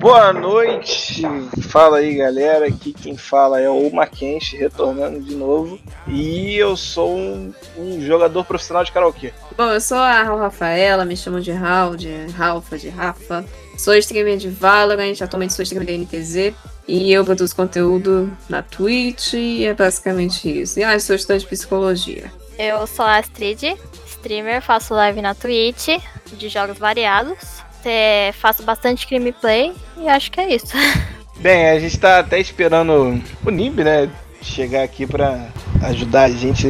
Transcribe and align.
Boa 0.00 0.32
noite, 0.32 1.20
fala 1.68 1.98
aí 1.98 2.14
galera. 2.14 2.66
Aqui 2.66 2.90
quem 2.90 3.18
fala 3.18 3.60
é 3.60 3.68
o 3.68 3.92
Mackenzie, 3.92 4.58
retornando 4.58 5.20
de 5.20 5.34
novo. 5.34 5.78
E 6.08 6.56
eu 6.56 6.74
sou 6.74 7.14
um, 7.14 7.52
um 7.76 8.00
jogador 8.00 8.46
profissional 8.46 8.82
de 8.82 8.92
karaokê. 8.92 9.30
Bom, 9.58 9.70
eu 9.70 9.80
sou 9.80 9.98
a 9.98 10.22
Raul 10.22 10.38
Rafaela, 10.38 11.04
me 11.04 11.14
chamam 11.14 11.38
de 11.38 11.52
Raul, 11.52 11.98
de 11.98 12.28
Ralfa, 12.28 12.78
de 12.78 12.88
Rafa. 12.88 13.44
Sou 13.76 13.94
streamer 13.96 14.38
de 14.38 14.48
Valorant, 14.48 15.20
atualmente 15.20 15.52
sou 15.52 15.62
streamer 15.64 15.86
da 15.86 15.92
NTZ. 15.92 16.54
E 16.88 17.12
eu 17.12 17.22
produzo 17.22 17.54
conteúdo 17.54 18.34
na 18.48 18.62
Twitch 18.62 19.34
e 19.34 19.66
é 19.66 19.74
basicamente 19.74 20.62
isso. 20.62 20.80
E 20.80 20.82
ah, 20.82 20.98
sou 20.98 21.14
estudante 21.14 21.42
de 21.42 21.50
psicologia. 21.50 22.32
Eu 22.58 22.86
sou 22.86 23.04
a 23.04 23.18
Astrid, 23.18 23.76
streamer, 24.06 24.62
faço 24.62 24.94
live 24.94 25.20
na 25.20 25.34
Twitch 25.34 25.88
de 26.32 26.48
jogos 26.48 26.78
variados. 26.78 27.59
É, 27.84 28.32
faço 28.32 28.62
bastante 28.62 29.06
crime 29.06 29.32
play 29.32 29.72
e 29.96 30.08
acho 30.08 30.30
que 30.30 30.40
é 30.40 30.54
isso. 30.54 30.74
Bem, 31.40 31.70
a 31.70 31.80
gente 31.80 31.98
tá 31.98 32.18
até 32.18 32.38
esperando 32.38 33.22
o 33.44 33.50
Nimb, 33.50 33.82
né? 33.82 34.10
Chegar 34.42 34.82
aqui 34.82 35.06
para 35.06 35.48
ajudar 35.82 36.24
a 36.24 36.30
gente 36.30 36.68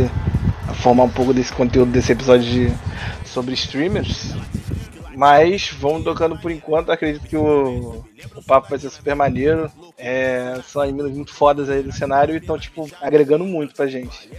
a 0.69 0.75
formar 0.75 1.05
um 1.05 1.11
pouco 1.11 1.35
desse 1.35 1.53
conteúdo 1.53 1.91
desse 1.91 2.13
episódio 2.13 2.45
de, 2.45 2.73
sobre 3.25 3.55
streamers. 3.55 4.33
Mas 5.17 5.71
vamos 5.71 6.05
tocando 6.05 6.39
por 6.39 6.51
enquanto. 6.51 6.93
Acredito 6.93 7.27
que 7.27 7.37
o, 7.37 8.05
o 8.37 8.43
papo 8.45 8.71
vai 8.71 8.79
ser 8.79 8.91
super 8.91 9.15
maneiro. 9.17 9.71
É, 9.99 10.61
são 10.69 10.83
animes 10.83 11.11
muito 11.13 11.35
fodas 11.35 11.69
aí 11.69 11.83
do 11.83 11.93
cenário 11.93 12.35
e 12.35 12.39
estão, 12.39 12.59
tipo, 12.59 12.89
agregando 13.01 13.45
muito 13.45 13.75
pra 13.75 13.89
gente. 13.89 14.31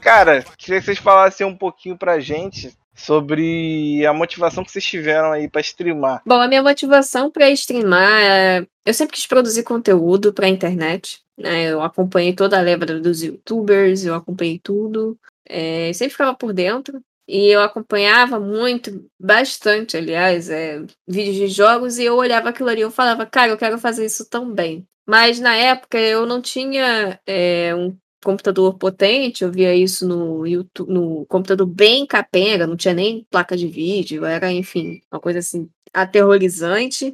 Cara, 0.00 0.44
queria 0.58 0.80
que 0.80 0.86
vocês 0.86 0.98
falassem 0.98 1.46
um 1.46 1.56
pouquinho 1.56 1.96
pra 1.96 2.18
gente 2.18 2.76
sobre 2.94 4.04
a 4.06 4.12
motivação 4.12 4.64
que 4.64 4.70
vocês 4.70 4.84
tiveram 4.84 5.32
aí 5.32 5.48
para 5.48 5.60
streamar. 5.60 6.22
Bom, 6.26 6.40
a 6.40 6.48
minha 6.48 6.62
motivação 6.62 7.30
para 7.30 7.50
streamar 7.50 8.22
é... 8.22 8.66
Eu 8.84 8.94
sempre 8.94 9.14
quis 9.14 9.26
produzir 9.26 9.62
conteúdo 9.62 10.32
para 10.32 10.48
internet. 10.48 11.20
Né? 11.38 11.70
Eu 11.70 11.82
acompanhei 11.82 12.34
toda 12.34 12.58
a 12.58 12.62
leva 12.62 12.84
dos 12.84 13.22
youtubers, 13.22 14.04
eu 14.04 14.14
acompanhei 14.14 14.60
tudo. 14.62 15.18
É... 15.48 15.92
sempre 15.92 16.12
ficava 16.12 16.34
por 16.34 16.52
dentro. 16.52 17.00
E 17.26 17.48
eu 17.48 17.62
acompanhava 17.62 18.38
muito, 18.40 19.08
bastante, 19.18 19.96
aliás, 19.96 20.50
é, 20.50 20.82
vídeos 21.08 21.36
de 21.36 21.46
jogos, 21.46 21.96
e 21.98 22.04
eu 22.04 22.16
olhava 22.16 22.48
aquilo 22.48 22.68
ali 22.68 22.80
e 22.80 22.82
eu 22.82 22.90
falava, 22.90 23.24
cara, 23.24 23.52
eu 23.52 23.56
quero 23.56 23.78
fazer 23.78 24.04
isso 24.04 24.28
também. 24.28 24.86
Mas 25.06 25.40
na 25.40 25.54
época 25.54 25.98
eu 25.98 26.26
não 26.26 26.40
tinha 26.40 27.18
é, 27.26 27.74
um 27.74 27.96
computador 28.22 28.78
potente, 28.78 29.44
eu 29.44 29.50
via 29.50 29.74
isso 29.74 30.06
no 30.06 30.46
YouTube, 30.46 30.92
no 30.92 31.26
computador 31.26 31.66
bem 31.66 32.06
capenga, 32.06 32.66
não 32.66 32.76
tinha 32.76 32.94
nem 32.94 33.26
placa 33.30 33.56
de 33.56 33.66
vídeo, 33.66 34.24
era, 34.24 34.52
enfim, 34.52 35.00
uma 35.10 35.20
coisa 35.20 35.40
assim 35.40 35.68
aterrorizante. 35.92 37.12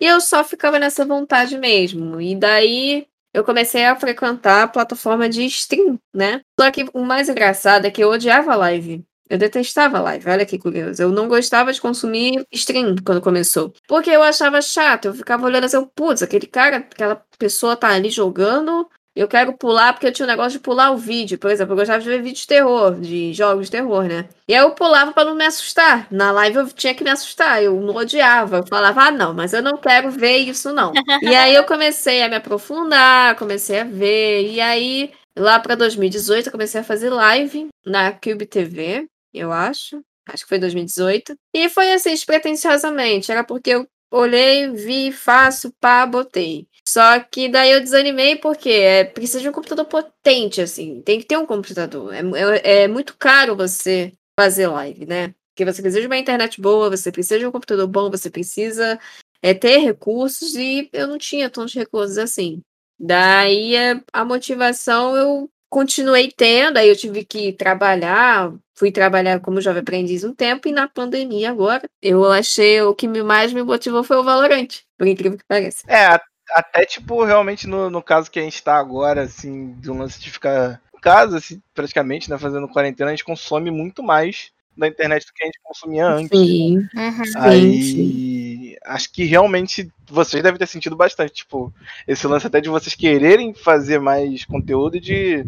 E 0.00 0.06
eu 0.06 0.20
só 0.20 0.42
ficava 0.44 0.78
nessa 0.78 1.04
vontade 1.04 1.58
mesmo. 1.58 2.20
E 2.20 2.34
daí 2.34 3.06
eu 3.34 3.44
comecei 3.44 3.84
a 3.84 3.96
frequentar 3.96 4.62
a 4.64 4.68
plataforma 4.68 5.28
de 5.28 5.44
stream, 5.46 5.98
né? 6.12 6.40
Só 6.58 6.70
que 6.70 6.86
o 6.92 7.04
mais 7.04 7.28
engraçado 7.28 7.86
é 7.86 7.90
que 7.90 8.02
eu 8.02 8.10
odiava 8.10 8.54
live. 8.56 9.04
Eu 9.28 9.38
detestava 9.38 10.00
live, 10.00 10.28
olha 10.28 10.44
que 10.44 10.58
curioso. 10.58 11.00
Eu 11.00 11.10
não 11.10 11.28
gostava 11.28 11.72
de 11.72 11.80
consumir 11.80 12.44
stream 12.50 12.96
quando 13.04 13.20
começou. 13.20 13.72
Porque 13.86 14.10
eu 14.10 14.22
achava 14.24 14.60
chato, 14.60 15.04
eu 15.04 15.14
ficava 15.14 15.46
olhando 15.46 15.64
assim, 15.64 15.84
putz, 15.94 16.20
aquele 16.20 16.48
cara, 16.48 16.78
aquela 16.78 17.22
pessoa 17.38 17.76
tá 17.76 17.88
ali 17.90 18.10
jogando, 18.10 18.88
eu 19.14 19.26
quero 19.26 19.52
pular 19.52 19.92
porque 19.92 20.06
eu 20.06 20.12
tinha 20.12 20.24
um 20.24 20.30
negócio 20.30 20.52
de 20.52 20.60
pular 20.60 20.92
o 20.92 20.96
vídeo. 20.96 21.38
Por 21.38 21.50
exemplo, 21.50 21.72
eu 21.72 21.76
gostava 21.76 22.00
de 22.00 22.08
ver 22.08 22.22
vídeo 22.22 22.40
de 22.40 22.46
terror, 22.46 23.00
de 23.00 23.32
jogos 23.32 23.66
de 23.66 23.72
terror, 23.72 24.04
né? 24.04 24.28
E 24.46 24.54
aí 24.54 24.60
eu 24.60 24.70
pulava 24.70 25.12
para 25.12 25.24
não 25.24 25.34
me 25.34 25.44
assustar. 25.44 26.06
Na 26.10 26.30
live 26.30 26.58
eu 26.58 26.68
tinha 26.68 26.94
que 26.94 27.02
me 27.02 27.10
assustar, 27.10 27.62
eu 27.62 27.80
não 27.80 27.96
odiava. 27.96 28.58
Eu 28.58 28.66
falava, 28.66 29.02
ah, 29.02 29.10
não, 29.10 29.34
mas 29.34 29.52
eu 29.52 29.62
não 29.62 29.76
quero 29.76 30.10
ver 30.10 30.38
isso, 30.38 30.72
não. 30.72 30.92
e 31.22 31.34
aí 31.34 31.54
eu 31.54 31.64
comecei 31.64 32.22
a 32.22 32.28
me 32.28 32.36
aprofundar, 32.36 33.36
comecei 33.36 33.80
a 33.80 33.84
ver. 33.84 34.48
E 34.48 34.60
aí, 34.60 35.10
lá 35.36 35.58
para 35.58 35.74
2018, 35.74 36.46
eu 36.46 36.52
comecei 36.52 36.80
a 36.80 36.84
fazer 36.84 37.10
live 37.10 37.68
na 37.84 38.12
Cube 38.12 38.46
TV, 38.46 39.08
eu 39.34 39.52
acho. 39.52 40.00
Acho 40.28 40.44
que 40.44 40.48
foi 40.48 40.58
2018. 40.58 41.34
E 41.52 41.68
foi 41.68 41.92
assim, 41.92 42.10
despretensiosamente. 42.10 43.32
Era 43.32 43.42
porque 43.42 43.70
eu 43.70 43.86
olhei, 44.10 44.70
vi, 44.70 45.12
faço, 45.12 45.72
pá, 45.80 46.06
botei. 46.06 46.66
Só 46.92 47.20
que 47.20 47.48
daí 47.48 47.70
eu 47.70 47.80
desanimei 47.80 48.34
porque 48.34 48.68
é, 48.68 49.04
precisa 49.04 49.40
de 49.40 49.48
um 49.48 49.52
computador 49.52 49.84
potente, 49.84 50.60
assim. 50.60 51.00
Tem 51.02 51.20
que 51.20 51.24
ter 51.24 51.36
um 51.36 51.46
computador. 51.46 52.12
É, 52.12 52.18
é, 52.18 52.82
é 52.82 52.88
muito 52.88 53.16
caro 53.16 53.54
você 53.54 54.12
fazer 54.36 54.66
live, 54.66 55.06
né? 55.06 55.32
Porque 55.54 55.64
você 55.64 55.80
precisa 55.80 56.00
de 56.00 56.08
uma 56.08 56.18
internet 56.18 56.60
boa, 56.60 56.90
você 56.90 57.12
precisa 57.12 57.38
de 57.38 57.46
um 57.46 57.52
computador 57.52 57.86
bom, 57.86 58.10
você 58.10 58.28
precisa 58.28 58.98
é, 59.40 59.54
ter 59.54 59.78
recursos 59.78 60.56
e 60.56 60.90
eu 60.92 61.06
não 61.06 61.16
tinha 61.16 61.48
tantos 61.48 61.74
recursos 61.74 62.18
assim. 62.18 62.60
Daí 62.98 63.76
é, 63.76 64.00
a 64.12 64.24
motivação 64.24 65.14
eu 65.14 65.48
continuei 65.68 66.32
tendo, 66.36 66.76
aí 66.76 66.88
eu 66.88 66.96
tive 66.96 67.24
que 67.24 67.52
trabalhar, 67.52 68.52
fui 68.76 68.90
trabalhar 68.90 69.38
como 69.38 69.60
jovem 69.60 69.82
aprendiz 69.82 70.24
um 70.24 70.34
tempo 70.34 70.66
e 70.66 70.72
na 70.72 70.88
pandemia 70.88 71.52
agora 71.52 71.84
eu 72.02 72.24
achei 72.32 72.82
o 72.82 72.92
que 72.96 73.06
mais 73.06 73.52
me 73.52 73.62
motivou 73.62 74.02
foi 74.02 74.16
o 74.16 74.24
Valorante, 74.24 74.84
por 74.98 75.06
incrível 75.06 75.38
que 75.38 75.44
pareça. 75.46 75.84
É, 75.88 76.18
até, 76.52 76.84
tipo, 76.84 77.24
realmente 77.24 77.66
no, 77.66 77.90
no 77.90 78.02
caso 78.02 78.30
que 78.30 78.38
a 78.38 78.42
gente 78.42 78.62
tá 78.62 78.76
agora, 78.76 79.22
assim, 79.22 79.72
de 79.74 79.90
um 79.90 79.98
lance 79.98 80.20
de 80.20 80.30
ficar 80.30 80.80
em 80.94 81.00
casa, 81.00 81.38
assim, 81.38 81.62
praticamente, 81.74 82.30
né, 82.30 82.38
fazendo 82.38 82.68
quarentena, 82.68 83.10
a 83.10 83.14
gente 83.14 83.24
consome 83.24 83.70
muito 83.70 84.02
mais 84.02 84.52
da 84.76 84.88
internet 84.88 85.26
do 85.26 85.32
que 85.32 85.42
a 85.42 85.46
gente 85.46 85.60
consumia 85.62 86.06
antes. 86.06 86.38
Sim. 86.38 86.78
Uhum. 86.94 87.22
Aí, 87.36 87.82
sim. 87.82 88.76
acho 88.84 89.12
que 89.12 89.24
realmente 89.24 89.90
vocês 90.08 90.42
devem 90.42 90.58
ter 90.58 90.66
sentido 90.66 90.96
bastante, 90.96 91.34
tipo, 91.34 91.72
esse 92.06 92.26
lance 92.26 92.46
até 92.46 92.60
de 92.60 92.68
vocês 92.68 92.94
quererem 92.94 93.52
fazer 93.52 93.98
mais 93.98 94.44
conteúdo 94.44 94.96
e 94.96 95.00
de 95.00 95.44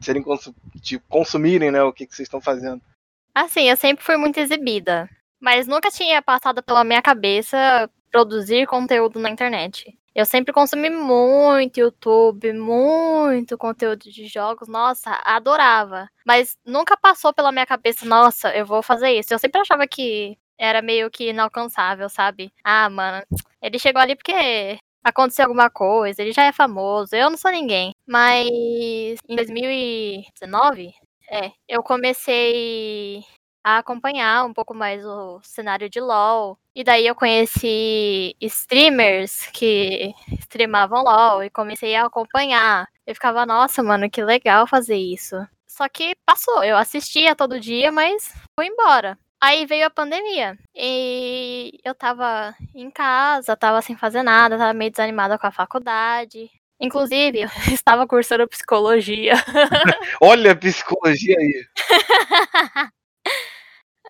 serem 0.00 0.22
consu 0.22 0.54
de 0.74 0.98
consumirem, 1.08 1.70
né, 1.70 1.82
o 1.82 1.92
que, 1.92 2.06
que 2.06 2.14
vocês 2.14 2.26
estão 2.26 2.40
fazendo. 2.40 2.80
Assim, 3.34 3.68
eu 3.68 3.76
sempre 3.76 4.04
fui 4.04 4.16
muito 4.16 4.38
exibida, 4.38 5.08
mas 5.40 5.66
nunca 5.66 5.90
tinha 5.90 6.22
passado 6.22 6.62
pela 6.62 6.84
minha 6.84 7.02
cabeça 7.02 7.90
produzir 8.10 8.66
conteúdo 8.66 9.18
na 9.18 9.30
internet. 9.30 9.96
Eu 10.14 10.24
sempre 10.24 10.52
consumi 10.52 10.88
muito 10.90 11.80
YouTube, 11.80 12.52
muito 12.52 13.58
conteúdo 13.58 14.10
de 14.10 14.26
jogos, 14.28 14.68
nossa, 14.68 15.10
adorava. 15.24 16.08
Mas 16.24 16.56
nunca 16.64 16.96
passou 16.96 17.32
pela 17.34 17.50
minha 17.50 17.66
cabeça, 17.66 18.06
nossa, 18.06 18.54
eu 18.56 18.64
vou 18.64 18.80
fazer 18.82 19.10
isso. 19.10 19.34
Eu 19.34 19.38
sempre 19.40 19.60
achava 19.60 19.86
que 19.88 20.38
era 20.56 20.80
meio 20.80 21.10
que 21.10 21.30
inalcançável, 21.30 22.08
sabe? 22.08 22.52
Ah, 22.62 22.88
mano, 22.88 23.24
ele 23.60 23.78
chegou 23.78 24.00
ali 24.00 24.14
porque 24.14 24.78
aconteceu 25.02 25.44
alguma 25.46 25.68
coisa, 25.68 26.22
ele 26.22 26.32
já 26.32 26.44
é 26.44 26.52
famoso, 26.52 27.14
eu 27.16 27.28
não 27.28 27.36
sou 27.36 27.50
ninguém. 27.50 27.92
Mas 28.06 28.46
em 29.28 29.36
2019, 29.36 30.94
é, 31.28 31.50
eu 31.68 31.82
comecei 31.82 33.24
a 33.64 33.78
acompanhar 33.78 34.44
um 34.44 34.52
pouco 34.52 34.74
mais 34.74 35.04
o 35.06 35.40
cenário 35.42 35.88
de 35.88 35.98
LoL. 35.98 36.58
E 36.74 36.84
daí 36.84 37.06
eu 37.06 37.14
conheci 37.14 38.36
streamers 38.40 39.46
que 39.46 40.12
streamavam 40.40 41.02
LoL 41.02 41.42
e 41.42 41.50
comecei 41.50 41.96
a 41.96 42.04
acompanhar. 42.04 42.86
Eu 43.06 43.14
ficava, 43.14 43.46
nossa, 43.46 43.82
mano, 43.82 44.10
que 44.10 44.22
legal 44.22 44.66
fazer 44.66 44.96
isso. 44.96 45.36
Só 45.66 45.88
que 45.88 46.14
passou, 46.26 46.62
eu 46.62 46.76
assistia 46.76 47.34
todo 47.34 47.58
dia, 47.58 47.90
mas 47.90 48.32
fui 48.54 48.66
embora. 48.66 49.18
Aí 49.40 49.66
veio 49.66 49.86
a 49.86 49.90
pandemia 49.90 50.58
e 50.74 51.78
eu 51.84 51.94
tava 51.94 52.54
em 52.74 52.90
casa, 52.90 53.56
tava 53.56 53.82
sem 53.82 53.96
fazer 53.96 54.22
nada, 54.22 54.56
tava 54.56 54.72
meio 54.72 54.90
desanimada 54.90 55.38
com 55.38 55.46
a 55.46 55.52
faculdade. 55.52 56.50
Inclusive, 56.80 57.42
eu 57.42 57.48
estava 57.72 58.06
cursando 58.06 58.48
psicologia. 58.48 59.34
Olha 60.20 60.52
a 60.52 60.56
psicologia 60.56 61.36
aí. 61.38 61.66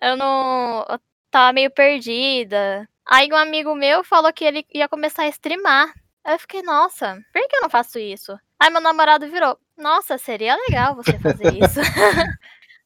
eu 0.05 0.15
não. 0.15 0.85
Eu 0.87 0.99
tava 1.31 1.53
meio 1.53 1.71
perdida. 1.71 2.87
Aí 3.07 3.29
um 3.31 3.35
amigo 3.35 3.75
meu 3.75 4.03
falou 4.03 4.31
que 4.31 4.45
ele 4.45 4.65
ia 4.73 4.87
começar 4.87 5.23
a 5.23 5.29
streamar. 5.29 5.93
Eu 6.25 6.39
fiquei, 6.39 6.61
nossa, 6.63 7.21
por 7.31 7.47
que 7.47 7.55
eu 7.55 7.61
não 7.61 7.69
faço 7.69 7.99
isso? 7.99 8.37
Aí 8.59 8.69
meu 8.71 8.81
namorado 8.81 9.29
virou, 9.29 9.59
nossa, 9.77 10.17
seria 10.17 10.55
legal 10.55 10.95
você 10.95 11.19
fazer 11.19 11.53
isso. 11.53 11.79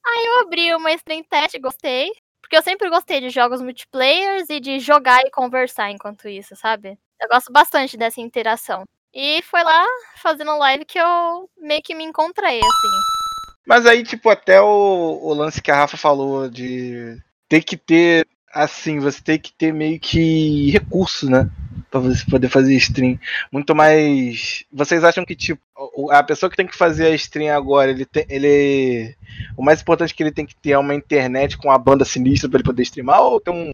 Aí 0.05 0.25
eu 0.25 0.41
abri 0.41 0.73
uma 0.75 0.91
stream 0.93 1.23
test, 1.23 1.57
gostei. 1.59 2.11
Porque 2.41 2.57
eu 2.57 2.63
sempre 2.63 2.89
gostei 2.89 3.21
de 3.21 3.29
jogos 3.29 3.61
multiplayers 3.61 4.49
e 4.49 4.59
de 4.59 4.79
jogar 4.79 5.21
e 5.21 5.29
conversar 5.29 5.91
enquanto 5.91 6.27
isso, 6.27 6.55
sabe? 6.55 6.97
Eu 7.21 7.29
gosto 7.29 7.51
bastante 7.51 7.95
dessa 7.95 8.19
interação. 8.19 8.83
E 9.13 9.41
foi 9.43 9.63
lá, 9.63 9.85
fazendo 10.17 10.57
live, 10.57 10.83
que 10.85 10.99
eu 10.99 11.49
meio 11.57 11.81
que 11.81 11.93
me 11.93 12.03
encontrei, 12.03 12.59
assim. 12.59 13.18
Mas 13.69 13.85
aí, 13.85 14.01
tipo, 14.03 14.27
até 14.31 14.59
o, 14.59 15.19
o 15.21 15.31
lance 15.31 15.61
que 15.61 15.69
a 15.69 15.75
Rafa 15.75 15.95
falou 15.95 16.49
de 16.49 17.21
ter 17.47 17.61
que 17.61 17.77
ter, 17.77 18.25
assim, 18.51 18.99
você 18.99 19.21
tem 19.21 19.37
que 19.37 19.53
ter 19.53 19.71
meio 19.71 19.99
que 19.99 20.71
recurso, 20.71 21.29
né? 21.29 21.47
Pra 21.91 21.99
você 21.99 22.25
poder 22.27 22.49
fazer 22.49 22.75
stream. 22.77 23.19
Muito 23.51 23.75
mais. 23.75 24.65
Vocês 24.73 25.03
acham 25.03 25.23
que, 25.23 25.35
tipo, 25.35 25.61
a 26.09 26.23
pessoa 26.23 26.49
que 26.49 26.57
tem 26.57 26.65
que 26.65 26.75
fazer 26.75 27.05
a 27.05 27.15
stream 27.15 27.55
agora, 27.55 27.91
ele 27.91 28.07
tem. 28.07 28.25
Ele. 28.27 29.15
O 29.55 29.63
mais 29.63 29.81
importante 29.81 30.15
que 30.15 30.23
ele 30.23 30.31
tem 30.31 30.47
que 30.47 30.55
ter 30.55 30.71
é 30.71 30.77
uma 30.79 30.95
internet 30.95 31.55
com 31.55 31.69
a 31.69 31.77
banda 31.77 32.03
sinistra 32.03 32.49
para 32.49 32.57
ele 32.57 32.65
poder 32.65 32.81
streamar, 32.81 33.21
ou 33.21 33.39
tem 33.39 33.53
um, 33.53 33.71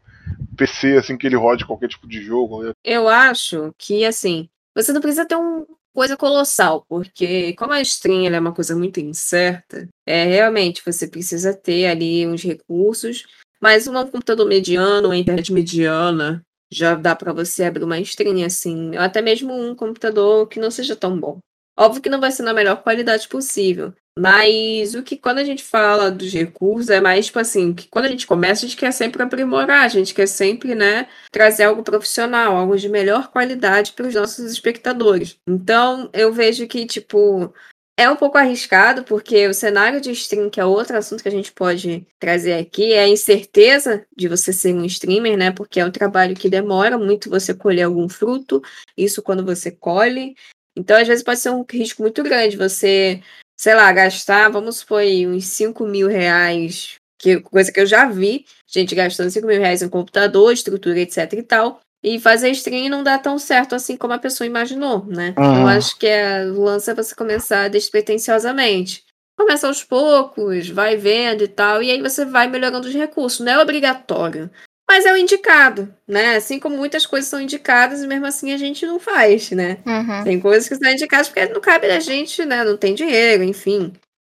PC, 0.58 0.98
assim, 0.98 1.16
que 1.16 1.26
ele 1.26 1.38
rode 1.38 1.66
qualquer 1.66 1.88
tipo 1.88 2.06
de 2.06 2.22
jogo. 2.22 2.64
Né? 2.64 2.74
Eu 2.84 3.08
acho 3.08 3.74
que, 3.78 4.04
assim, 4.04 4.50
você 4.76 4.92
não 4.92 5.00
precisa 5.00 5.26
ter 5.26 5.36
uma 5.36 5.66
coisa 5.96 6.18
colossal, 6.18 6.86
porque 6.88 7.54
como 7.54 7.72
a 7.72 7.82
stream 7.82 8.36
é 8.36 8.40
uma 8.40 8.54
coisa 8.54 8.76
muito 8.76 9.00
incerta, 9.00 9.88
é 10.06 10.26
realmente 10.26 10.84
você 10.86 11.08
precisa 11.08 11.54
ter 11.54 11.88
ali 11.88 12.28
uns 12.28 12.44
recursos, 12.44 13.26
mas 13.62 13.88
um 13.88 13.94
computador 14.06 14.46
mediano, 14.46 15.08
uma 15.08 15.18
internet 15.18 15.54
mediana, 15.54 16.44
já 16.70 16.96
dá 16.96 17.16
para 17.16 17.32
você 17.32 17.64
abrir 17.64 17.86
uma 17.86 18.00
stream 18.00 18.46
assim, 18.46 18.92
ou 18.96 19.00
até 19.00 19.22
mesmo 19.22 19.54
um 19.54 19.74
computador 19.74 20.48
que 20.48 20.60
não 20.60 20.70
seja 20.70 20.96
tão 20.96 21.18
bom. 21.18 21.40
Óbvio 21.78 22.02
que 22.02 22.10
não 22.10 22.22
vai 22.22 22.32
ser 22.32 22.44
na 22.44 22.54
melhor 22.54 22.82
qualidade 22.82 23.28
possível, 23.28 23.94
mas 24.18 24.96
o 24.96 25.04
que 25.04 25.18
quando 25.18 25.40
a 25.40 25.44
gente 25.44 25.62
fala 25.62 26.10
dos 26.10 26.32
recursos 26.32 26.90
é 26.90 27.02
mais 27.02 27.26
tipo 27.26 27.40
assim, 27.40 27.74
que 27.74 27.88
quando 27.90 28.06
a 28.06 28.10
gente 28.10 28.26
começa, 28.26 28.66
a 28.66 28.68
gente 28.70 28.78
quer 28.78 28.94
sempre 28.94 29.22
aprimorar, 29.22 29.84
a 29.84 29.90
gente 29.90 30.14
quer 30.14 30.28
sempre, 30.28 30.74
né, 30.74 31.10
trazer 31.32 31.66
algo 31.66 31.84
profissional, 31.84 32.56
algo 32.56 32.78
de 32.78 32.88
melhor 32.88 33.30
qualidade 33.30 33.92
para 33.92 34.08
os 34.08 34.16
nossos 34.16 34.50
espectadores. 34.50 35.38
Então, 35.46 36.10
eu 36.14 36.32
vejo 36.32 36.66
que 36.66 36.86
tipo 36.86 37.54
é 37.98 38.10
um 38.10 38.16
pouco 38.16 38.38
arriscado, 38.38 39.04
porque 39.04 39.48
o 39.48 39.54
cenário 39.54 40.02
de 40.02 40.12
stream, 40.12 40.50
que 40.50 40.60
é 40.60 40.66
outro 40.66 40.98
assunto 40.98 41.24
que 41.24 41.30
a 41.30 41.32
gente 41.32 41.54
pode 41.54 42.06
trazer 42.20 42.54
aqui, 42.54 42.92
é 42.92 43.04
a 43.04 43.08
incerteza 43.08 44.06
de 44.16 44.28
você 44.28 44.52
ser 44.52 44.76
um 44.76 44.84
streamer, 44.84 45.38
né? 45.38 45.52
Porque 45.52 45.80
é 45.80 45.86
um 45.86 45.92
trabalho 45.92 46.36
que 46.36 46.50
demora 46.50 46.98
muito 46.98 47.30
você 47.30 47.54
colher 47.54 47.84
algum 47.84 48.10
fruto, 48.10 48.62
isso 48.98 49.22
quando 49.22 49.46
você 49.46 49.72
colhe. 49.72 50.36
Então, 50.76 50.98
às 50.98 51.08
vezes, 51.08 51.24
pode 51.24 51.40
ser 51.40 51.52
um 51.52 51.66
risco 51.70 52.02
muito 52.02 52.22
grande 52.22 52.58
você, 52.58 53.22
sei 53.58 53.74
lá, 53.76 53.92
gastar, 53.92 54.50
vamos 54.50 54.78
supor, 54.78 55.02
uns 55.04 55.46
5 55.46 55.86
mil 55.86 56.08
reais, 56.08 56.96
que 57.18 57.40
coisa 57.40 57.72
que 57.72 57.80
eu 57.80 57.86
já 57.86 58.06
vi, 58.06 58.46
gente 58.68 58.94
gastando 58.94 59.30
5 59.30 59.48
mil 59.48 59.60
reais 59.60 59.82
em 59.82 59.90
computador, 59.90 60.52
estrutura, 60.52 61.00
etc 61.00 61.34
e 61.34 61.44
tal, 61.44 61.80
e 62.04 62.20
fazer 62.20 62.52
stream 62.52 62.90
não 62.90 63.04
dá 63.04 63.18
tão 63.18 63.40
certo 63.40 63.74
assim 63.74 63.98
como 63.98 64.14
a 64.14 64.20
pessoa 64.20 64.46
imaginou, 64.46 65.06
né? 65.06 65.34
Uhum. 65.38 65.62
Eu 65.62 65.68
acho 65.68 65.98
que 65.98 66.06
é, 66.06 66.46
o 66.46 66.62
lance 66.62 66.92
é 66.92 66.94
você 66.94 67.16
começar 67.16 67.68
despretensiosamente. 67.68 69.04
Começa 69.38 69.68
aos 69.68 69.84
poucos, 69.84 70.70
vai 70.70 70.96
vendo 70.96 71.44
e 71.44 71.48
tal, 71.48 71.82
e 71.82 71.90
aí 71.90 72.02
você 72.02 72.24
vai 72.24 72.48
melhorando 72.48 72.88
os 72.88 72.94
recursos. 72.94 73.40
Não 73.40 73.52
é 73.52 73.60
obrigatório. 73.60 74.50
Mas 74.96 75.06
é 75.06 75.12
o 75.12 75.18
indicado, 75.18 75.94
né? 76.08 76.38
Assim 76.38 76.58
como 76.58 76.78
muitas 76.78 77.06
coisas 77.06 77.30
são 77.30 77.42
indicadas 77.42 78.02
e 78.02 78.08
mesmo 78.08 78.26
assim 78.26 78.54
a 78.54 78.58
gente 78.58 78.86
não 78.86 78.98
faz, 78.98 79.52
né? 79.52 79.80
Uhum. 79.86 80.24
Tem 80.24 80.40
coisas 80.40 80.70
que 80.70 80.76
são 80.78 80.90
indicadas 80.90 81.28
porque 81.28 81.46
não 81.48 81.60
cabe 81.60 81.86
da 81.90 82.00
gente, 82.00 82.46
né? 82.46 82.64
Não 82.64 82.78
tem 82.78 82.96
dinheiro, 82.96 83.44
enfim. 83.44 83.92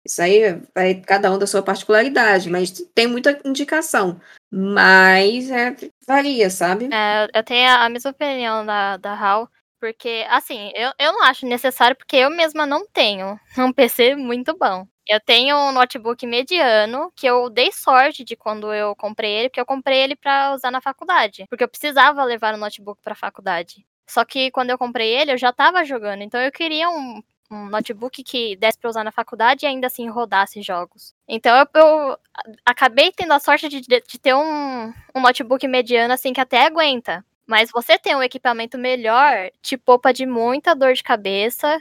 Isso 0.03 0.23
aí 0.23 0.59
vai 0.75 0.95
cada 0.95 1.31
um 1.31 1.39
da 1.39 1.47
sua 1.47 1.63
particularidade, 1.63 2.49
mas 2.49 2.71
tem 2.95 3.07
muita 3.07 3.39
indicação. 3.45 4.19
Mas 4.51 5.51
é, 5.51 5.77
varia, 6.09 6.49
sabe? 6.49 6.89
É, 6.91 7.29
eu 7.35 7.45
tenho 7.45 7.69
a 7.69 7.91
mesma 7.91 8.13
opinião 8.13 8.65
da, 8.65 8.97
da 8.97 9.13
Hal. 9.13 9.51
Porque, 9.79 10.25
assim, 10.31 10.73
eu, 10.75 10.91
eu 10.99 11.13
não 11.13 11.23
acho 11.23 11.45
necessário, 11.45 11.95
porque 11.95 12.17
eu 12.17 12.31
mesma 12.31 12.65
não 12.65 12.87
tenho 12.87 13.39
um 13.59 13.71
PC 13.71 14.17
muito 14.17 14.57
bom. 14.57 14.87
Eu 15.09 15.21
tenho 15.21 15.57
um 15.57 15.73
notebook 15.73 16.27
mediano 16.27 17.13
que 17.15 17.27
eu 17.27 17.49
dei 17.49 17.71
sorte 17.71 18.25
de 18.25 18.35
quando 18.35 18.73
eu 18.73 18.95
comprei 18.97 19.33
ele, 19.33 19.49
porque 19.49 19.61
eu 19.61 19.67
comprei 19.67 19.99
ele 20.01 20.17
para 20.17 20.53
usar 20.55 20.71
na 20.71 20.81
faculdade, 20.81 21.47
porque 21.49 21.63
eu 21.63 21.69
precisava 21.69 22.25
levar 22.25 22.55
o 22.55 22.59
notebook 22.59 23.01
para 23.03 23.15
faculdade. 23.15 23.87
Só 24.09 24.25
que 24.25 24.51
quando 24.51 24.71
eu 24.71 24.79
comprei 24.79 25.09
ele, 25.17 25.33
eu 25.33 25.39
já 25.39 25.53
tava 25.53 25.85
jogando, 25.85 26.23
então 26.23 26.41
eu 26.41 26.51
queria 26.51 26.89
um, 26.91 27.23
um 27.51 27.67
notebook 27.69 28.23
que 28.25 28.57
desse 28.57 28.79
para 28.79 28.91
usar 28.91 29.05
na 29.05 29.13
faculdade 29.13 29.65
e 29.65 29.69
ainda 29.69 29.87
assim 29.87 30.09
rodasse 30.09 30.61
jogos. 30.63 31.15
Então 31.29 31.57
eu, 31.57 31.67
eu 31.81 32.19
acabei 32.65 33.13
tendo 33.13 33.33
a 33.33 33.39
sorte 33.39 33.69
de, 33.69 33.81
de 33.81 34.19
ter 34.19 34.35
um, 34.35 34.93
um 35.15 35.21
notebook 35.21 35.67
mediano 35.69 36.13
assim 36.13 36.33
que 36.33 36.41
até 36.41 36.67
aguenta. 36.67 37.25
Mas 37.47 37.71
você 37.71 37.97
ter 37.97 38.17
um 38.17 38.23
equipamento 38.23 38.77
melhor 38.77 39.51
te 39.63 39.77
poupa 39.77 40.13
de 40.13 40.27
muita 40.27 40.75
dor 40.75 40.95
de 40.95 41.03
cabeça 41.03 41.81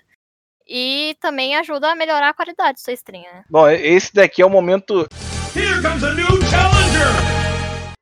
e 0.68 1.16
também 1.20 1.56
ajuda 1.56 1.92
a 1.92 1.96
melhorar 1.96 2.30
a 2.30 2.34
qualidade 2.34 2.74
da 2.74 2.84
sua 2.84 2.94
stream, 2.94 3.24
né? 3.24 3.44
Bom, 3.50 3.68
esse 3.70 4.14
daqui 4.14 4.42
é 4.42 4.46
o 4.46 4.50
momento. 4.50 5.08
Here 5.56 5.82
comes 5.82 6.04
a 6.04 6.14
new 6.14 6.28
challenger! 6.50 7.96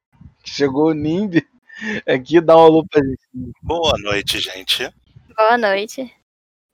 Chegou 0.44 0.90
o 0.90 0.94
Nimbi 0.94 1.46
aqui, 2.08 2.40
dá 2.40 2.56
uma 2.56 2.68
lupa. 2.68 3.00
Boa 3.62 3.94
noite, 4.00 4.40
gente. 4.40 4.90
Boa 5.36 5.58
noite. 5.58 6.14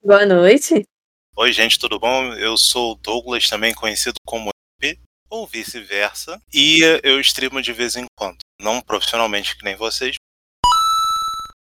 Boa 0.02 0.26
noite. 0.26 0.86
Oi, 1.36 1.52
gente, 1.52 1.78
tudo 1.78 1.98
bom? 1.98 2.34
Eu 2.34 2.56
sou 2.56 2.92
o 2.92 2.94
Douglas, 2.96 3.48
também 3.48 3.74
conhecido 3.74 4.16
como 4.26 4.50
EP, 4.82 4.98
ou 5.30 5.46
vice-versa, 5.46 6.40
e 6.52 6.80
eu 7.02 7.20
streamo 7.20 7.62
de 7.62 7.72
vez 7.72 7.96
em 7.96 8.04
quando. 8.18 8.38
Não 8.60 8.80
profissionalmente 8.82 9.56
que 9.56 9.64
nem 9.64 9.74
vocês, 9.76 10.16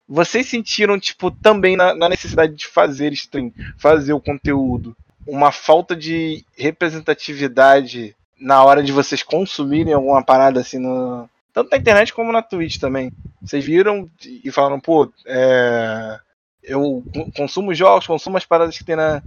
vocês 0.07 0.48
sentiram, 0.48 1.00
tipo, 1.00 1.30
também 1.30 1.75
na, 1.75 1.94
na, 1.94 2.07
necessidade 2.07 2.56
de 2.56 2.65
fazer 2.65 3.12
stream, 3.13 3.51
fazer 3.77 4.13
o 4.13 4.21
conteúdo, 4.21 4.95
uma 5.27 5.51
falta 5.51 5.95
de 5.95 6.45
representatividade 6.57 8.15
na 8.39 8.63
hora 8.63 8.81
de 8.81 8.92
vocês 8.92 9.21
consumirem 9.21 9.94
alguma 9.94 10.24
parada 10.24 10.62
assim 10.62 10.80
no. 10.80 11.30
Tanto 11.54 11.71
na 11.71 11.77
internet 11.77 12.13
como 12.13 12.31
na 12.31 12.42
Twitch 12.42 12.77
também. 12.77 13.12
Vocês 13.42 13.65
viram 13.65 14.09
e 14.24 14.51
falaram, 14.51 14.80
pô, 14.80 15.12
é, 15.25 16.19
eu 16.63 17.03
consumo 17.36 17.74
jogos, 17.74 18.06
consumo 18.06 18.38
as 18.38 18.45
paradas 18.45 18.77
que 18.77 18.83
tem 18.83 18.95
na, 18.95 19.24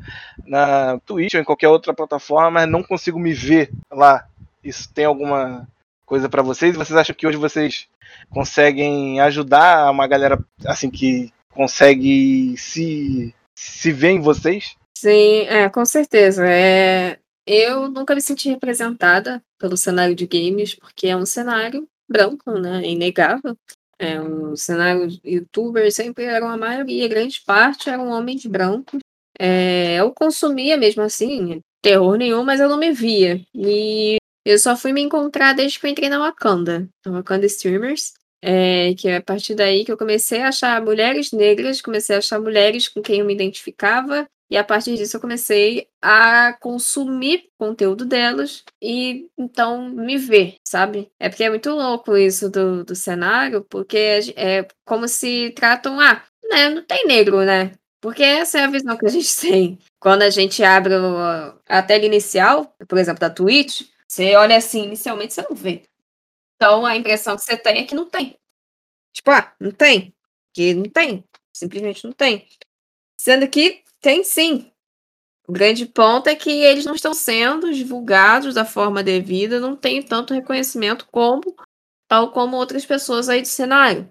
na 0.47 0.99
Twitch 1.01 1.35
ou 1.35 1.41
em 1.41 1.45
qualquer 1.45 1.69
outra 1.69 1.93
plataforma, 1.93 2.51
mas 2.51 2.69
não 2.69 2.83
consigo 2.83 3.19
me 3.19 3.33
ver 3.33 3.71
lá. 3.91 4.27
Isso 4.63 4.89
tem 4.93 5.05
alguma 5.05 5.67
coisa 6.11 6.29
para 6.29 6.43
vocês? 6.43 6.75
Vocês 6.75 6.97
acham 6.99 7.15
que 7.15 7.25
hoje 7.25 7.37
vocês 7.37 7.87
conseguem 8.31 9.21
ajudar 9.21 9.89
uma 9.93 10.09
galera 10.09 10.45
assim 10.67 10.91
que 10.91 11.33
consegue 11.55 12.57
se 12.59 13.33
se 13.55 13.93
ver 13.93 14.11
em 14.11 14.21
vocês? 14.21 14.75
Sim, 14.99 15.43
é, 15.43 15.69
com 15.69 15.85
certeza. 15.85 16.45
É, 16.45 17.17
eu 17.47 17.89
nunca 17.89 18.13
me 18.13 18.21
senti 18.21 18.49
representada 18.49 19.41
pelo 19.57 19.77
cenário 19.77 20.17
de 20.17 20.27
games, 20.27 20.75
porque 20.75 21.07
é 21.07 21.17
um 21.17 21.25
cenário 21.25 21.87
branco, 22.09 22.51
né? 22.59 22.83
É 22.85 22.91
inegável. 22.91 23.57
É 23.97 24.21
um 24.21 24.57
cenário 24.57 25.07
youtuber 25.25 25.93
sempre 25.93 26.25
eram 26.25 26.49
a 26.49 26.57
maioria, 26.57 27.07
grande 27.07 27.41
parte 27.47 27.89
eram 27.89 28.09
homens 28.09 28.45
brancos. 28.47 28.99
É, 29.39 29.97
eu 29.97 30.13
consumia 30.13 30.77
mesmo 30.77 31.03
assim, 31.03 31.61
terror 31.81 32.17
nenhum, 32.17 32.43
mas 32.43 32.59
eu 32.59 32.69
não 32.69 32.79
me 32.79 32.91
via. 32.91 33.41
E 33.55 34.20
eu 34.51 34.59
só 34.59 34.77
fui 34.77 34.93
me 34.93 35.01
encontrar 35.01 35.53
desde 35.55 35.79
que 35.79 35.87
eu 35.87 35.91
entrei 35.91 36.09
na 36.09 36.19
Wakanda, 36.19 36.89
na 37.05 37.13
Wakanda 37.13 37.47
Streamers. 37.47 38.13
É, 38.43 38.95
que 38.95 39.07
é 39.07 39.17
a 39.17 39.23
partir 39.23 39.55
daí 39.55 39.85
que 39.85 39.93
eu 39.93 39.99
comecei 39.99 40.41
a 40.41 40.49
achar 40.49 40.81
mulheres 40.83 41.31
negras, 41.31 41.83
comecei 41.83 42.17
a 42.17 42.21
achar 42.21 42.41
mulheres 42.41 42.89
com 42.89 43.03
quem 43.03 43.21
eu 43.21 43.27
me 43.27 43.35
identificava, 43.35 44.27
e 44.51 44.57
a 44.57 44.65
partir 44.65 44.97
disso 44.97 45.17
eu 45.17 45.21
comecei 45.21 45.87
a 46.03 46.55
consumir 46.55 47.45
conteúdo 47.57 48.05
delas 48.05 48.65
e 48.83 49.29
então 49.39 49.89
me 49.91 50.19
ver, 50.19 50.57
sabe? 50.67 51.09
É 51.21 51.29
porque 51.29 51.45
é 51.45 51.51
muito 51.51 51.71
louco 51.71 52.17
isso 52.17 52.51
do, 52.51 52.83
do 52.83 52.97
cenário, 52.97 53.65
porque 53.71 54.21
é 54.35 54.67
como 54.85 55.07
se 55.07 55.51
tratam, 55.55 56.01
ah, 56.01 56.21
né, 56.51 56.69
não 56.69 56.83
tem 56.83 57.07
negro, 57.07 57.45
né? 57.45 57.73
Porque 58.01 58.25
essa 58.25 58.59
é 58.59 58.65
a 58.65 58.71
visão 58.71 58.97
que 58.97 59.07
a 59.07 59.11
gente 59.11 59.37
tem. 59.39 59.79
Quando 60.01 60.23
a 60.23 60.31
gente 60.31 60.65
abre 60.65 60.95
a 61.69 61.83
tela 61.83 62.05
inicial, 62.05 62.75
por 62.89 62.99
exemplo, 62.99 63.21
da 63.21 63.31
Twitch, 63.31 63.83
você 64.11 64.35
olha 64.35 64.57
assim, 64.57 64.83
inicialmente 64.83 65.33
você 65.33 65.43
não 65.43 65.55
vê. 65.55 65.85
Então 66.57 66.85
a 66.85 66.97
impressão 66.97 67.37
que 67.37 67.43
você 67.45 67.57
tem 67.57 67.79
é 67.79 67.85
que 67.87 67.95
não 67.95 68.11
tem. 68.11 68.37
Tipo, 69.15 69.31
ah, 69.31 69.55
não 69.61 69.71
tem. 69.71 70.13
Que 70.53 70.75
não 70.75 70.85
tem. 70.85 71.25
Simplesmente 71.55 72.05
não 72.05 72.13
tem. 72.13 72.49
Sendo 73.21 73.49
que 73.49 73.85
tem 74.01 74.25
sim. 74.25 74.73
O 75.47 75.53
grande 75.53 75.87
ponto 75.87 76.29
é 76.29 76.35
que 76.35 76.51
eles 76.51 76.85
não 76.85 76.95
estão 76.95 77.15
sendo 77.15 77.73
divulgados 77.73 78.55
da 78.55 78.65
forma 78.65 79.03
devida, 79.03 79.61
não 79.61 79.77
tem 79.77 80.03
tanto 80.03 80.35
reconhecimento 80.35 81.07
como 81.13 81.55
tal 82.09 82.33
como 82.33 82.57
outras 82.57 82.85
pessoas 82.85 83.29
aí 83.29 83.43
do 83.43 83.49
cenário. 83.49 84.11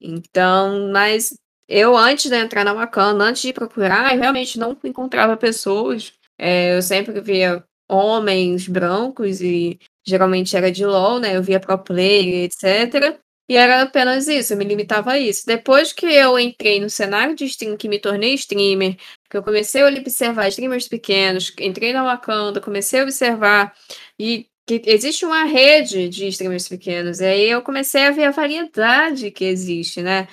Então, 0.00 0.90
mas 0.92 1.34
eu 1.68 1.96
antes 1.96 2.30
de 2.30 2.36
entrar 2.36 2.64
na 2.64 2.74
Wakanda, 2.74 3.24
antes 3.24 3.42
de 3.42 3.52
procurar, 3.52 4.14
eu 4.14 4.20
realmente 4.20 4.58
não 4.58 4.76
encontrava 4.84 5.36
pessoas. 5.36 6.12
É, 6.38 6.76
eu 6.76 6.82
sempre 6.82 7.20
via 7.20 7.64
homens 7.88 8.68
brancos 8.68 9.40
e 9.40 9.78
geralmente 10.06 10.56
era 10.56 10.70
de 10.70 10.84
LoL, 10.84 11.20
né? 11.20 11.36
Eu 11.36 11.42
via 11.42 11.60
pro 11.60 11.78
player, 11.78 12.44
etc. 12.44 13.18
E 13.48 13.56
era 13.56 13.82
apenas 13.82 14.28
isso, 14.28 14.52
eu 14.52 14.58
me 14.58 14.64
limitava 14.64 15.12
a 15.12 15.18
isso. 15.18 15.46
Depois 15.46 15.92
que 15.92 16.04
eu 16.04 16.38
entrei 16.38 16.80
no 16.80 16.90
cenário 16.90 17.34
de 17.34 17.46
stream, 17.46 17.78
que 17.78 17.88
me 17.88 17.98
tornei 17.98 18.34
streamer, 18.34 18.96
que 19.30 19.36
eu 19.38 19.42
comecei 19.42 19.80
a 19.82 19.88
observar 19.88 20.48
streamers 20.48 20.86
pequenos, 20.86 21.50
entrei 21.58 21.94
na 21.94 22.04
Wakanda, 22.04 22.60
comecei 22.60 23.00
a 23.00 23.04
observar 23.04 23.74
e 24.18 24.46
que 24.66 24.82
existe 24.84 25.24
uma 25.24 25.44
rede 25.44 26.10
de 26.10 26.28
streamers 26.28 26.68
pequenos. 26.68 27.20
E 27.20 27.24
aí 27.24 27.48
eu 27.48 27.62
comecei 27.62 28.02
a 28.02 28.10
ver 28.10 28.24
a 28.24 28.30
variedade 28.30 29.30
que 29.30 29.46
existe, 29.46 30.02
né? 30.02 30.28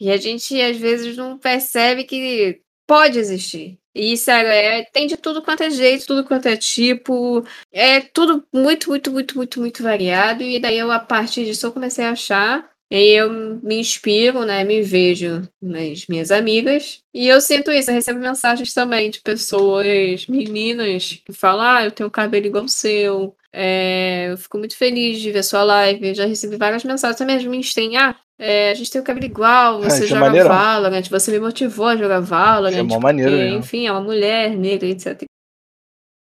E 0.00 0.10
a 0.10 0.16
gente 0.16 0.58
às 0.60 0.78
vezes 0.78 1.16
não 1.18 1.38
percebe 1.38 2.04
que 2.04 2.62
pode 2.86 3.18
existir. 3.18 3.78
E, 3.94 4.16
sério, 4.16 4.50
é, 4.50 4.84
tem 4.84 5.06
de 5.06 5.16
tudo 5.16 5.42
quanto 5.42 5.62
é 5.62 5.70
jeito, 5.70 6.06
tudo 6.06 6.24
quanto 6.24 6.46
é 6.46 6.56
tipo. 6.56 7.44
É 7.72 8.00
tudo 8.00 8.44
muito, 8.52 8.88
muito, 8.90 9.10
muito, 9.12 9.36
muito, 9.36 9.60
muito 9.60 9.82
variado. 9.82 10.42
E 10.42 10.58
daí 10.60 10.78
eu, 10.78 10.90
a 10.90 10.98
partir 10.98 11.44
disso, 11.44 11.66
eu 11.66 11.72
comecei 11.72 12.04
a 12.04 12.10
achar 12.12 12.73
eu 12.90 13.30
me 13.62 13.76
inspiro, 13.80 14.44
né? 14.44 14.62
Me 14.64 14.82
vejo 14.82 15.42
nas 15.60 16.06
minhas 16.06 16.30
amigas. 16.30 17.00
E 17.12 17.28
eu 17.28 17.40
sinto 17.40 17.70
isso, 17.72 17.90
eu 17.90 17.94
recebo 17.94 18.20
mensagens 18.20 18.72
também 18.74 19.10
de 19.10 19.20
pessoas, 19.20 20.26
meninas, 20.26 21.20
que 21.24 21.32
falam: 21.32 21.62
Ah, 21.64 21.84
eu 21.84 21.90
tenho 21.90 22.10
cabelo 22.10 22.46
igual 22.46 22.64
o 22.64 22.68
seu. 22.68 23.34
É, 23.52 24.28
eu 24.30 24.36
fico 24.36 24.58
muito 24.58 24.76
feliz 24.76 25.20
de 25.20 25.30
ver 25.30 25.42
sua 25.44 25.62
live. 25.62 26.08
Eu 26.08 26.14
já 26.14 26.26
recebi 26.26 26.56
várias 26.56 26.84
mensagens 26.84 27.16
também 27.18 27.38
de 27.38 27.48
meninas 27.48 27.72
têm, 27.72 27.96
ah, 27.96 28.16
é, 28.38 28.70
a 28.70 28.74
gente 28.74 28.90
tem 28.90 29.00
o 29.00 29.04
cabelo 29.04 29.26
igual, 29.26 29.80
Ah, 29.82 29.90
você 29.90 30.04
é 30.04 30.06
joga 30.08 30.20
maneirão. 30.22 30.48
Valorant, 30.48 31.02
você 31.08 31.30
me 31.30 31.38
motivou 31.38 31.86
a 31.86 31.96
jogar 31.96 32.20
Valorant. 32.20 32.76
É 32.76 32.82
mó 32.82 32.94
porque, 32.94 33.02
maneiro 33.04 33.30
mesmo. 33.30 33.58
enfim, 33.58 33.86
é 33.86 33.92
uma 33.92 34.00
mulher 34.00 34.56
negra, 34.56 34.88
etc. 34.88 35.22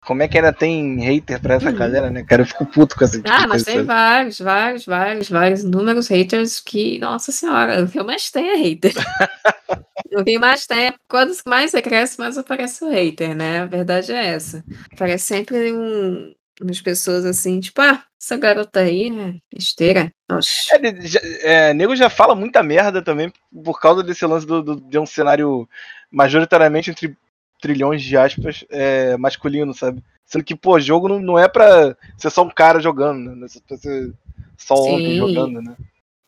Como 0.05 0.21
é 0.21 0.27
que 0.27 0.37
ainda 0.37 0.53
tem 0.53 0.99
hater 1.01 1.41
pra 1.41 1.55
essa 1.55 1.71
galera, 1.71 2.09
né, 2.11 2.23
cara? 2.23 2.43
Eu 2.43 2.45
fico 2.45 2.65
puto 2.65 2.95
com 2.95 3.03
essa 3.03 3.17
tipo 3.17 3.27
Ah, 3.29 3.47
mas 3.47 3.63
tem 3.63 3.83
vários, 3.83 4.39
vários, 4.39 4.85
vários, 4.85 5.29
vários 5.29 5.63
inúmeros 5.63 6.07
haters 6.07 6.59
que, 6.59 6.99
nossa 6.99 7.31
senhora, 7.31 7.83
o 7.83 7.87
que 7.89 7.99
eu 7.99 8.05
mais 8.05 8.29
tenho 8.29 8.51
é 8.51 8.55
hater. 8.57 8.93
o 10.13 10.23
que 10.23 10.37
mais 10.37 10.67
tem 10.67 10.87
é 10.87 10.93
quando 11.09 11.33
mais 11.47 11.71
você 11.71 11.81
cresce, 11.81 12.19
mais 12.19 12.37
aparece 12.37 12.83
o 12.83 12.89
hater, 12.89 13.35
né? 13.35 13.61
A 13.61 13.65
verdade 13.65 14.11
é 14.11 14.25
essa. 14.27 14.63
Aparece 14.93 15.25
sempre 15.25 15.73
um, 15.73 16.33
umas 16.61 16.79
pessoas 16.81 17.25
assim, 17.25 17.59
tipo, 17.59 17.81
ah, 17.81 18.03
essa 18.21 18.37
garota 18.37 18.79
aí, 18.81 19.09
né? 19.09 19.35
Besteira. 19.53 20.11
É, 20.29 21.01
já- 21.01 21.19
é, 21.41 21.73
nego 21.73 21.95
já 21.95 22.09
fala 22.09 22.33
muita 22.35 22.61
merda 22.63 23.01
também 23.01 23.31
por 23.63 23.79
causa 23.79 24.03
desse 24.03 24.25
lance 24.25 24.45
do, 24.45 24.61
do- 24.61 24.81
de 24.81 24.97
um 24.99 25.05
cenário 25.05 25.67
majoritariamente 26.11 26.89
entre 26.91 27.15
trilhões 27.61 28.01
de 28.03 28.17
aspas 28.17 28.65
é, 28.69 29.17
masculino, 29.17 29.73
sabe? 29.73 30.03
Sendo 30.25 30.43
que, 30.43 30.55
pô, 30.55 30.79
jogo 30.79 31.07
não, 31.07 31.19
não 31.19 31.39
é 31.39 31.47
pra 31.47 31.95
ser 32.17 32.29
só 32.29 32.43
um 32.43 32.49
cara 32.49 32.79
jogando, 32.79 33.35
né? 33.35 33.47
É 33.55 33.59
pra 33.67 33.77
ser 33.77 34.13
só 34.57 34.75
homem 34.75 35.11
Sim. 35.11 35.17
jogando, 35.17 35.61
né? 35.61 35.75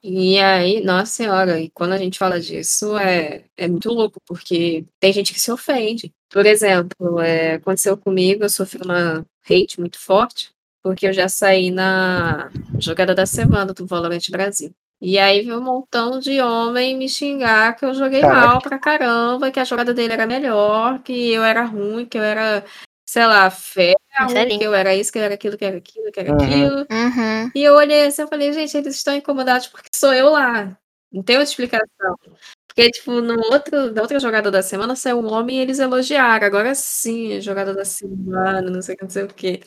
E 0.04 0.40
aí, 0.40 0.82
nossa 0.84 1.12
senhora, 1.12 1.60
e 1.60 1.70
quando 1.72 1.94
a 1.94 1.98
gente 1.98 2.20
fala 2.20 2.40
disso, 2.40 2.98
é, 2.98 3.44
é 3.58 3.68
muito 3.68 3.90
louco, 3.90 4.22
porque 4.26 4.86
tem 5.00 5.12
gente 5.12 5.34
que 5.34 5.40
se 5.40 5.52
ofende. 5.52 6.14
Por 6.30 6.46
exemplo, 6.46 7.20
é, 7.20 7.56
aconteceu 7.56 7.98
comigo, 7.98 8.44
eu 8.44 8.50
sofri 8.50 8.80
uma 8.84 9.26
hate 9.50 9.80
muito 9.80 10.00
forte, 10.00 10.52
porque 10.84 11.08
eu 11.08 11.14
já 11.14 11.28
saí 11.28 11.72
na 11.72 12.52
jogada 12.80 13.16
da 13.16 13.26
semana 13.26 13.74
do 13.74 13.86
Valorant 13.88 14.30
Brasil. 14.30 14.72
E 15.00 15.20
aí 15.20 15.42
veio 15.44 15.60
um 15.60 15.64
montão 15.64 16.20
de 16.20 16.42
homem 16.42 16.98
me 16.98 17.08
xingar 17.08 17.76
que 17.76 17.86
eu 17.86 17.94
joguei 17.94 18.22
Caraca. 18.22 18.48
mal 18.48 18.62
pra 18.62 18.80
caramba, 18.80 19.52
que 19.52 19.60
a 19.60 19.64
jogada 19.64 19.94
dele 19.94 20.14
era 20.14 20.26
melhor, 20.26 21.00
que 21.04 21.32
eu 21.32 21.44
era 21.44 21.64
ruim, 21.64 22.06
que 22.06 22.18
eu 22.18 22.24
era, 22.24 22.66
sei 23.08 23.26
lá, 23.28 23.48
Isso 23.48 23.80
é 23.80 24.46
que 24.48 24.64
eu 24.64 24.74
era 24.74 24.96
isso, 24.96 25.12
que 25.12 25.20
eu 25.20 25.24
era 25.24 25.36
aquilo, 25.36 25.56
que 25.58 25.64
eu 25.64 25.68
era 25.68 25.78
aquilo, 25.78 26.12
que 26.12 26.20
eu 26.20 26.24
era 26.24 26.34
Uhum. 26.34 26.38
aquilo. 26.46 26.88
Uhum. 26.92 27.52
E 27.56 27.64
eu 27.64 27.76
olhei 27.76 28.06
assim, 28.08 28.24
eu 28.24 28.28
falei, 28.28 28.52
gente, 28.54 28.76
eles 28.76 28.96
estão 28.96 29.16
incomodados 29.16 29.68
porque 29.68 29.90
sou 29.96 30.14
eu 30.14 30.30
lá. 30.32 30.76
Não 31.12 31.22
tem 31.24 31.38
outra 31.38 31.50
explicação. 31.52 32.18
Porque, 32.68 32.92
tipo, 32.92 33.22
no 33.22 33.36
outro, 33.54 33.92
na 33.94 34.02
outra 34.02 34.20
jogada 34.20 34.52
da 34.52 34.62
semana 34.64 34.96
saiu 34.96 35.20
um 35.20 35.32
homem 35.34 35.58
e 35.58 35.62
eles 35.62 35.80
elogiaram. 35.80 36.46
Agora 36.48 36.76
sim, 36.76 37.34
a 37.38 37.40
jogada 37.42 37.74
da 37.74 37.86
semana, 37.86 38.62
não 38.62 38.82
sei 38.82 38.96
o 38.96 38.98
que, 38.98 39.04
não 39.04 39.10
sei 39.12 39.24
o 39.24 39.28
quê. 39.34 39.62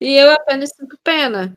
E 0.00 0.14
eu 0.16 0.32
apenas 0.32 0.70
sinto 0.76 0.98
pena, 1.04 1.54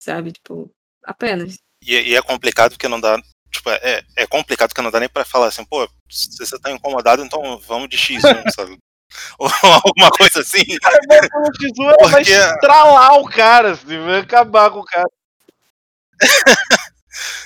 sabe? 0.00 0.32
Tipo, 0.32 0.70
apenas. 1.04 1.58
E, 1.82 1.94
e 2.10 2.16
é 2.16 2.22
complicado 2.22 2.72
porque 2.72 2.88
não 2.88 3.00
dá. 3.00 3.18
Tipo, 3.50 3.68
é, 3.70 4.02
é 4.16 4.26
complicado 4.26 4.70
porque 4.70 4.80
não 4.80 4.90
dá 4.90 4.98
nem 5.00 5.08
pra 5.08 5.24
falar 5.24 5.48
assim, 5.48 5.64
pô, 5.64 5.86
se 6.10 6.36
você 6.38 6.58
tá 6.58 6.70
incomodado, 6.70 7.22
então 7.22 7.58
vamos 7.66 7.88
de 7.88 7.96
X1, 7.98 8.20
sabe? 8.56 8.78
Ou 9.38 9.50
alguma 9.84 10.10
coisa 10.10 10.40
assim. 10.40 10.62
O 10.62 11.52
tesouro 11.58 11.96
vai 12.10 12.24
Porque- 12.24 12.32
estralar 12.32 13.14
o 13.18 13.28
cara, 13.28 13.72
assim, 13.72 13.98
vai 14.04 14.20
acabar 14.20 14.70
com 14.70 14.78
o 14.80 14.84
cara. 14.84 15.08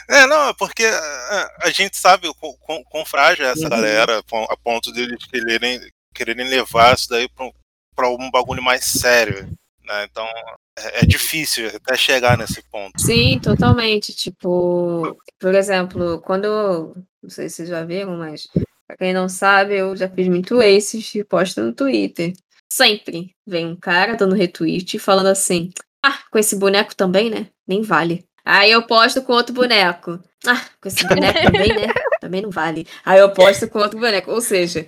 É, 0.09 0.25
não, 0.29 0.51
é 0.51 0.55
porque 0.55 0.85
é, 0.85 1.49
a 1.65 1.71
gente 1.71 1.97
sabe 1.97 2.29
o 2.29 2.35
quão, 2.35 2.55
quão- 2.61 2.85
quão 2.85 3.05
frágil 3.05 3.45
é 3.45 3.51
essa 3.51 3.65
Uhum. 3.65 3.69
galera, 3.69 4.23
a 4.49 4.57
ponto 4.57 4.93
deles 4.93 5.19
quererem, 5.25 5.81
quererem 6.15 6.49
levar 6.49 6.95
isso 6.95 7.09
daí 7.09 7.29
pra, 7.29 7.47
um- 7.47 7.53
pra 7.97 8.09
um 8.09 8.31
bagulho 8.31 8.63
mais 8.63 8.85
sério. 8.85 9.49
Né? 9.87 10.05
Então 10.11 10.27
é, 10.79 11.03
é 11.03 11.07
difícil 11.07 11.69
até 11.69 11.97
chegar 11.97 12.37
nesse 12.37 12.63
ponto. 12.63 13.01
Sim, 13.01 13.39
totalmente. 13.41 14.15
Tipo, 14.15 15.17
por 15.39 15.55
exemplo, 15.55 16.21
quando. 16.21 16.95
Não 17.23 17.31
sei 17.31 17.49
se 17.49 17.57
vocês 17.57 17.69
já 17.69 17.85
viram, 17.85 18.17
mas 18.17 18.49
pra 18.87 18.97
quem 18.97 19.13
não 19.13 19.29
sabe, 19.29 19.77
eu 19.77 19.97
já 19.97 20.09
fiz 20.09 20.29
muito 20.29 20.61
aces 20.61 21.15
e 21.15 21.25
posto 21.25 21.61
no 21.61 21.73
Twitter. 21.73 22.33
Sempre 22.71 23.35
vem 23.47 23.67
um 23.67 23.77
cara 23.77 24.15
dando 24.15 24.35
retweet 24.35 24.99
falando 24.99 25.29
assim: 25.29 25.71
Ah, 26.05 26.19
com 26.31 26.39
esse 26.39 26.57
boneco 26.57 26.95
também, 26.95 27.31
né? 27.31 27.49
Nem 27.67 27.83
vale. 27.83 28.25
Aí 28.45 28.71
eu 28.71 28.87
posto 28.87 29.23
com 29.23 29.33
outro 29.33 29.53
boneco. 29.53 30.21
Ah, 30.47 30.65
com 30.81 30.89
esse 30.89 31.05
boneco 31.07 31.41
também, 31.43 31.69
né? 31.69 31.93
Também 32.21 32.41
não 32.41 32.51
vale. 32.51 32.87
Aí 33.05 33.19
eu 33.19 33.31
posto 33.33 33.69
com 33.69 33.79
outro 33.79 33.99
boneco. 34.01 34.31
Ou 34.31 34.41
seja, 34.41 34.87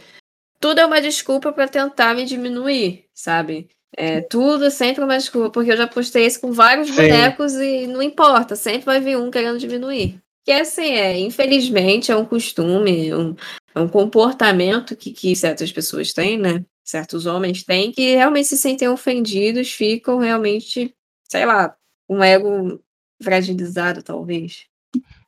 tudo 0.61 0.81
é 0.81 0.87
uma 0.87 1.01
desculpa 1.01 1.53
pra 1.53 1.69
tentar 1.69 2.15
me 2.15 2.25
diminuir, 2.25 3.07
sabe? 3.13 3.69
É, 4.01 4.21
tudo 4.21 4.71
sempre 4.71 5.03
uma 5.03 5.19
desculpa, 5.19 5.51
porque 5.51 5.73
eu 5.73 5.77
já 5.77 5.89
postei 5.89 6.25
isso 6.25 6.41
com 6.41 6.53
vários 6.53 6.87
Sim. 6.87 6.95
bonecos 6.95 7.55
e 7.55 7.85
não 7.89 8.01
importa, 8.01 8.55
sempre 8.55 8.85
vai 8.85 9.01
vir 9.01 9.19
um 9.19 9.29
querendo 9.29 9.59
diminuir. 9.59 10.21
Que 10.45 10.53
assim, 10.53 10.93
é, 10.93 11.19
infelizmente, 11.19 12.13
é 12.13 12.17
um 12.17 12.25
costume, 12.25 13.13
um, 13.13 13.35
é 13.75 13.81
um 13.81 13.89
comportamento 13.89 14.95
que, 14.95 15.11
que 15.13 15.35
certas 15.35 15.73
pessoas 15.73 16.13
têm, 16.13 16.39
né? 16.39 16.65
Certos 16.85 17.27
homens 17.27 17.65
têm, 17.65 17.91
que 17.91 18.15
realmente 18.15 18.47
se 18.47 18.57
sentem 18.57 18.89
ofendidos, 18.89 19.73
ficam 19.73 20.19
realmente, 20.19 20.95
sei 21.29 21.45
lá, 21.45 21.75
um 22.09 22.23
ego 22.23 22.81
fragilizado, 23.21 24.01
talvez. 24.01 24.67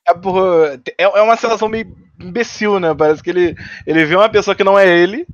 É, 0.07 0.15
por- 0.15 0.81
é, 0.97 1.03
é 1.03 1.23
uma 1.23 1.37
sensação 1.37 1.69
meio 1.69 1.93
imbecil, 2.21 2.79
né? 2.79 2.95
Parece 2.95 3.21
que 3.21 3.31
ele, 3.31 3.57
ele 3.85 4.05
vê 4.05 4.15
uma 4.15 4.29
pessoa 4.29 4.55
que 4.55 4.63
não 4.63 4.79
é 4.79 4.89
ele, 4.89 5.27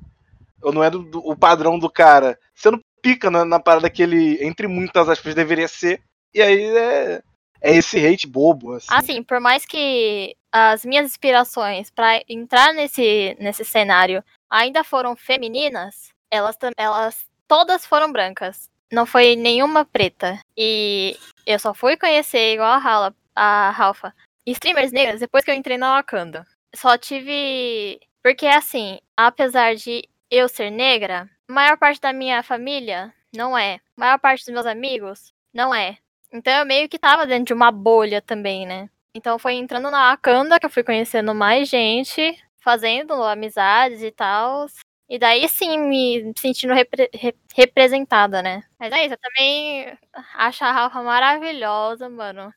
ou 0.62 0.72
não 0.72 0.82
é 0.82 0.90
do, 0.90 1.02
do- 1.02 1.20
o 1.20 1.36
padrão 1.36 1.78
do 1.78 1.90
cara, 1.90 2.38
sendo 2.54 2.80
pica 3.06 3.30
na, 3.30 3.44
na 3.44 3.60
parada 3.60 3.88
que 3.88 4.02
ele, 4.02 4.44
entre 4.44 4.66
muitas 4.66 5.08
aspas, 5.08 5.32
deveria 5.32 5.68
ser. 5.68 6.02
E 6.34 6.42
aí 6.42 6.64
é, 6.76 7.22
é 7.62 7.76
esse 7.76 8.04
hate 8.04 8.26
bobo. 8.26 8.72
Assim. 8.72 8.88
Assim, 8.90 9.22
por 9.22 9.38
mais 9.38 9.64
que 9.64 10.34
as 10.50 10.84
minhas 10.84 11.06
inspirações 11.06 11.88
pra 11.88 12.20
entrar 12.28 12.74
nesse, 12.74 13.36
nesse 13.38 13.64
cenário 13.64 14.24
ainda 14.50 14.82
foram 14.82 15.14
femininas, 15.14 16.08
elas, 16.28 16.56
elas 16.76 17.24
todas 17.46 17.86
foram 17.86 18.10
brancas. 18.10 18.68
Não 18.92 19.06
foi 19.06 19.36
nenhuma 19.36 19.84
preta. 19.84 20.40
E 20.56 21.16
eu 21.46 21.60
só 21.60 21.72
fui 21.72 21.96
conhecer, 21.96 22.54
igual 22.54 22.72
a, 22.72 22.78
Hala, 22.78 23.14
a 23.36 23.70
Ralfa, 23.70 24.12
streamers 24.44 24.90
negras 24.90 25.20
depois 25.20 25.44
que 25.44 25.50
eu 25.52 25.54
entrei 25.54 25.78
na 25.78 25.94
Wakanda. 25.94 26.44
Só 26.74 26.98
tive. 26.98 28.00
Porque 28.20 28.46
assim, 28.46 28.98
apesar 29.16 29.76
de 29.76 30.02
eu 30.28 30.48
ser 30.48 30.70
negra, 30.70 31.30
maior 31.48 31.76
parte 31.78 32.00
da 32.00 32.12
minha 32.12 32.42
família 32.42 33.12
não 33.34 33.56
é. 33.56 33.80
Maior 33.96 34.18
parte 34.18 34.44
dos 34.44 34.52
meus 34.54 34.66
amigos 34.66 35.32
não 35.52 35.74
é. 35.74 35.98
Então 36.32 36.52
eu 36.52 36.66
meio 36.66 36.88
que 36.88 36.98
tava 36.98 37.26
dentro 37.26 37.46
de 37.46 37.52
uma 37.54 37.70
bolha 37.70 38.20
também, 38.20 38.66
né? 38.66 38.88
Então 39.14 39.38
foi 39.38 39.54
entrando 39.54 39.90
na 39.90 40.10
Wakanda 40.10 40.58
que 40.60 40.66
eu 40.66 40.70
fui 40.70 40.82
conhecendo 40.84 41.34
mais 41.34 41.68
gente, 41.68 42.38
fazendo 42.60 43.14
amizades 43.22 44.02
e 44.02 44.10
tal. 44.10 44.66
E 45.08 45.18
daí 45.18 45.48
sim 45.48 45.78
me 45.78 46.32
sentindo 46.36 46.74
repre- 46.74 47.08
re- 47.14 47.34
representada, 47.54 48.42
né? 48.42 48.64
Mas 48.78 48.92
é 48.92 49.04
isso, 49.06 49.14
eu 49.14 49.18
também 49.18 49.96
acho 50.34 50.64
a 50.64 50.72
Rafa 50.72 51.02
maravilhosa, 51.02 52.08
mano. 52.08 52.52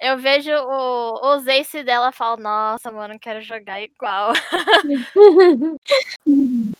Eu 0.00 0.18
vejo 0.18 0.50
o, 0.52 1.36
os 1.36 1.46
ace 1.46 1.82
dela 1.84 2.10
e 2.10 2.12
falo, 2.12 2.42
nossa, 2.42 2.92
mano, 2.92 3.18
quero 3.18 3.40
jogar 3.42 3.80
igual. 3.82 4.32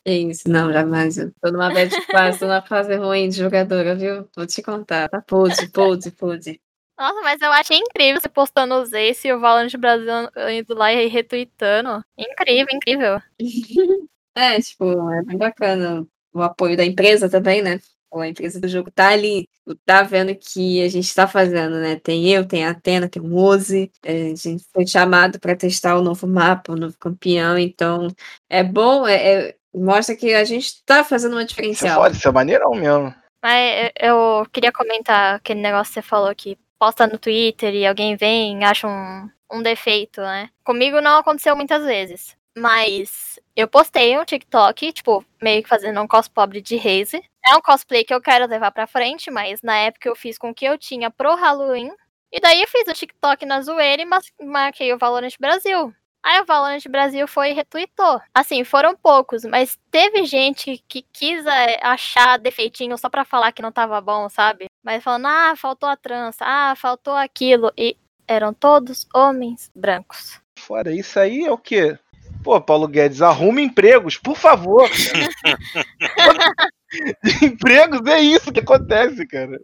É 0.07 0.17
isso, 0.19 0.49
não, 0.49 0.73
jamais. 0.73 1.19
Eu 1.19 1.33
tô 1.43 1.51
numa 1.51 1.69
bad 1.69 1.91
fase, 2.13 2.39
tô 2.39 2.47
numa 2.47 2.63
fase 2.63 2.95
ruim 2.95 3.29
de 3.29 3.39
jogadora, 3.39 3.97
viu? 3.97 4.29
Vou 4.37 4.47
te 4.47 4.63
contar. 4.63 5.09
Tá 5.09 5.21
pose, 5.21 5.69
pose, 5.69 6.13
pose. 6.13 6.61
Nossa, 6.97 7.21
mas 7.23 7.43
eu 7.43 7.51
achei 7.53 7.77
incrível 7.77 8.21
você 8.21 8.29
postando 8.29 8.77
os 8.81 8.93
ace 8.93 9.27
e 9.27 9.33
o 9.33 9.41
Valorant 9.41 9.73
Brasil 9.77 10.31
indo 10.53 10.75
lá 10.75 10.93
e 10.93 11.09
retweetando. 11.09 12.05
Incrível, 12.17 12.69
incrível. 12.73 13.21
É, 14.39 14.61
tipo, 14.61 14.85
é 15.13 15.23
bem 15.23 15.39
bacana 15.39 16.07
o 16.31 16.43
apoio 16.43 16.77
da 16.77 16.85
empresa 16.85 17.27
também, 17.27 17.63
né? 17.63 17.81
A 18.13 18.29
empresa 18.29 18.61
do 18.61 18.69
jogo 18.69 18.91
tá 18.91 19.09
ali, 19.09 19.49
tá 19.87 20.03
vendo 20.03 20.35
que 20.37 20.83
a 20.83 20.89
gente 20.91 21.15
tá 21.15 21.27
fazendo, 21.27 21.79
né? 21.81 21.97
Tem 21.97 22.29
eu, 22.29 22.47
tem 22.47 22.65
a 22.67 22.71
Atena, 22.71 23.09
tem 23.09 23.23
o 23.23 23.27
Mose, 23.27 23.91
é, 24.03 24.33
a 24.33 24.35
gente 24.35 24.63
foi 24.75 24.87
chamado 24.87 25.41
para 25.41 25.57
testar 25.57 25.97
o 25.97 26.03
novo 26.03 26.27
mapa, 26.27 26.73
o 26.73 26.77
novo 26.77 26.95
campeão, 26.99 27.59
então 27.59 28.09
é 28.49 28.63
bom, 28.63 29.07
é, 29.09 29.49
é- 29.49 29.57
mostra 29.81 30.17
que 30.17 30.35
a 30.35 30.45
gente 30.45 30.85
tá 30.85 31.05
fazendo 31.05 31.33
uma 31.33 31.43
Isso 31.43 31.87
é 31.87 31.95
foda, 31.95 32.15
isso 32.15 32.29
é 32.29 32.33
maneirão 32.33 32.71
mesmo. 32.73 33.15
Mas 33.43 33.91
eu 34.01 34.17
eu 34.41 34.47
queria 34.53 34.73
comentar 34.73 35.37
aquele 35.37 35.61
negócio 35.61 35.93
que 35.93 36.01
você 36.01 36.03
falou 36.03 36.35
que 36.35 36.59
posta 36.79 37.07
no 37.07 37.19
Twitter 37.19 37.75
e 37.75 37.87
alguém 37.87 38.17
vem 38.17 38.61
e 38.61 38.65
acha 38.65 38.87
um, 38.87 39.31
um 39.53 39.63
defeito, 39.63 40.21
né? 40.21 40.51
Comigo 40.65 41.01
não 41.01 41.19
aconteceu 41.19 41.57
muitas 41.57 41.85
vezes. 41.85 42.37
Mas 42.57 43.39
eu 43.55 43.69
postei 43.69 44.19
um 44.19 44.25
TikTok, 44.25 44.93
tipo, 44.93 45.25
meio 45.43 45.63
que 45.63 45.69
fazendo 45.69 46.01
um 46.01 46.07
cosplay 46.07 46.63
de 46.63 46.77
Raze. 46.77 47.23
É 47.47 47.55
um 47.55 47.61
cosplay 47.61 48.03
que 48.03 48.15
eu 48.15 48.21
quero 48.21 48.47
levar 48.47 48.71
pra 48.71 48.87
frente, 48.87 49.31
mas 49.31 49.61
na 49.63 49.77
época 49.77 50.09
eu 50.09 50.17
fiz 50.17 50.39
com 50.39 50.51
o 50.51 50.55
que 50.55 50.65
eu 50.65 50.79
tinha 50.79 51.11
pro 51.11 51.35
Halloween. 51.35 51.93
E 52.33 52.41
daí 52.41 52.63
eu 52.63 52.69
fiz 52.69 52.89
o 52.89 52.93
TikTok 52.95 53.45
na 53.45 53.61
zoeira 53.61 54.03
e 54.03 54.05
mas- 54.05 54.33
marquei 54.43 54.93
o 54.93 54.99
Valorant 54.99 55.35
Brasil. 55.39 55.95
Aí 56.27 56.41
o 56.41 56.45
Valorant 56.45 56.83
Brasil 56.91 57.29
foi 57.29 57.51
e 57.51 57.53
retweetou. 57.53 58.21
Assim, 58.35 58.65
foram 58.65 58.97
poucos, 58.97 59.45
mas 59.45 59.79
teve 59.93 60.25
gente 60.25 60.83
que 60.89 61.07
quis 61.13 61.47
é, 61.47 61.79
achar 61.81 62.37
defeitinho 62.37 62.99
só 62.99 63.09
pra 63.09 63.25
falar 63.25 63.53
que 63.53 63.63
não 63.63 63.71
tava 63.71 64.01
bom, 64.01 64.29
sabe? 64.29 64.67
Mas 64.83 65.05
falando, 65.05 65.27
ah, 65.27 65.55
faltou 65.57 65.89
a 65.89 65.97
trança, 65.97 66.45
ah, 66.45 66.75
faltou 66.75 67.15
aquilo. 67.15 67.73
E 67.79 67.97
eram 68.27 68.53
todos 68.53 69.07
homens 69.15 69.71
brancos. 69.73 70.41
Fora 70.59 70.93
isso 70.93 71.21
aí 71.21 71.45
é 71.45 71.53
o 71.53 71.57
quê? 71.57 71.97
Pô, 72.43 72.61
Paulo 72.61 72.89
Guedes, 72.89 73.23
arruma 73.23 73.61
empregos, 73.61 74.17
por 74.17 74.37
favor. 74.37 74.91
Empregos 77.41 78.05
é 78.05 78.21
isso 78.21 78.53
que 78.53 78.59
acontece, 78.59 79.25
cara. 79.29 79.61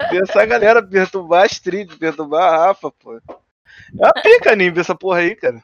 Essa 0.00 0.46
galera 0.46 0.82
perturbar 0.82 1.42
a 1.42 1.44
Astrid, 1.44 1.94
perturbar 1.98 2.54
a 2.54 2.68
Rafa, 2.68 2.90
pô. 2.90 3.16
É 3.16 3.20
uma 3.98 4.14
pica, 4.14 4.56
Nimbi, 4.56 4.80
essa 4.80 4.94
porra 4.94 5.18
aí, 5.18 5.36
cara. 5.36 5.62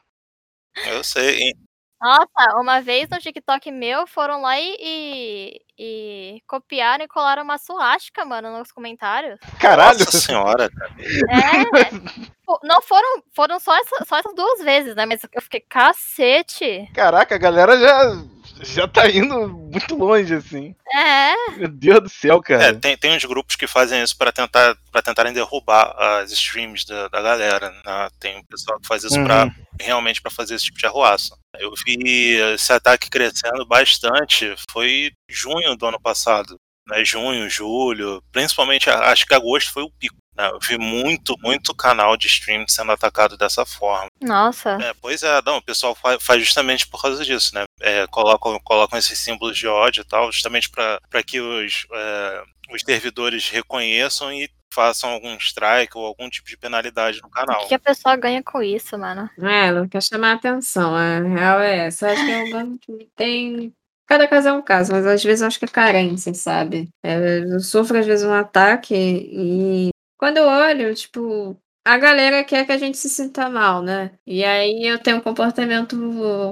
Eu 0.87 1.03
sei. 1.03 1.39
hein? 1.41 1.53
Nossa, 2.01 2.59
uma 2.59 2.81
vez 2.81 3.07
no 3.09 3.19
TikTok 3.19 3.69
meu 3.71 4.07
foram 4.07 4.41
lá 4.41 4.59
e, 4.59 4.75
e, 4.79 5.61
e 5.77 6.41
copiaram 6.47 7.03
e 7.05 7.07
colaram 7.07 7.43
uma 7.43 7.59
suástica, 7.59 8.25
mano, 8.25 8.57
nos 8.57 8.71
comentários. 8.71 9.39
Caralho. 9.59 9.99
Nossa 9.99 10.17
senhora, 10.19 10.67
cara. 10.71 10.91
É. 10.99 12.31
Pô, 12.43 12.59
não 12.63 12.81
foram, 12.81 13.21
foram 13.35 13.59
só, 13.59 13.75
essa- 13.77 14.03
só 14.05 14.17
essas 14.17 14.33
duas 14.33 14.63
vezes, 14.63 14.95
né? 14.95 15.05
Mas 15.05 15.21
eu 15.31 15.41
fiquei, 15.43 15.59
cacete. 15.61 16.89
Caraca, 16.95 17.35
a 17.35 17.37
galera 17.37 17.77
já, 17.77 18.15
já 18.61 18.87
tá 18.87 19.09
indo 19.09 19.47
muito 19.49 19.95
longe, 19.95 20.33
assim. 20.33 20.75
É. 20.93 21.33
Meu 21.57 21.67
Deus 21.67 21.99
do 22.01 22.09
céu, 22.09 22.37
É, 22.37 22.41
cara. 22.41 22.75
tem, 22.75 22.97
tem 22.97 23.15
uns 23.15 23.25
grupos 23.25 23.55
que 23.55 23.67
fazem 23.67 24.01
isso 24.03 24.17
pra 24.17 24.31
tentar 24.31 24.75
para 24.91 25.01
tentarem 25.01 25.33
derrubar 25.33 25.95
as 25.97 26.31
streams 26.31 26.85
da, 26.85 27.07
da 27.07 27.21
galera. 27.21 27.71
né? 27.85 28.09
Tem 28.19 28.37
um 28.37 28.43
pessoal 28.43 28.79
que 28.79 28.87
faz 28.87 29.03
isso 29.03 29.17
Uhum. 29.17 29.25
pra, 29.25 29.49
realmente 29.79 30.21
pra 30.21 30.31
fazer 30.31 30.55
esse 30.55 30.65
tipo 30.65 30.77
de 30.77 30.85
arruaça. 30.85 31.35
Eu 31.59 31.71
vi 31.85 32.35
esse 32.53 32.71
ataque 32.73 33.09
crescendo 33.09 33.65
bastante. 33.65 34.53
Foi 34.71 35.11
junho 35.29 35.75
do 35.75 35.85
ano 35.85 35.99
passado. 35.99 36.55
Né? 36.87 37.03
Junho, 37.05 37.49
julho. 37.49 38.23
Principalmente, 38.31 38.89
acho 38.89 39.25
que 39.25 39.33
agosto 39.33 39.71
foi 39.71 39.83
o 39.83 39.91
pico. 39.91 40.15
né? 40.35 40.49
Eu 40.49 40.59
vi 40.59 40.77
muito, 40.77 41.35
muito 41.39 41.73
canal 41.75 42.15
de 42.17 42.27
stream 42.27 42.65
sendo 42.67 42.91
atacado 42.91 43.37
dessa 43.37 43.65
forma. 43.65 44.07
Nossa. 44.21 44.71
É, 44.81 44.93
pois 45.01 45.21
é, 45.23 45.41
não, 45.45 45.57
o 45.57 45.61
pessoal 45.63 45.93
fa- 45.95 46.19
faz 46.19 46.41
justamente 46.43 46.87
por 46.87 47.01
causa 47.01 47.23
disso, 47.23 47.53
né? 47.53 47.63
É, 47.79 48.07
colocam, 48.07 48.59
colocam 48.63 48.97
esses 48.97 49.19
símbolos 49.19 49.57
de 49.57 49.67
ódio 49.67 50.01
e 50.01 50.05
tal, 50.05 50.31
justamente 50.31 50.69
para 50.69 51.23
que 51.25 51.39
os, 51.39 51.85
é, 51.91 52.43
os 52.73 52.81
servidores 52.81 53.49
reconheçam 53.49 54.31
e 54.33 54.49
façam 54.73 55.09
algum 55.09 55.35
strike 55.35 55.97
ou 55.97 56.05
algum 56.05 56.29
tipo 56.29 56.47
de 56.47 56.55
penalidade 56.55 57.19
no 57.21 57.27
O 57.27 57.31
canal. 57.31 57.59
que, 57.63 57.67
que 57.67 57.75
a 57.75 57.79
pessoa 57.79 58.15
ganha 58.15 58.41
com 58.41 58.61
isso, 58.63 58.97
mano? 58.97 59.29
É, 59.41 59.67
ela 59.67 59.85
quer 59.85 60.01
chamar 60.01 60.31
a 60.31 60.35
atenção. 60.35 60.95
A 60.95 61.19
real 61.19 61.59
é 61.59 61.87
essa. 61.87 62.09
Acho 62.09 62.23
que 62.25 62.31
é 62.31 62.37
um 62.43 62.49
bando 62.51 62.79
que 62.79 63.09
tem. 63.15 63.73
Cada 64.11 64.27
caso 64.27 64.49
é 64.49 64.51
um 64.51 64.61
caso, 64.61 64.91
mas 64.91 65.05
às 65.05 65.23
vezes 65.23 65.39
eu 65.39 65.47
acho 65.47 65.57
que 65.57 65.63
é 65.63 65.67
carência, 65.69 66.33
sabe? 66.33 66.89
É, 67.01 67.39
eu 67.45 67.61
sofro 67.61 67.97
às 67.97 68.05
vezes 68.05 68.25
um 68.25 68.33
ataque 68.33 68.93
e 68.93 69.89
quando 70.17 70.35
eu 70.35 70.43
olho, 70.43 70.93
tipo, 70.93 71.57
a 71.85 71.97
galera 71.97 72.43
quer 72.43 72.65
que 72.65 72.73
a 72.73 72.77
gente 72.77 72.97
se 72.97 73.07
sinta 73.09 73.49
mal, 73.49 73.81
né? 73.81 74.11
E 74.27 74.43
aí 74.43 74.83
eu 74.85 74.99
tenho 74.99 75.15
um 75.15 75.21
comportamento 75.21 75.95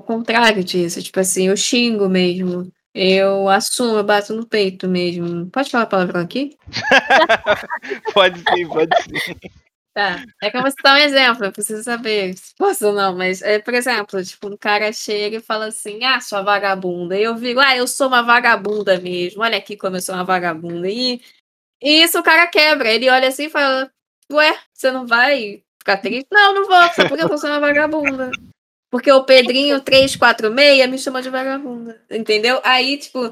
contrário 0.08 0.64
disso. 0.64 1.04
Tipo 1.04 1.20
assim, 1.20 1.50
eu 1.50 1.58
xingo 1.58 2.08
mesmo. 2.08 2.72
Eu 2.96 3.50
assumo, 3.50 3.98
eu 3.98 4.06
bato 4.06 4.34
no 4.34 4.48
peito 4.48 4.88
mesmo. 4.88 5.48
Pode 5.52 5.70
falar 5.70 5.88
palavrão 5.88 6.22
aqui? 6.22 6.56
Pode 8.14 8.40
sim, 8.40 8.70
pode 8.70 9.04
sim. 9.04 9.36
Tá. 9.94 10.24
É 10.42 10.50
que 10.50 10.58
eu 10.58 10.62
vou 10.62 10.70
citar 10.72 10.96
um 10.96 11.04
exemplo, 11.04 11.46
eu 11.46 11.52
preciso 11.52 11.84
saber 11.84 12.38
se 12.38 12.54
posso 12.56 12.88
ou 12.88 12.94
não, 12.94 13.16
mas, 13.18 13.42
é, 13.42 13.60
por 13.60 13.74
exemplo, 13.74 14.24
tipo, 14.24 14.48
um 14.48 14.56
cara 14.58 14.92
chega 14.94 15.38
e 15.38 15.42
fala 15.42 15.66
assim, 15.68 16.04
ah, 16.06 16.20
sua 16.22 16.42
vagabunda. 16.42 17.18
E 17.18 17.24
eu 17.24 17.34
digo, 17.36 17.60
ah, 17.60 17.76
eu 17.76 17.88
sou 17.88 18.08
uma 18.08 18.22
vagabunda 18.22 19.00
mesmo, 19.00 19.42
olha 19.42 19.58
aqui 19.58 19.76
como 19.76 19.98
eu 19.98 20.02
sou 20.02 20.16
uma 20.16 20.24
vagabunda. 20.24 20.88
E, 20.88 21.22
e 21.82 22.04
isso 22.04 22.20
o 22.20 22.24
cara 22.24 22.48
quebra, 22.48 22.90
ele 22.92 23.10
olha 23.10 23.28
assim 23.28 23.46
e 23.46 23.50
fala, 23.50 23.92
ué, 24.32 24.58
você 24.74 24.92
não 24.92 25.08
vai 25.08 25.64
ficar 25.80 25.98
triste? 25.98 26.28
Não, 26.32 26.54
não 26.54 26.68
vou, 26.68 26.94
só 26.94 27.08
porque 27.08 27.24
eu 27.24 27.38
sou 27.38 27.50
uma 27.50 27.60
vagabunda. 27.60 28.32
Porque 28.92 29.12
o 29.12 29.24
Pedrinho 29.24 29.80
346 29.82 30.90
me 30.90 30.98
chama 30.98 31.22
de 31.22 31.30
vagabunda, 31.30 32.02
entendeu? 32.10 32.60
Aí, 32.64 32.98
tipo, 32.98 33.32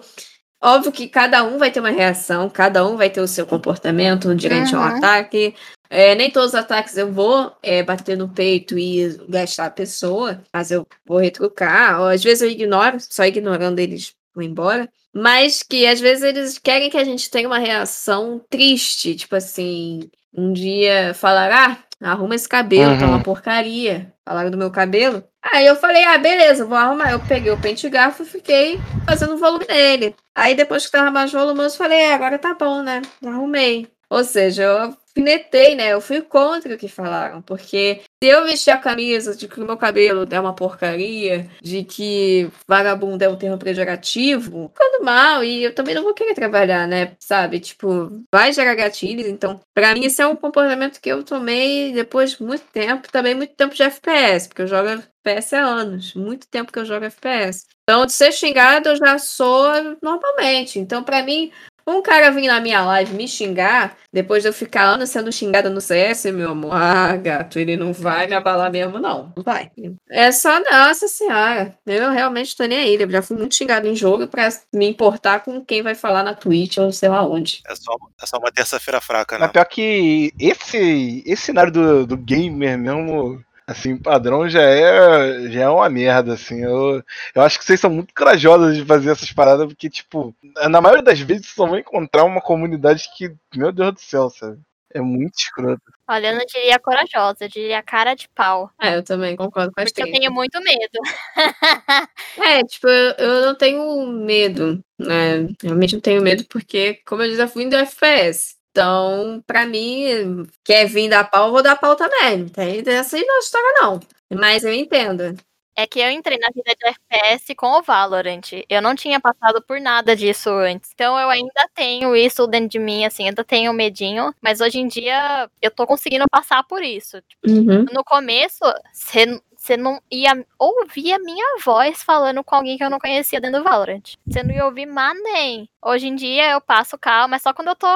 óbvio 0.62 0.92
que 0.92 1.08
cada 1.08 1.44
um 1.44 1.58
vai 1.58 1.72
ter 1.72 1.80
uma 1.80 1.90
reação, 1.90 2.48
cada 2.50 2.86
um 2.86 2.96
vai 2.96 3.10
ter 3.10 3.22
o 3.22 3.28
seu 3.28 3.46
comportamento 3.48 4.34
durante 4.36 4.76
um 4.76 4.80
Uhum. 4.80 4.86
ataque. 4.86 5.56
É, 5.90 6.16
nem 6.16 6.30
todos 6.32 6.50
os 6.50 6.56
ataques 6.56 6.98
eu 6.98 7.12
vou 7.12 7.52
é, 7.64 7.82
bater 7.84 8.18
no 8.18 8.30
peito 8.30 8.78
e 8.78 9.18
gastar 9.30 9.66
a 9.68 9.72
pessoa, 9.72 10.42
mas 10.54 10.72
eu 10.72 10.86
vou 11.06 11.18
retrucar. 11.20 12.02
Ou 12.02 12.08
às 12.08 12.24
vezes 12.24 12.42
eu 12.42 12.50
ignoro, 12.50 12.98
só 13.00 13.26
ignorando 13.26 13.80
eles 13.80 14.14
vou 14.36 14.44
embora. 14.44 14.88
Mas 15.14 15.64
que 15.64 15.88
às 15.88 16.00
vezes 16.00 16.24
eles 16.24 16.60
querem 16.60 16.90
que 16.90 16.98
a 16.98 17.04
gente 17.04 17.30
tenha 17.32 17.48
uma 17.48 17.58
reação 17.58 18.40
triste, 18.50 19.16
tipo 19.16 19.36
assim, 19.36 20.10
um 20.32 20.54
dia 20.54 21.14
falar, 21.16 21.52
ah, 21.52 21.78
arruma 22.12 22.36
esse 22.36 22.48
cabelo, 22.48 22.96
tá 23.00 23.06
Uhum. 23.06 23.14
uma 23.16 23.24
porcaria. 23.24 24.14
Falaram 24.24 24.52
do 24.52 24.58
meu 24.58 24.70
cabelo. 24.70 25.24
Aí 25.42 25.66
eu 25.66 25.76
falei, 25.76 26.04
ah, 26.04 26.18
beleza, 26.20 26.66
vou 26.66 26.78
arrumar. 26.78 27.12
Eu 27.12 27.20
peguei 27.22 27.52
o 27.52 27.60
pente 27.60 27.88
e 27.88 27.90
garfo 27.90 28.22
e 28.24 28.26
fiquei 28.28 28.78
fazendo 29.08 29.34
o 29.34 29.38
volume 29.38 29.66
nele. 29.68 30.14
Aí 30.36 30.54
depois 30.54 30.86
que 30.86 30.92
tava 30.92 31.10
mais 31.10 31.32
volumoso, 31.32 31.74
eu 31.76 31.78
falei, 31.80 31.98
é, 31.98 32.14
agora 32.14 32.38
tá 32.38 32.54
bom, 32.54 32.84
né? 32.84 33.02
Arrumei. 33.26 33.88
Ou 34.10 34.24
seja, 34.24 34.64
eu 34.64 34.96
alfinetei, 35.18 35.76
né? 35.76 35.94
Eu 35.94 36.02
fui 36.02 36.22
contra 36.22 36.74
o 36.74 36.78
que 36.78 36.88
falaram. 36.88 37.42
Porque 37.42 38.02
se 38.24 38.30
eu 38.30 38.46
vestir 38.46 38.72
a 38.72 38.78
camisa 38.78 39.36
de 39.36 39.48
que 39.48 39.60
o 39.60 39.66
meu 39.66 39.78
cabelo 39.78 40.28
é 40.30 40.40
uma 40.40 40.54
porcaria, 40.54 41.50
de 41.62 41.84
que 41.84 42.50
vagabundo 42.68 43.24
é 43.24 43.30
um 43.30 43.36
termo 43.36 43.58
pejorativo, 43.58 44.72
ficando 44.74 45.04
mal. 45.04 45.44
E 45.44 45.64
eu 45.64 45.74
também 45.74 45.96
não 45.96 46.04
vou 46.04 46.14
querer 46.14 46.34
trabalhar, 46.34 46.88
né? 46.88 47.16
Sabe? 47.20 47.60
Tipo, 47.60 48.24
vai 48.34 48.54
gerar 48.54 48.76
gatilhos. 48.76 49.28
Então, 49.28 49.60
pra 49.74 49.94
mim, 49.94 50.06
isso 50.06 50.22
é 50.22 50.28
um 50.28 50.36
comportamento 50.36 51.02
que 51.02 51.10
eu 51.10 51.24
tomei 51.24 51.92
depois 51.92 52.32
de 52.32 52.44
muito 52.44 52.66
tempo. 52.72 53.12
Também 53.12 53.36
muito 53.36 53.56
tempo 53.56 53.76
de 53.76 53.84
FPS, 53.84 54.48
porque 54.48 54.62
eu 54.62 54.68
jogo 54.68 54.90
FPS 55.24 55.56
há 55.56 55.66
anos. 55.66 56.14
Muito 56.14 56.48
tempo 56.48 56.72
que 56.72 56.80
eu 56.80 56.86
jogo 56.86 57.06
FPS. 57.06 57.66
Então, 57.84 58.06
de 58.06 58.12
ser 58.12 58.32
xingado, 58.32 58.90
eu 58.90 58.96
já 58.98 59.18
sou 59.18 59.68
normalmente. 60.02 60.78
Então, 60.78 61.04
pra 61.04 61.24
mim, 61.24 61.52
um 61.88 62.02
cara 62.02 62.30
vir 62.32 62.48
na 62.48 62.60
minha 62.60 62.84
live 62.84 63.14
me 63.14 63.28
xingar, 63.28 63.98
depois 64.12 64.44
de 64.44 64.50
eu 64.50 64.54
ficar 64.54 64.84
anos 64.84 65.10
sendo 65.10 65.32
xingada 65.32 65.70
no 65.70 65.80
CS, 65.80 66.26
meu 66.26 66.52
amor, 66.52 66.74
ah, 66.74 67.16
gato, 67.16 67.60
ele 67.60 67.78
não 67.78 67.94
vai 67.94 68.28
me 68.28 68.34
abalar 68.34 68.72
mesmo, 68.72 69.00
não. 69.00 69.34
Não 69.36 69.44
vai. 69.44 69.72
É 70.10 70.32
só, 70.32 70.60
nossa 70.60 71.08
senhora. 71.08 71.78
Eu 71.86 72.12
realmente 72.12 72.56
tô 72.56 72.66
nem 72.66 72.80
aí. 72.80 72.96
Eu 73.02 73.10
já 73.10 73.22
fui 73.22 73.38
muito 73.38 73.56
xingado 73.56 73.88
em 73.88 73.96
jogo 73.96 74.28
pra 74.28 74.50
me 74.74 74.88
importar 74.90 75.40
com 75.42 75.64
quem 75.64 75.82
vai 75.82 75.96
falar 75.96 76.24
na 76.24 76.34
Twitch 76.34 76.78
ou 76.78 76.92
sei 76.92 77.10
lá 77.10 77.26
onde. 77.26 77.62
É 77.66 77.76
só, 77.76 77.96
é 78.22 78.26
só 78.26 78.38
uma 78.38 78.52
terça-feira 78.52 79.00
fraca, 79.00 79.38
Mas 79.38 79.48
né? 79.48 79.54
pior 79.54 79.66
que 79.66 80.34
esse, 80.40 81.24
esse 81.26 81.44
cenário 81.44 81.72
do, 81.72 82.06
do 82.06 82.18
gamer 82.18 82.78
mesmo, 82.78 83.42
assim, 83.68 83.98
padrão, 83.98 84.48
já 84.48 84.62
é, 84.62 85.50
já 85.52 85.64
é 85.64 85.70
uma 85.70 85.90
merda, 85.90 86.34
assim. 86.34 86.64
Eu, 86.64 87.04
eu 87.36 87.42
acho 87.42 87.60
que 87.60 87.66
vocês 87.66 87.80
são 87.80 87.90
muito 87.90 88.14
corajosos 88.16 88.78
de 88.78 88.86
fazer 88.86 89.12
essas 89.12 89.32
paradas, 89.34 89.68
porque, 89.68 89.90
tipo, 89.90 90.34
na 90.70 90.80
maioria 90.80 91.04
das 91.04 91.20
vezes 91.20 91.48
vocês 91.48 91.56
só 91.56 91.68
vão 91.68 91.78
encontrar 91.78 92.24
uma 92.24 92.42
comunidade 92.42 93.10
que, 93.16 93.36
meu 93.54 93.72
Deus 93.74 93.94
do 93.94 94.00
céu, 94.00 94.30
sabe? 94.30 94.60
É 94.94 95.02
muito 95.02 95.36
escroto. 95.38 95.82
Olha, 96.10 96.28
eu 96.32 96.38
não 96.38 96.46
diria 96.46 96.80
corajosa, 96.80 97.40
eu 97.42 97.50
diria 97.50 97.84
cara 97.84 98.16
de 98.16 98.30
pau. 98.30 98.72
É, 98.82 98.96
eu 98.96 99.04
também 99.04 99.36
concordo 99.36 99.74
com 99.74 99.82
a 99.82 99.84
Porque 99.84 100.02
eu 100.02 100.12
tenho 100.12 100.32
muito 100.32 100.60
medo. 100.62 101.00
É, 102.40 102.64
tipo, 102.64 102.88
eu, 102.88 103.14
eu 103.18 103.46
não 103.48 103.56
tenho 103.56 104.08
medo, 104.08 104.82
né? 104.98 105.48
Realmente 105.62 105.96
não 105.96 106.02
tenho 106.02 106.22
medo, 106.22 106.46
porque, 106.48 107.02
como 107.06 107.24
eu 107.24 107.36
já 107.36 107.48
fui 107.48 107.68
do 107.68 107.76
FPS. 107.76 108.57
Então, 108.78 109.44
pra 109.48 109.66
mim, 109.66 110.46
quer 110.64 110.86
vir 110.86 111.10
dar 111.10 111.24
pau, 111.24 111.48
eu 111.48 111.52
vou 111.52 111.64
dar 111.64 111.76
pau 111.78 111.96
também. 111.96 112.38
Não 112.38 112.50
tem 112.50 112.84
não 112.86 113.40
história, 113.40 113.74
não. 113.82 114.00
Mas 114.40 114.64
eu 114.64 114.72
entendo. 114.72 115.36
É 115.76 115.88
que 115.88 116.00
eu 116.00 116.12
entrei 116.12 116.38
na 116.38 116.50
vida 116.54 116.76
de 116.76 116.88
FPS 116.88 117.56
com 117.56 117.72
o 117.72 117.82
Valorant. 117.82 118.52
Eu 118.70 118.80
não 118.80 118.94
tinha 118.94 119.20
passado 119.20 119.64
por 119.68 119.82
nada 119.82 120.16
disso 120.16 120.52
antes. 120.52 120.92
Então 120.94 121.20
eu 121.20 121.28
ainda 121.28 121.68
tenho 121.74 122.16
isso 122.16 122.46
dentro 122.46 122.70
de 122.70 122.78
mim, 122.78 123.04
assim, 123.04 123.28
ainda 123.28 123.44
tenho 123.44 123.74
medinho. 123.74 124.32
Mas 124.40 124.62
hoje 124.62 124.78
em 124.78 124.88
dia 124.88 125.50
eu 125.60 125.72
tô 125.72 125.88
conseguindo 125.88 126.26
passar 126.30 126.64
por 126.64 126.84
isso. 126.84 127.18
Uhum. 127.48 127.86
No 127.92 128.04
começo, 128.04 128.64
você 128.94 129.76
não 129.76 130.00
ia 130.12 130.46
ouvir 130.60 131.14
a 131.14 131.20
minha 131.20 131.58
voz 131.64 132.04
falando 132.04 132.44
com 132.44 132.54
alguém 132.54 132.78
que 132.78 132.84
eu 132.84 132.92
não 132.92 133.00
conhecia 133.00 133.42
dentro 133.42 133.60
do 133.60 133.64
Valorant. 133.64 134.14
Você 134.28 134.44
não 134.44 134.54
ia 134.54 134.66
ouvir 134.66 134.86
mais 134.86 135.20
nem. 135.24 135.68
Hoje 135.84 136.08
em 136.08 136.16
dia 136.16 136.52
eu 136.52 136.62
passo 136.62 136.96
calma, 136.96 137.38
é 137.38 137.40
só 137.40 137.54
quando 137.54 137.70
eu 137.70 137.76
tô, 137.76 137.88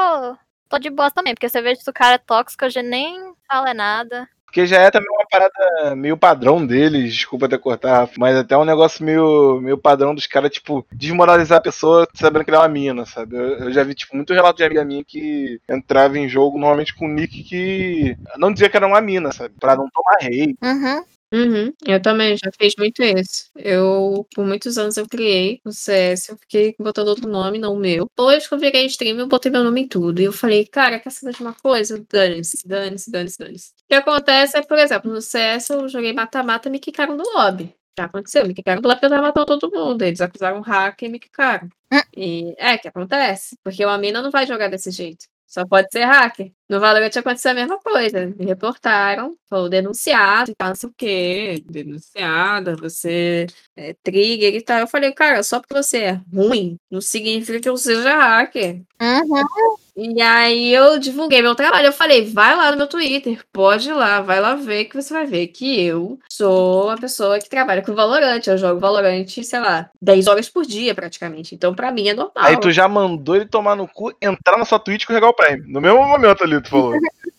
tô 0.71 0.79
de 0.79 0.89
boa 0.89 1.11
também. 1.11 1.35
Porque 1.35 1.49
se 1.49 1.59
eu 1.59 1.63
vejo 1.63 1.83
que 1.83 1.89
o 1.89 1.93
cara 1.93 2.15
é 2.15 2.17
tóxico, 2.17 2.65
eu 2.65 2.69
já 2.69 2.81
nem 2.81 3.33
falo 3.47 3.67
é 3.67 3.73
nada. 3.73 4.27
Porque 4.45 4.65
já 4.65 4.81
é 4.81 4.91
também 4.91 5.07
uma 5.09 5.25
parada 5.29 5.95
meio 5.95 6.17
padrão 6.17 6.65
deles, 6.65 7.13
desculpa 7.13 7.45
até 7.45 7.57
cortar, 7.57 7.99
Rafa, 7.99 8.15
mas 8.17 8.35
até 8.35 8.57
um 8.57 8.65
negócio 8.65 9.03
meio, 9.03 9.61
meio 9.61 9.77
padrão 9.77 10.13
dos 10.13 10.27
caras, 10.27 10.51
tipo, 10.51 10.85
desmoralizar 10.91 11.59
a 11.59 11.61
pessoa 11.61 12.05
sabendo 12.13 12.43
que 12.43 12.51
ela 12.51 12.59
é 12.59 12.63
uma 12.63 12.73
mina, 12.73 13.05
sabe? 13.05 13.37
Eu, 13.37 13.59
eu 13.59 13.71
já 13.71 13.81
vi, 13.81 13.93
tipo, 13.93 14.13
muito 14.13 14.33
relato 14.33 14.57
de 14.57 14.65
amiga 14.65 14.83
minha 14.83 15.05
que 15.05 15.57
entrava 15.69 16.19
em 16.19 16.27
jogo 16.27 16.57
normalmente 16.57 16.93
com 16.93 17.07
nick 17.07 17.43
que 17.43 18.17
não 18.37 18.51
dizia 18.51 18.69
que 18.69 18.75
era 18.75 18.85
uma 18.85 18.99
mina, 18.99 19.31
sabe? 19.31 19.55
Pra 19.57 19.73
não 19.77 19.87
tomar 19.89 20.17
rei. 20.19 20.53
Uhum. 20.61 21.05
Uhum, 21.33 21.71
eu 21.87 22.01
também 22.01 22.35
já 22.35 22.51
fiz 22.59 22.73
muito 22.77 23.01
isso. 23.01 23.49
Eu, 23.55 24.27
por 24.35 24.45
muitos 24.45 24.77
anos, 24.77 24.97
eu 24.97 25.07
criei 25.07 25.61
o 25.63 25.71
CS, 25.71 26.29
eu 26.29 26.37
fiquei 26.37 26.75
botando 26.77 27.07
outro 27.07 27.25
nome, 27.29 27.57
não 27.57 27.73
o 27.73 27.79
meu. 27.79 28.05
Depois 28.05 28.45
que 28.47 28.53
eu 28.53 28.59
virei 28.59 28.85
stream, 28.87 29.17
eu 29.17 29.27
botei 29.27 29.49
meu 29.49 29.63
nome 29.63 29.81
em 29.81 29.87
tudo. 29.87 30.19
E 30.21 30.25
eu 30.25 30.33
falei, 30.33 30.65
cara, 30.65 30.99
quer 30.99 31.09
saber 31.09 31.33
de 31.33 31.41
uma 31.41 31.53
coisa? 31.53 32.03
Dane-se, 32.11 32.67
dane-se, 32.67 33.09
dane-se, 33.09 33.37
dane-se. 33.37 33.69
O 33.69 33.87
que 33.87 33.95
acontece 33.95 34.57
é, 34.57 34.61
por 34.61 34.77
exemplo, 34.77 35.09
no 35.13 35.21
CS 35.21 35.69
eu 35.71 35.87
joguei 35.87 36.11
mata-mata 36.11 36.67
e 36.67 36.71
me 36.71 36.79
quicaram 36.79 37.15
do 37.15 37.23
lobby. 37.23 37.73
Já 37.97 38.05
aconteceu, 38.05 38.45
me 38.45 38.53
quicaram 38.53 38.81
do 38.81 38.87
lobby 38.89 38.99
porque 38.99 39.05
eu 39.05 39.17
tava 39.17 39.27
matando 39.27 39.57
todo 39.59 39.71
mundo. 39.73 40.01
Eles 40.01 40.19
acusaram 40.19 40.57
um 40.57 40.61
hacker 40.61 41.07
e 41.07 41.11
me 41.13 41.19
quicaram. 41.19 41.69
E 42.15 42.53
é 42.57 42.77
que 42.77 42.87
acontece, 42.89 43.55
porque 43.63 43.85
uma 43.85 43.97
mina 43.97 44.21
não 44.21 44.31
vai 44.31 44.45
jogar 44.45 44.67
desse 44.69 44.91
jeito. 44.91 45.25
Só 45.51 45.67
pode 45.67 45.89
ser 45.91 46.05
hacker. 46.05 46.49
No 46.69 46.79
Valorant 46.79 47.11
aconteceu 47.17 47.51
a 47.51 47.53
mesma 47.53 47.77
coisa. 47.77 48.27
Me 48.37 48.45
reportaram, 48.45 49.35
falou 49.49 49.67
denunciado 49.67 50.51
e 50.51 50.55
tal, 50.55 50.69
não 50.69 50.75
sei 50.75 50.89
o 50.89 50.93
quê. 50.95 51.63
Denunciada, 51.65 52.73
você 52.77 53.47
é 53.75 53.93
trigger 54.01 54.55
e 54.55 54.61
tal. 54.61 54.79
Eu 54.79 54.87
falei, 54.87 55.11
cara, 55.11 55.43
só 55.43 55.59
porque 55.59 55.73
você 55.73 55.97
é 56.03 56.21
ruim, 56.33 56.77
não 56.89 57.01
significa 57.01 57.59
que 57.59 57.67
eu 57.67 57.75
seja 57.75 58.15
hacker. 58.15 58.81
Uhum. 59.01 59.75
E 60.03 60.19
aí 60.19 60.73
eu 60.73 60.97
divulguei 60.97 61.43
meu 61.43 61.53
trabalho. 61.53 61.85
Eu 61.85 61.93
falei, 61.93 62.25
vai 62.25 62.55
lá 62.55 62.71
no 62.71 62.77
meu 62.77 62.87
Twitter, 62.87 63.45
pode 63.53 63.89
ir 63.89 63.93
lá, 63.93 64.19
vai 64.19 64.39
lá 64.39 64.55
ver 64.55 64.85
que 64.85 64.95
você 64.95 65.13
vai 65.13 65.27
ver 65.27 65.47
que 65.47 65.79
eu 65.79 66.17
sou 66.27 66.85
uma 66.85 66.97
pessoa 66.97 67.37
que 67.37 67.47
trabalha 67.47 67.83
com 67.83 67.93
Valorant. 67.93 68.41
Eu 68.47 68.57
jogo 68.57 68.79
Valorant, 68.79 69.27
sei 69.27 69.59
lá, 69.59 69.91
10 70.01 70.25
horas 70.25 70.49
por 70.49 70.65
dia 70.65 70.95
praticamente. 70.95 71.53
Então 71.53 71.75
pra 71.75 71.91
mim 71.91 72.07
é 72.07 72.15
normal. 72.15 72.45
Aí 72.45 72.59
tu 72.59 72.71
já 72.71 72.87
mandou 72.87 73.35
ele 73.35 73.45
tomar 73.45 73.75
no 73.75 73.87
cu, 73.87 74.11
entrar 74.19 74.57
na 74.57 74.65
sua 74.65 74.79
Twitch 74.79 75.05
carregar 75.05 75.29
o 75.29 75.35
Prime. 75.35 75.71
No 75.71 75.79
mesmo 75.79 76.03
momento 76.03 76.43
ali, 76.43 76.59
tu 76.63 76.69
falou. 76.69 76.93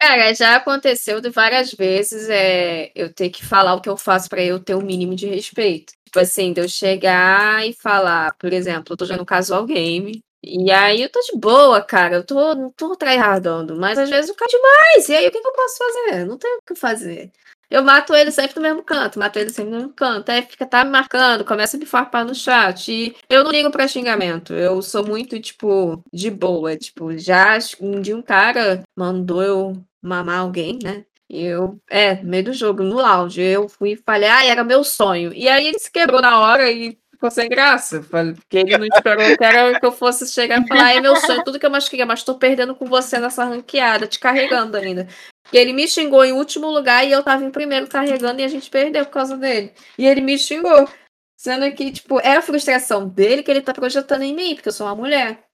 Cara, 0.00 0.34
já 0.34 0.56
aconteceu 0.56 1.20
de 1.20 1.30
várias 1.30 1.72
vezes 1.72 2.28
é, 2.28 2.90
eu 2.96 3.12
ter 3.12 3.30
que 3.30 3.46
falar 3.46 3.74
o 3.74 3.80
que 3.80 3.88
eu 3.88 3.96
faço 3.96 4.28
pra 4.28 4.42
eu 4.42 4.58
ter 4.58 4.74
o 4.74 4.82
mínimo 4.82 5.14
de 5.14 5.28
respeito. 5.28 5.92
Tipo 6.04 6.18
assim, 6.18 6.52
de 6.52 6.60
eu 6.60 6.68
chegar 6.68 7.64
e 7.64 7.72
falar, 7.72 8.34
por 8.34 8.52
exemplo, 8.52 8.92
eu 8.92 8.96
tô 8.96 9.04
jogando 9.04 9.24
casual 9.24 9.64
game, 9.64 10.20
e 10.42 10.70
aí 10.70 11.02
eu 11.02 11.10
tô 11.10 11.20
de 11.20 11.38
boa, 11.38 11.80
cara, 11.82 12.16
eu 12.16 12.24
tô, 12.26 12.54
não 12.54 12.70
tô 12.70 12.96
tryhardando, 12.96 13.76
mas 13.76 13.98
às 13.98 14.10
vezes 14.10 14.28
eu 14.28 14.34
caio 14.34 14.50
demais, 14.50 15.08
e 15.08 15.14
aí 15.14 15.28
o 15.28 15.30
que, 15.30 15.40
que 15.40 15.46
eu 15.46 15.52
posso 15.52 15.78
fazer? 15.78 16.24
Não 16.26 16.38
tenho 16.38 16.58
o 16.58 16.62
que 16.66 16.74
fazer. 16.74 17.30
Eu 17.70 17.82
mato 17.82 18.14
ele 18.14 18.30
sempre 18.30 18.56
no 18.56 18.62
mesmo 18.62 18.82
canto, 18.82 19.18
mato 19.18 19.38
ele 19.38 19.50
sempre 19.50 19.70
no 19.70 19.78
mesmo 19.78 19.92
canto, 19.94 20.28
aí 20.30 20.42
fica, 20.42 20.66
tá 20.66 20.84
me 20.84 20.90
marcando, 20.90 21.44
começa 21.44 21.76
a 21.76 21.80
me 21.80 21.86
farpar 21.86 22.24
no 22.24 22.34
chat, 22.34 22.92
e 22.92 23.14
eu 23.30 23.44
não 23.44 23.50
ligo 23.50 23.70
pra 23.70 23.88
xingamento, 23.88 24.52
eu 24.52 24.82
sou 24.82 25.06
muito, 25.06 25.40
tipo, 25.40 26.02
de 26.12 26.30
boa, 26.30 26.76
tipo, 26.76 27.16
já 27.16 27.58
um 27.80 28.00
dia 28.00 28.16
um 28.16 28.22
cara 28.22 28.82
mandou 28.96 29.42
eu 29.42 29.84
mamar 30.02 30.40
alguém, 30.40 30.78
né? 30.82 31.04
Eu, 31.34 31.80
é, 31.88 32.16
no 32.16 32.28
meio 32.28 32.44
do 32.44 32.52
jogo, 32.52 32.82
no 32.82 32.96
lounge, 32.96 33.40
eu 33.40 33.66
fui 33.66 33.92
e 33.92 33.96
falei, 33.96 34.28
ah, 34.28 34.44
era 34.44 34.62
meu 34.62 34.84
sonho. 34.84 35.32
E 35.32 35.48
aí 35.48 35.66
ele 35.66 35.78
se 35.78 35.90
quebrou 35.90 36.20
na 36.20 36.38
hora 36.38 36.70
e 36.70 36.98
ficou 37.22 37.30
sem 37.30 37.48
graça. 37.48 38.00
Porque 38.00 38.58
ele 38.58 38.76
não 38.76 38.86
esperou 38.86 39.36
que, 39.36 39.44
era 39.44 39.78
que 39.78 39.86
eu 39.86 39.92
fosse 39.92 40.26
chegar 40.26 40.60
e 40.60 40.66
falar, 40.66 40.94
é 40.94 41.00
meu 41.00 41.14
sonho, 41.16 41.44
tudo 41.44 41.58
que 41.58 41.64
eu 41.64 41.70
mais 41.70 41.88
queria, 41.88 42.04
mas 42.04 42.24
tô 42.24 42.34
perdendo 42.34 42.74
com 42.74 42.86
você 42.86 43.18
nessa 43.18 43.44
ranqueada, 43.44 44.08
te 44.08 44.18
carregando 44.18 44.76
ainda. 44.76 45.06
E 45.52 45.56
ele 45.56 45.72
me 45.72 45.86
xingou 45.86 46.24
em 46.24 46.32
último 46.32 46.68
lugar 46.68 47.06
e 47.06 47.12
eu 47.12 47.22
tava 47.22 47.44
em 47.44 47.50
primeiro 47.50 47.86
carregando 47.86 48.40
e 48.40 48.44
a 48.44 48.48
gente 48.48 48.68
perdeu 48.68 49.04
por 49.04 49.12
causa 49.12 49.36
dele. 49.36 49.72
E 49.96 50.06
ele 50.06 50.20
me 50.20 50.36
xingou. 50.36 50.88
Sendo 51.36 51.70
que, 51.72 51.90
tipo, 51.90 52.20
é 52.20 52.36
a 52.36 52.42
frustração 52.42 53.08
dele 53.08 53.42
que 53.42 53.50
ele 53.50 53.60
tá 53.60 53.74
projetando 53.74 54.22
em 54.22 54.34
mim, 54.34 54.54
porque 54.54 54.68
eu 54.68 54.72
sou 54.72 54.86
uma 54.86 54.94
mulher. 54.94 55.44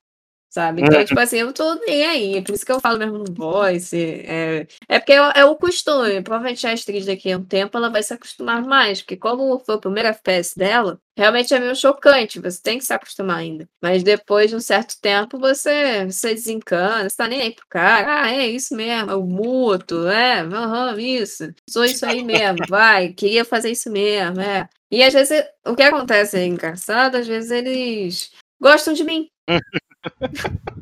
Sabe? 0.50 0.80
Então, 0.82 1.04
tipo 1.04 1.20
assim, 1.20 1.38
eu 1.38 1.52
tô 1.52 1.74
nem 1.86 2.06
aí. 2.06 2.36
É 2.36 2.42
por 2.42 2.54
isso 2.54 2.64
que 2.64 2.72
eu 2.72 2.80
falo 2.80 2.98
mesmo 2.98 3.18
no 3.18 3.34
voice. 3.34 3.96
É, 4.24 4.66
é 4.88 4.98
porque 4.98 5.12
é, 5.12 5.32
é 5.36 5.44
o 5.44 5.56
costume. 5.56 6.22
Provavelmente 6.22 6.66
a 6.66 6.72
Astrid 6.72 7.04
daqui 7.04 7.30
a 7.30 7.36
um 7.36 7.44
tempo 7.44 7.76
ela 7.76 7.90
vai 7.90 8.02
se 8.02 8.14
acostumar 8.14 8.62
mais. 8.62 9.02
Porque 9.02 9.16
como 9.16 9.58
foi 9.58 9.74
o 9.74 9.80
primeiro 9.80 10.08
FPS 10.08 10.58
dela, 10.58 10.98
realmente 11.16 11.52
é 11.52 11.58
meio 11.58 11.76
chocante. 11.76 12.40
Você 12.40 12.62
tem 12.62 12.78
que 12.78 12.84
se 12.84 12.94
acostumar 12.94 13.38
ainda. 13.38 13.68
Mas 13.82 14.02
depois 14.02 14.48
de 14.48 14.56
um 14.56 14.60
certo 14.60 14.98
tempo, 15.00 15.38
você, 15.38 16.06
você 16.06 16.32
desencana, 16.32 17.08
você 17.08 17.16
tá 17.16 17.28
nem 17.28 17.42
aí 17.42 17.54
pro 17.54 17.66
cara. 17.68 18.22
Ah, 18.22 18.32
é 18.32 18.46
isso 18.46 18.74
mesmo, 18.74 19.10
é 19.10 19.14
o 19.14 19.24
mútuo, 19.24 20.08
é, 20.08 20.40
aham, 20.40 20.98
isso. 20.98 21.52
Sou 21.68 21.84
isso 21.84 22.06
aí 22.06 22.22
mesmo, 22.22 22.58
vai, 22.68 23.12
queria 23.12 23.44
fazer 23.44 23.70
isso 23.70 23.90
mesmo, 23.90 24.40
é. 24.40 24.68
E 24.90 25.02
às 25.02 25.12
vezes 25.12 25.44
o 25.66 25.74
que 25.74 25.82
acontece 25.82 26.38
é 26.38 26.46
engraçado, 26.46 27.16
às 27.16 27.26
vezes 27.26 27.50
eles 27.50 28.32
gostam 28.60 28.94
de 28.94 29.04
mim. 29.04 29.28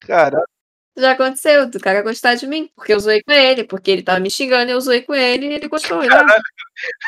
Cara, 0.06 0.42
Já 0.96 1.12
aconteceu, 1.12 1.68
do 1.70 1.78
cara 1.80 2.02
gostar 2.02 2.34
de 2.36 2.46
mim, 2.46 2.70
porque 2.74 2.92
eu 2.94 3.00
zoei 3.00 3.22
com 3.22 3.32
ele, 3.32 3.64
porque 3.64 3.90
ele 3.90 4.02
tava 4.02 4.20
me 4.20 4.30
xingando, 4.30 4.70
eu 4.70 4.80
zoei 4.80 5.02
com 5.02 5.14
ele 5.14 5.46
e 5.46 5.52
ele 5.54 5.68
gostou. 5.68 6.02
Ele, 6.02 6.12
ah, 6.14 6.26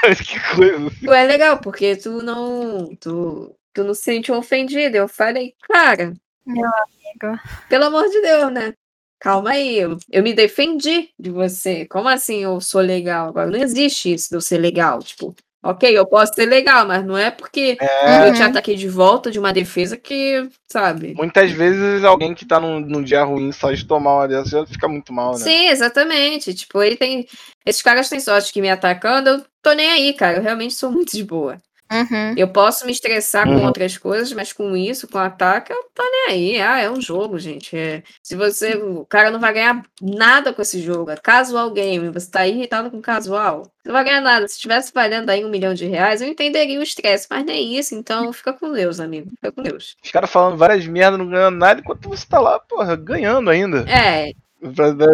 que 0.27 0.41
coisa. 0.57 0.91
tu 1.05 1.13
é 1.13 1.25
legal, 1.27 1.59
porque 1.61 1.97
tu 1.97 2.23
não. 2.23 2.95
Tu, 2.97 3.57
tu 3.73 3.85
não 3.85 3.95
se 3.95 4.03
sentiu 4.03 4.35
ofendido. 4.37 4.97
Eu 4.97 5.09
falei, 5.09 5.55
cara, 5.63 6.15
Meu 6.47 6.67
amigo. 6.67 7.41
pelo 7.69 7.85
amor 7.87 8.09
de 8.09 8.21
Deus, 8.23 8.53
né? 8.53 8.75
Calma 9.21 9.51
aí, 9.51 9.77
eu, 9.79 9.97
eu 10.11 10.23
me 10.23 10.33
defendi 10.35 11.11
de 11.19 11.31
você. 11.31 11.87
Como 11.87 12.09
assim 12.09 12.45
eu 12.45 12.61
sou 12.61 12.81
legal? 12.81 13.29
Agora 13.29 13.51
não 13.51 13.59
existe 13.59 14.13
isso 14.15 14.29
de 14.31 14.37
eu 14.37 14.41
ser 14.41 14.59
legal. 14.59 15.01
Tipo, 15.03 15.35
ok, 15.63 15.97
eu 15.97 16.07
posso 16.07 16.35
ser 16.35 16.47
legal, 16.47 16.87
mas 16.87 17.05
não 17.05 17.17
é 17.17 17.31
porque 17.31 17.77
É, 17.81 18.29
eu 18.29 18.33
te 18.35 18.43
ataquei 18.43 18.77
de 18.77 18.89
volta 18.89 19.31
de 19.31 19.39
uma 19.39 19.53
defesa 19.53 19.97
que, 19.97 20.49
sabe? 20.71 21.15
muitas 21.15 21.51
vezes 21.51 22.05
alguém 22.05 22.35
que 22.35 22.47
tá 22.47 22.61
num, 22.61 22.81
num 22.81 23.03
dia 23.03 23.25
ruim 23.25 23.51
só 23.53 23.73
de 23.73 23.85
tomar 23.85 24.15
uma 24.15 24.29
dessas 24.29 24.51
já 24.51 24.67
fica 24.67 24.89
muito 24.89 25.13
mal, 25.13 25.33
né? 25.33 25.39
Sim, 25.39 25.69
exatamente. 25.69 26.55
Tipo, 26.55 26.83
ele 26.83 26.97
tem. 26.97 27.27
Esses 27.67 27.83
caras 27.83 28.09
têm 28.09 28.21
sorte 28.21 28.53
que 28.53 28.61
me 28.61 28.71
atacando, 28.71 29.31
eu 29.31 29.45
tô 29.63 29.73
nem 29.73 29.91
aí, 29.91 30.13
cara. 30.15 30.39
Eu 30.39 30.43
realmente 30.43 30.75
sou 30.75 30.91
muito 30.91 31.13
de 31.17 31.25
boa. 31.25 31.59
Uhum. 31.91 32.35
Eu 32.37 32.49
posso 32.49 32.85
me 32.85 32.93
estressar 32.93 33.45
com 33.47 33.53
Uhum. 33.55 33.65
outras 33.67 33.97
coisas, 33.97 34.33
mas 34.33 34.53
com 34.53 34.77
isso, 34.77 35.09
com 35.09 35.19
ataque, 35.19 35.73
eu 35.73 35.85
tô 35.95 36.03
nem 36.03 36.27
aí. 36.29 36.61
Ah, 36.61 36.79
é 36.81 36.91
um 36.91 37.01
jogo, 37.01 37.39
gente. 37.39 37.77
É, 37.77 38.03
se 38.23 38.35
você. 38.37 38.75
O 38.77 39.07
cara 39.07 39.31
não 39.31 39.41
vai 39.41 39.53
ganhar 39.55 39.83
nada 40.03 40.53
com 40.53 40.61
esse 40.61 40.81
jogo. 40.83 41.11
É 41.11 41.17
casual 41.17 41.71
game. 41.71 42.11
Você 42.11 42.31
tá 42.31 42.47
irritado 42.47 42.91
com 42.91 43.01
casual. 43.01 43.63
Você 43.63 43.89
não 43.89 43.95
vai 43.95 44.05
ganhar 44.05 44.21
nada. 44.21 44.47
Se 44.47 44.55
estivesse 44.57 44.93
valendo 44.93 45.31
aí 45.31 45.45
um 45.45 45.49
milhão 45.49 45.73
de 45.73 45.87
reais, 45.87 46.21
eu 46.21 46.29
entenderia 46.29 46.79
o 46.79 46.83
estresse, 46.83 47.27
mas 47.31 47.45
nem 47.45 47.79
isso. 47.79 47.95
Então 47.95 48.33
fica 48.33 48.53
com 48.53 48.71
Deus, 48.73 49.01
amigo. 49.01 49.31
Fica 49.31 49.51
com 49.51 49.63
Deus. 49.63 49.97
Os 50.05 50.11
caras 50.11 50.31
falando 50.31 50.57
várias 50.59 50.87
merdas, 50.87 51.19
não 51.19 51.29
ganhando 51.29 51.57
nada, 51.57 51.81
enquanto 51.81 52.09
você 52.09 52.27
tá 52.27 52.39
lá, 52.39 52.59
porra, 52.61 52.95
ganhando 52.97 53.49
ainda. 53.49 53.85
É, 53.91 54.33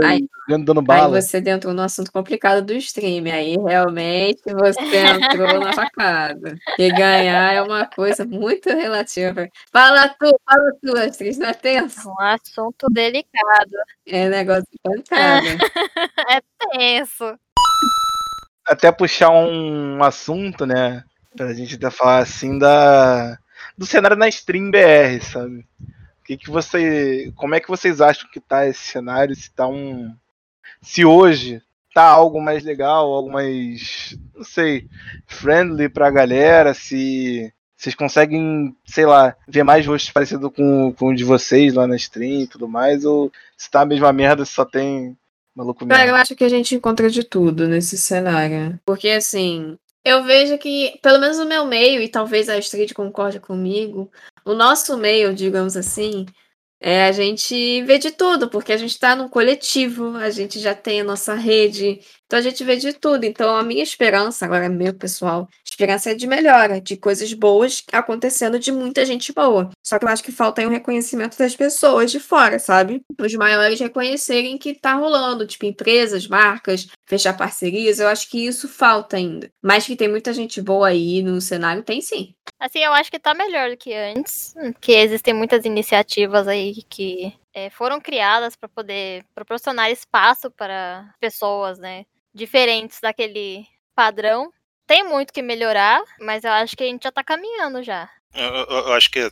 Aí- 0.05 0.27
dando 0.49 0.81
Aí 0.81 0.87
bala. 0.87 1.21
você 1.21 1.39
entrou 1.39 1.73
no 1.75 1.83
assunto 1.83 2.11
complicado 2.13 2.63
do 2.65 2.73
stream. 2.75 3.25
Aí 3.33 3.57
realmente 3.57 4.43
você 4.45 4.97
entrou 4.97 5.61
na 5.61 5.73
facada. 5.73 6.57
E 6.79 6.91
ganhar 6.91 7.53
é 7.53 7.63
uma 7.63 7.87
coisa 7.87 8.25
muito 8.25 8.69
relativa. 8.71 9.49
Fala 9.73 10.09
tu, 10.09 10.35
fala 10.49 10.73
tu, 10.83 10.97
Astrid, 10.97 11.39
não 11.39 11.49
é 11.49 11.55
tenso? 11.55 12.09
Um 12.09 12.21
assunto 12.21 12.87
delicado. 12.91 13.71
É 14.07 14.29
negócio 14.29 14.65
de 14.73 14.79
pancada. 14.83 15.45
É 16.31 16.41
tenso. 16.73 17.39
Até 18.67 18.91
puxar 18.91 19.31
um 19.31 20.03
assunto, 20.03 20.65
né? 20.65 21.05
Pra 21.37 21.53
gente 21.53 21.75
até 21.75 21.91
falar 21.91 22.19
assim 22.19 22.59
da. 22.59 23.37
Do 23.77 23.85
cenário 23.85 24.17
na 24.17 24.29
stream 24.29 24.71
BR, 24.71 25.21
sabe? 25.23 25.67
O 26.25 26.27
que, 26.27 26.39
que 26.39 26.51
você. 26.51 27.31
Como 27.37 27.55
é 27.55 27.61
que 27.61 27.69
vocês 27.69 28.01
acham 28.01 28.31
que 28.33 28.41
tá 28.41 28.67
esse 28.67 28.81
cenário? 28.81 29.37
Se 29.37 29.51
tá 29.51 29.69
um. 29.69 30.11
Se 30.81 31.05
hoje 31.05 31.61
tá 31.93 32.03
algo 32.03 32.41
mais 32.41 32.65
legal, 32.65 33.13
algo 33.13 33.31
mais. 33.31 34.19
Não 34.35 34.43
sei. 34.43 34.89
Friendly 35.27 35.91
pra 35.91 36.11
galera, 36.11 36.73
se. 36.73 37.53
Vocês 37.77 37.95
conseguem, 37.95 38.75
sei 38.87 39.05
lá, 39.05 39.37
ver 39.47 39.65
mais 39.65 39.87
rostos 39.87 40.11
parecidos 40.11 40.51
com, 40.57 40.95
com 40.95 41.09
o 41.09 41.15
de 41.15 41.25
vocês 41.25 41.75
lá 41.75 41.87
na 41.87 41.97
stream 41.97 42.41
e 42.41 42.47
tudo 42.47 42.67
mais, 42.67 43.05
ou 43.05 43.31
se 43.59 43.71
tá 43.71 43.83
a 43.83 43.87
mesma 43.87 44.11
merda, 44.11 44.47
se 44.47 44.53
só 44.53 44.65
tem 44.65 45.15
maluco 45.55 45.87
Cara, 45.87 46.05
eu 46.05 46.07
mesmo? 46.07 46.17
acho 46.17 46.35
que 46.35 46.45
a 46.45 46.49
gente 46.49 46.75
encontra 46.75 47.11
de 47.11 47.23
tudo 47.23 47.69
nesse 47.69 47.99
cenário. 47.99 48.81
Porque 48.87 49.11
assim, 49.11 49.77
eu 50.03 50.25
vejo 50.25 50.57
que, 50.57 50.99
pelo 51.03 51.19
menos 51.19 51.37
no 51.37 51.45
meu 51.45 51.67
meio, 51.67 52.01
e 52.01 52.09
talvez 52.09 52.49
a 52.49 52.57
Astrid 52.57 52.95
concorde 52.95 53.39
comigo, 53.39 54.11
o 54.45 54.55
nosso 54.55 54.97
meio, 54.97 55.35
digamos 55.35 55.77
assim, 55.77 56.27
é 56.81 57.05
a 57.07 57.13
gente 57.13 57.83
vê 57.85 57.99
de 57.99 58.11
tudo, 58.11 58.51
porque 58.51 58.73
a 58.73 58.77
gente 58.77 58.99
tá 58.99 59.17
num 59.17 59.29
coletivo, 59.29 60.17
a 60.17 60.31
gente 60.31 60.61
já 60.61 60.75
tem 60.75 61.01
a 61.01 61.05
nossa 61.05 61.35
rede, 61.35 62.01
então 62.27 62.39
a 62.39 62.43
gente 62.43 62.63
vê 62.65 62.77
de 62.77 62.93
tudo. 62.93 63.25
Então 63.25 63.57
a 63.57 63.63
minha 63.63 63.83
esperança, 63.83 64.45
agora 64.45 64.67
é 64.67 64.69
meu 64.69 64.95
pessoal, 64.95 65.49
esperança 65.75 66.13
é 66.13 66.15
de 66.15 66.27
melhora, 66.27 66.81
de 66.81 66.97
coisas 66.97 67.33
boas 67.33 67.83
acontecendo 67.93 68.59
de 68.59 68.71
muita 68.71 69.05
gente 69.05 69.33
boa. 69.33 69.71
Só 69.85 69.99
que 69.99 70.05
eu 70.05 70.09
acho 70.09 70.23
que 70.23 70.33
falta 70.33 70.61
aí 70.61 70.67
um 70.67 70.71
reconhecimento 70.71 71.37
das 71.37 71.57
pessoas 71.57 72.11
de 72.13 72.21
fora, 72.21 72.59
sabe? 72.59 73.03
Os 73.21 73.35
maiores 73.35 73.81
reconhecerem 73.81 74.57
que 74.57 74.75
tá 74.75 74.95
rolando, 74.95 75.47
tipo, 75.47 75.67
empresas, 75.67 76.29
marcas, 76.29 76.87
fechar 77.07 77.37
parcerias. 77.37 77.99
Eu 77.99 78.09
acho 78.09 78.31
que 78.31 78.47
isso 78.47 78.69
falta 78.69 79.17
ainda. 79.17 79.51
Mas 79.63 79.85
que 79.85 79.97
tem 79.97 80.09
muita 80.09 80.33
gente 80.33 80.63
boa 80.63 80.89
aí 80.89 81.23
no 81.23 81.41
cenário, 81.41 81.83
tem 81.83 82.01
sim. 82.01 82.35
Assim, 82.59 82.79
eu 82.79 82.93
acho 82.93 83.11
que 83.11 83.19
tá 83.19 83.35
melhor 83.35 83.71
do 83.71 83.77
que 83.77 83.93
antes, 83.93 84.55
que 84.81 84.93
existem 84.93 85.35
muitas 85.35 85.65
iniciativas 85.65 86.47
aí 86.47 86.83
que 86.89 87.35
é, 87.53 87.69
foram 87.71 88.01
criadas 88.01 88.55
para 88.55 88.69
poder 88.69 89.25
proporcionar 89.35 89.91
espaço 89.91 90.51
para 90.51 91.13
pessoas, 91.21 91.79
né, 91.79 92.05
diferentes 92.33 93.01
daquele 93.01 93.67
padrão. 93.95 94.53
Tem 94.87 95.03
muito 95.05 95.33
que 95.33 95.43
melhorar, 95.43 96.03
mas 96.21 96.45
eu 96.45 96.53
acho 96.53 96.77
que 96.77 96.85
a 96.85 96.87
gente 96.87 97.05
já 97.05 97.13
tá 97.13 97.25
caminhando 97.25 97.83
já. 97.83 98.09
Eu, 98.35 98.55
eu, 98.55 98.67
eu 98.69 98.93
acho 98.93 99.11
que 99.11 99.31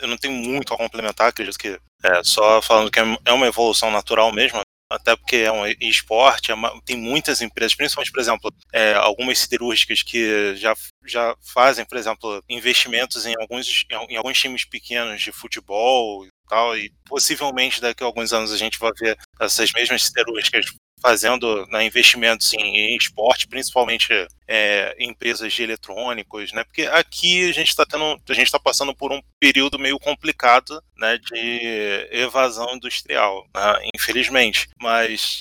eu 0.00 0.08
não 0.08 0.16
tenho 0.16 0.34
muito 0.34 0.72
a 0.72 0.76
complementar, 0.76 1.28
acredito 1.28 1.58
que 1.58 1.78
é, 2.02 2.24
só 2.24 2.60
falando 2.62 2.90
que 2.90 2.98
é 2.98 3.32
uma 3.32 3.46
evolução 3.46 3.90
natural 3.90 4.32
mesmo, 4.32 4.60
até 4.90 5.14
porque 5.14 5.36
é 5.36 5.52
um 5.52 5.66
esporte, 5.66 6.50
é 6.50 6.54
uma, 6.54 6.80
tem 6.82 6.96
muitas 6.96 7.42
empresas, 7.42 7.74
principalmente, 7.74 8.10
por 8.10 8.20
exemplo, 8.20 8.50
é, 8.72 8.94
algumas 8.94 9.38
siderúrgicas 9.38 10.02
que 10.02 10.56
já, 10.56 10.74
já 11.04 11.36
fazem, 11.52 11.84
por 11.84 11.98
exemplo, 11.98 12.42
investimentos 12.48 13.26
em 13.26 13.34
alguns, 13.38 13.84
em 14.10 14.16
alguns 14.16 14.40
times 14.40 14.64
pequenos 14.64 15.20
de 15.20 15.30
futebol 15.30 16.24
e 16.24 16.28
tal, 16.48 16.76
e 16.76 16.90
possivelmente 17.06 17.80
daqui 17.80 18.02
a 18.02 18.06
alguns 18.06 18.32
anos 18.32 18.50
a 18.52 18.56
gente 18.56 18.78
vai 18.78 18.90
ver 18.98 19.18
essas 19.38 19.70
mesmas 19.72 20.04
siderúrgicas 20.04 20.66
fazendo 21.00 21.66
né, 21.66 21.84
investimentos 21.84 22.52
em, 22.52 22.76
em, 22.76 22.96
esporte, 22.96 23.46
principalmente 23.46 24.08
é, 24.46 24.96
empresas 24.98 25.52
de 25.52 25.62
eletrônicos, 25.62 26.52
né? 26.52 26.64
Porque 26.64 26.82
aqui 26.82 27.48
a 27.48 27.52
gente 27.52 27.68
está 27.68 27.84
tendo, 27.84 28.04
a 28.04 28.32
gente 28.32 28.46
está 28.46 28.58
passando 28.58 28.94
por 28.94 29.12
um 29.12 29.20
período 29.38 29.78
meio 29.78 29.98
complicado, 29.98 30.82
né, 30.96 31.18
de 31.18 32.08
evasão 32.10 32.74
industrial, 32.74 33.46
né, 33.54 33.88
infelizmente. 33.94 34.68
Mas 34.80 35.40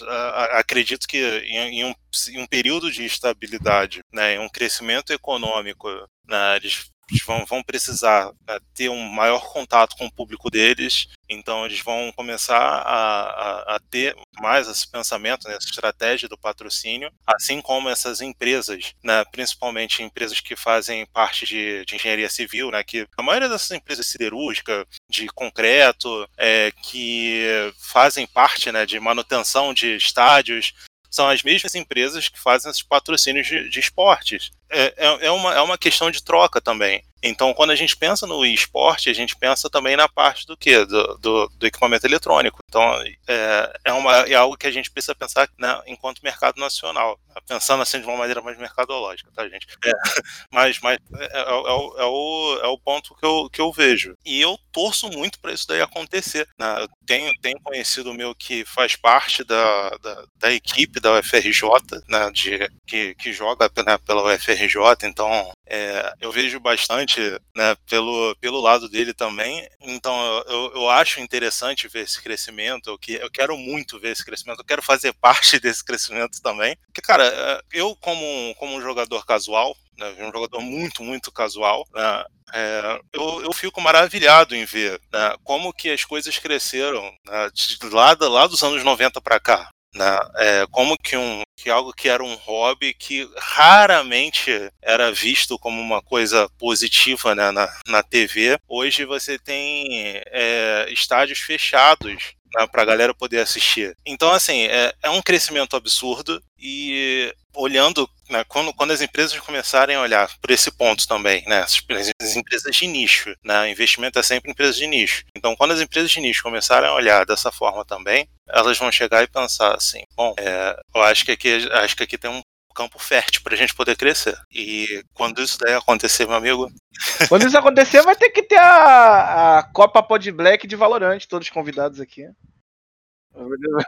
acredito 0.51 1.07
que 1.07 1.17
em, 1.17 1.79
em, 1.79 1.85
um, 1.85 1.93
em, 2.29 2.39
um, 2.39 2.47
período 2.47 2.91
de 2.91 3.03
estabilidade, 3.05 4.01
né, 4.11 4.35
em 4.35 4.39
um 4.39 4.49
crescimento 4.49 5.11
econômico, 5.11 5.89
né, 6.27 6.57
eles 6.57 6.89
vão, 7.25 7.45
vão 7.45 7.63
precisar 7.63 8.31
né, 8.47 8.59
ter 8.73 8.89
um 8.89 9.01
maior 9.01 9.41
contato 9.51 9.95
com 9.95 10.05
o 10.05 10.11
público 10.11 10.49
deles, 10.49 11.07
então 11.29 11.65
eles 11.65 11.79
vão 11.79 12.11
começar 12.15 12.57
a, 12.57 13.21
a, 13.29 13.75
a 13.75 13.79
ter 13.89 14.15
mais 14.39 14.67
esse 14.67 14.89
pensamento, 14.89 15.47
né, 15.47 15.55
essa 15.55 15.67
estratégia 15.67 16.27
do 16.27 16.37
patrocínio, 16.37 17.11
assim 17.25 17.61
como 17.61 17.89
essas 17.89 18.21
empresas, 18.21 18.93
né, 19.03 19.23
principalmente 19.31 20.03
empresas 20.03 20.39
que 20.39 20.55
fazem 20.55 21.05
parte 21.05 21.45
de, 21.45 21.85
de 21.85 21.95
engenharia 21.95 22.29
civil, 22.29 22.71
né, 22.71 22.83
que 22.83 23.07
a 23.17 23.23
maioria 23.23 23.49
dessas 23.49 23.71
empresas 23.71 24.07
siderúrgicas, 24.07 24.85
de 25.09 25.27
concreto, 25.27 26.27
é, 26.37 26.71
que 26.83 27.73
fazem 27.79 28.27
parte 28.27 28.71
né, 28.71 28.85
de 28.85 28.99
manutenção 28.99 29.73
de 29.73 29.95
estádios, 29.95 30.73
são 31.09 31.27
as 31.27 31.41
mesmas 31.41 31.73
empresas 31.75 32.27
que 32.27 32.39
fazem 32.39 32.69
esses 32.69 32.83
patrocínios 32.83 33.47
de, 33.47 33.69
de 33.69 33.79
esportes. 33.79 34.51
É, 34.69 34.93
é, 34.97 35.27
é, 35.27 35.31
uma, 35.31 35.53
é 35.53 35.61
uma 35.61 35.77
questão 35.77 36.11
de 36.11 36.23
troca 36.23 36.59
também. 36.59 37.03
Então, 37.21 37.53
quando 37.53 37.71
a 37.71 37.75
gente 37.75 37.95
pensa 37.95 38.27
no 38.27 38.45
esporte, 38.45 39.09
a 39.09 39.13
gente 39.13 39.35
pensa 39.35 39.69
também 39.69 39.95
na 39.95 40.07
parte 40.07 40.45
do 40.45 40.55
quê? 40.55 40.85
Do, 40.85 41.17
do, 41.17 41.47
do 41.49 41.67
equipamento 41.67 42.05
eletrônico. 42.05 42.59
Então, 42.69 42.83
é, 43.27 43.73
é, 43.85 43.93
uma, 43.93 44.13
é 44.21 44.35
algo 44.35 44.57
que 44.57 44.67
a 44.67 44.71
gente 44.71 44.91
precisa 44.91 45.15
pensar 45.15 45.49
né, 45.57 45.81
enquanto 45.87 46.21
mercado 46.23 46.59
nacional. 46.59 47.19
Né? 47.29 47.41
Pensando 47.47 47.81
assim 47.81 47.99
de 47.99 48.05
uma 48.05 48.17
maneira 48.17 48.41
mais 48.41 48.57
mercadológica, 48.57 49.31
tá, 49.33 49.47
gente? 49.47 49.67
É, 49.85 49.91
mas 50.53 50.79
mas 50.79 50.97
é, 51.15 51.25
é, 51.25 51.41
é, 51.41 51.53
o, 51.53 51.95
é, 51.97 52.05
o, 52.05 52.59
é 52.63 52.67
o 52.67 52.77
ponto 52.77 53.15
que 53.15 53.25
eu, 53.25 53.49
que 53.51 53.61
eu 53.61 53.71
vejo. 53.71 54.15
E 54.25 54.39
eu 54.39 54.57
torço 54.71 55.09
muito 55.09 55.39
para 55.39 55.53
isso 55.53 55.67
daí 55.67 55.81
acontecer. 55.81 56.47
Né? 56.57 56.83
Eu 56.83 56.87
tenho, 57.05 57.33
tenho 57.41 57.59
conhecido 57.61 58.11
o 58.11 58.13
meu 58.13 58.35
que 58.35 58.63
faz 58.65 58.95
parte 58.95 59.43
da, 59.43 59.89
da, 60.01 60.25
da 60.35 60.51
equipe 60.51 60.99
da 60.99 61.17
UFRJ, 61.19 61.69
né, 62.07 62.29
de, 62.31 62.69
que, 62.85 63.15
que 63.15 63.33
joga 63.33 63.71
né, 63.85 63.97
pela 63.99 64.33
UFRJ, 64.33 64.77
então 65.03 65.51
é, 65.69 66.13
eu 66.21 66.31
vejo 66.31 66.59
bastante 66.59 67.19
né, 67.55 67.75
pelo, 67.89 68.35
pelo 68.39 68.61
lado 68.61 68.89
dele 68.89 69.13
também. 69.13 69.67
Então 69.81 70.15
eu, 70.47 70.71
eu 70.75 70.89
acho 70.89 71.19
interessante 71.19 71.87
ver 71.87 72.03
esse 72.03 72.21
crescimento, 72.21 72.89
eu, 72.89 72.97
que, 72.97 73.13
eu 73.13 73.29
quero 73.29 73.57
muito 73.57 73.99
ver 73.99 74.11
esse 74.11 74.25
crescimento, 74.25 74.59
eu 74.59 74.65
quero 74.65 74.81
fazer 74.81 75.13
parte 75.19 75.59
desse 75.59 75.83
crescimento 75.83 76.41
também. 76.41 76.75
Porque, 76.87 77.01
cara, 77.01 77.25
é, 77.27 77.61
eu 77.73 77.95
como, 77.97 78.55
como 78.55 78.75
um 78.75 78.81
jogador 78.81 79.25
casual, 79.25 79.75
né, 79.97 80.15
um 80.19 80.31
jogador 80.31 80.61
muito, 80.61 81.03
muito 81.03 81.31
casual, 81.31 81.85
né, 81.93 82.25
é, 82.53 83.01
eu, 83.11 83.43
eu, 83.43 83.53
fico 83.53 83.81
maravilhado 83.81 84.55
em 84.55 84.63
ver 84.63 85.01
né, 85.11 85.35
como 85.43 85.73
que 85.73 85.89
as 85.89 86.05
coisas 86.05 86.37
cresceram 86.37 87.03
né, 87.25 87.49
de 87.53 87.77
lá, 87.89 88.15
lá 88.21 88.47
dos 88.47 88.63
anos 88.63 88.83
90 88.83 89.19
para 89.19 89.39
cá. 89.39 89.69
Né? 89.97 90.19
É, 90.35 90.65
como 90.71 90.95
que, 90.97 91.17
um, 91.17 91.41
que 91.55 91.69
algo 91.69 91.91
que 91.91 92.07
era 92.07 92.23
um 92.23 92.35
hobby 92.35 92.93
que 92.93 93.27
raramente 93.37 94.71
era 94.81 95.11
visto 95.11 95.57
como 95.57 95.81
uma 95.81 96.01
coisa 96.01 96.47
positiva 96.57 97.33
né, 97.33 97.51
na, 97.51 97.67
na 97.87 98.03
TV, 98.03 98.57
hoje 98.67 99.05
você 99.05 99.39
tem 99.39 100.21
é, 100.27 100.87
estádios 100.89 101.39
fechados 101.39 102.36
para 102.71 102.81
a 102.81 102.85
galera 102.85 103.13
poder 103.13 103.39
assistir. 103.39 103.95
Então, 104.05 104.31
assim, 104.31 104.63
é, 104.65 104.93
é 105.03 105.09
um 105.09 105.21
crescimento 105.21 105.75
absurdo 105.75 106.41
e 106.59 107.33
olhando, 107.53 108.09
né, 108.29 108.43
quando, 108.47 108.73
quando 108.73 108.91
as 108.91 109.01
empresas 109.01 109.37
começarem 109.39 109.95
a 109.95 110.01
olhar 110.01 110.29
por 110.39 110.51
esse 110.51 110.71
ponto 110.71 111.07
também, 111.07 111.43
né, 111.47 111.59
as, 111.59 111.81
as 112.21 112.35
empresas 112.35 112.75
de 112.75 112.87
nicho, 112.87 113.35
né, 113.43 113.69
investimento 113.69 114.19
é 114.19 114.23
sempre 114.23 114.51
empresas 114.51 114.75
de 114.75 114.87
nicho. 114.87 115.23
Então, 115.35 115.55
quando 115.55 115.71
as 115.71 115.81
empresas 115.81 116.11
de 116.11 116.19
nicho 116.19 116.43
começarem 116.43 116.89
a 116.89 116.93
olhar 116.93 117.25
dessa 117.25 117.51
forma 117.51 117.83
também, 117.83 118.27
elas 118.47 118.77
vão 118.77 118.91
chegar 118.91 119.23
e 119.23 119.27
pensar 119.27 119.75
assim, 119.75 120.03
bom, 120.15 120.33
é, 120.37 120.79
eu 120.95 121.01
acho 121.01 121.25
que 121.25 121.31
aqui, 121.31 121.67
acho 121.71 121.95
que 121.95 122.03
aqui 122.03 122.17
tem 122.17 122.29
um 122.29 122.41
campo 122.77 122.99
fértil 122.99 123.41
para 123.43 123.55
a 123.55 123.57
gente 123.57 123.73
poder 123.73 123.97
crescer. 123.97 124.37
E 124.53 125.03
quando 125.15 125.41
isso 125.41 125.57
daí 125.59 125.73
acontecer, 125.73 126.27
meu 126.27 126.35
amigo. 126.35 126.71
Quando 127.27 127.47
isso 127.47 127.57
acontecer, 127.57 128.01
vai 128.03 128.15
ter 128.15 128.29
que 128.29 128.43
ter 128.43 128.57
a, 128.57 129.57
a 129.59 129.63
Copa 129.63 130.01
Pod 130.03 130.31
Black 130.31 130.67
de 130.67 130.75
Valorante, 130.75 131.27
todos 131.27 131.49
convidados 131.49 131.99
aqui. 131.99 132.27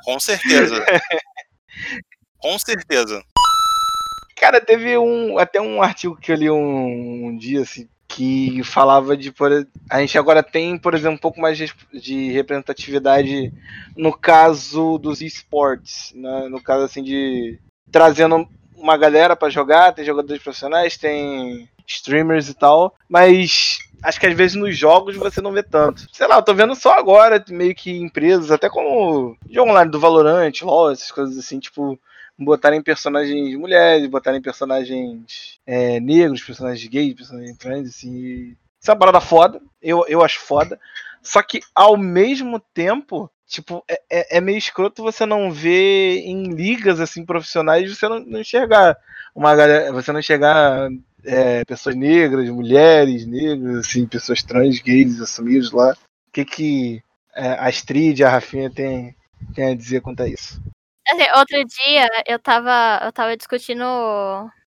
Com 0.03 0.19
certeza. 0.19 0.75
Com 2.37 2.57
certeza. 2.57 3.23
Cara, 4.35 4.61
teve 4.61 4.97
um 4.97 5.37
até 5.37 5.59
um 5.59 5.81
artigo 5.81 6.15
que 6.15 6.31
eu 6.31 6.35
li 6.35 6.49
um, 6.49 7.27
um 7.27 7.37
dia 7.37 7.61
assim 7.61 7.87
que 8.07 8.63
falava 8.63 9.15
de 9.15 9.31
por, 9.31 9.67
a 9.87 9.99
gente 9.99 10.17
agora 10.17 10.41
tem, 10.41 10.79
por 10.79 10.95
exemplo, 10.95 11.15
um 11.15 11.19
pouco 11.19 11.39
mais 11.39 11.55
de, 11.55 11.71
de 11.93 12.31
representatividade 12.31 13.53
no 13.95 14.11
caso 14.11 14.97
dos 14.97 15.21
esportes, 15.21 16.11
né? 16.15 16.47
no 16.49 16.59
caso 16.59 16.85
assim 16.85 17.03
de 17.03 17.59
trazendo 17.91 18.49
uma 18.79 18.97
galera 18.97 19.35
para 19.35 19.49
jogar, 19.49 19.93
tem 19.93 20.05
jogadores 20.05 20.41
profissionais, 20.41 20.97
tem 20.97 21.69
streamers 21.85 22.49
e 22.49 22.53
tal, 22.53 22.95
mas 23.07 23.79
acho 24.01 24.19
que 24.19 24.27
às 24.27 24.33
vezes 24.33 24.55
nos 24.55 24.77
jogos 24.77 25.15
você 25.15 25.41
não 25.41 25.51
vê 25.51 25.63
tanto. 25.63 26.07
Sei 26.13 26.27
lá, 26.27 26.35
eu 26.35 26.43
tô 26.43 26.53
vendo 26.53 26.75
só 26.75 26.93
agora, 26.97 27.43
meio 27.49 27.75
que 27.75 27.91
empresas, 27.91 28.51
até 28.51 28.69
como 28.69 29.37
jogo 29.49 29.71
online 29.71 29.91
do 29.91 29.99
Valorant, 29.99 30.53
LoL, 30.61 30.91
essas 30.91 31.11
coisas 31.11 31.37
assim, 31.37 31.59
tipo, 31.59 31.99
botarem 32.37 32.81
personagens 32.81 33.55
mulheres, 33.57 34.07
botarem 34.07 34.41
personagens 34.41 35.59
é, 35.65 35.99
negros, 35.99 36.43
personagens 36.43 36.87
gays, 36.87 37.13
personagens 37.13 37.57
trans, 37.57 37.89
assim. 37.89 38.55
Isso 38.81 38.89
é 38.89 38.93
uma 38.93 38.99
parada 38.99 39.19
foda, 39.19 39.61
eu, 39.81 40.05
eu 40.07 40.23
acho 40.23 40.39
foda. 40.39 40.79
Só 41.21 41.41
que 41.41 41.59
ao 41.75 41.97
mesmo 41.97 42.59
tempo, 42.73 43.29
tipo, 43.49 43.83
é, 43.89 43.99
é, 44.09 44.37
é 44.37 44.41
meio 44.41 44.57
escroto 44.57 45.01
você 45.01 45.25
não 45.25 45.51
ver 45.51 46.19
em 46.19 46.53
ligas 46.53 46.99
assim 46.99 47.25
profissionais, 47.25 47.89
você 47.89 48.07
não, 48.07 48.19
não 48.19 48.39
enxergar 48.39 48.95
uma 49.35 49.55
galera, 49.55 49.91
você 49.91 50.11
não 50.11 50.19
enxergar 50.19 50.87
é, 51.25 51.65
pessoas 51.65 51.95
negras, 51.95 52.47
mulheres 52.49 53.25
negras, 53.25 53.77
assim, 53.77 54.05
pessoas 54.05 54.43
trans, 54.43 54.79
gays 54.79 55.19
assumidos 55.19 55.71
lá. 55.71 55.91
O 56.27 56.31
que 56.31 56.45
que 56.45 57.03
é, 57.35 57.49
a 57.53 57.67
Astrid 57.67 58.23
a 58.23 58.29
Rafinha 58.29 58.69
tem, 58.69 59.15
tem 59.55 59.71
a 59.71 59.75
dizer 59.75 60.01
quanto 60.01 60.21
a 60.21 60.27
isso? 60.27 60.61
Assim, 61.07 61.25
outro 61.35 61.57
dia 61.65 62.07
eu 62.27 62.37
tava, 62.37 63.03
eu 63.03 63.11
tava 63.11 63.35
discutindo 63.35 63.83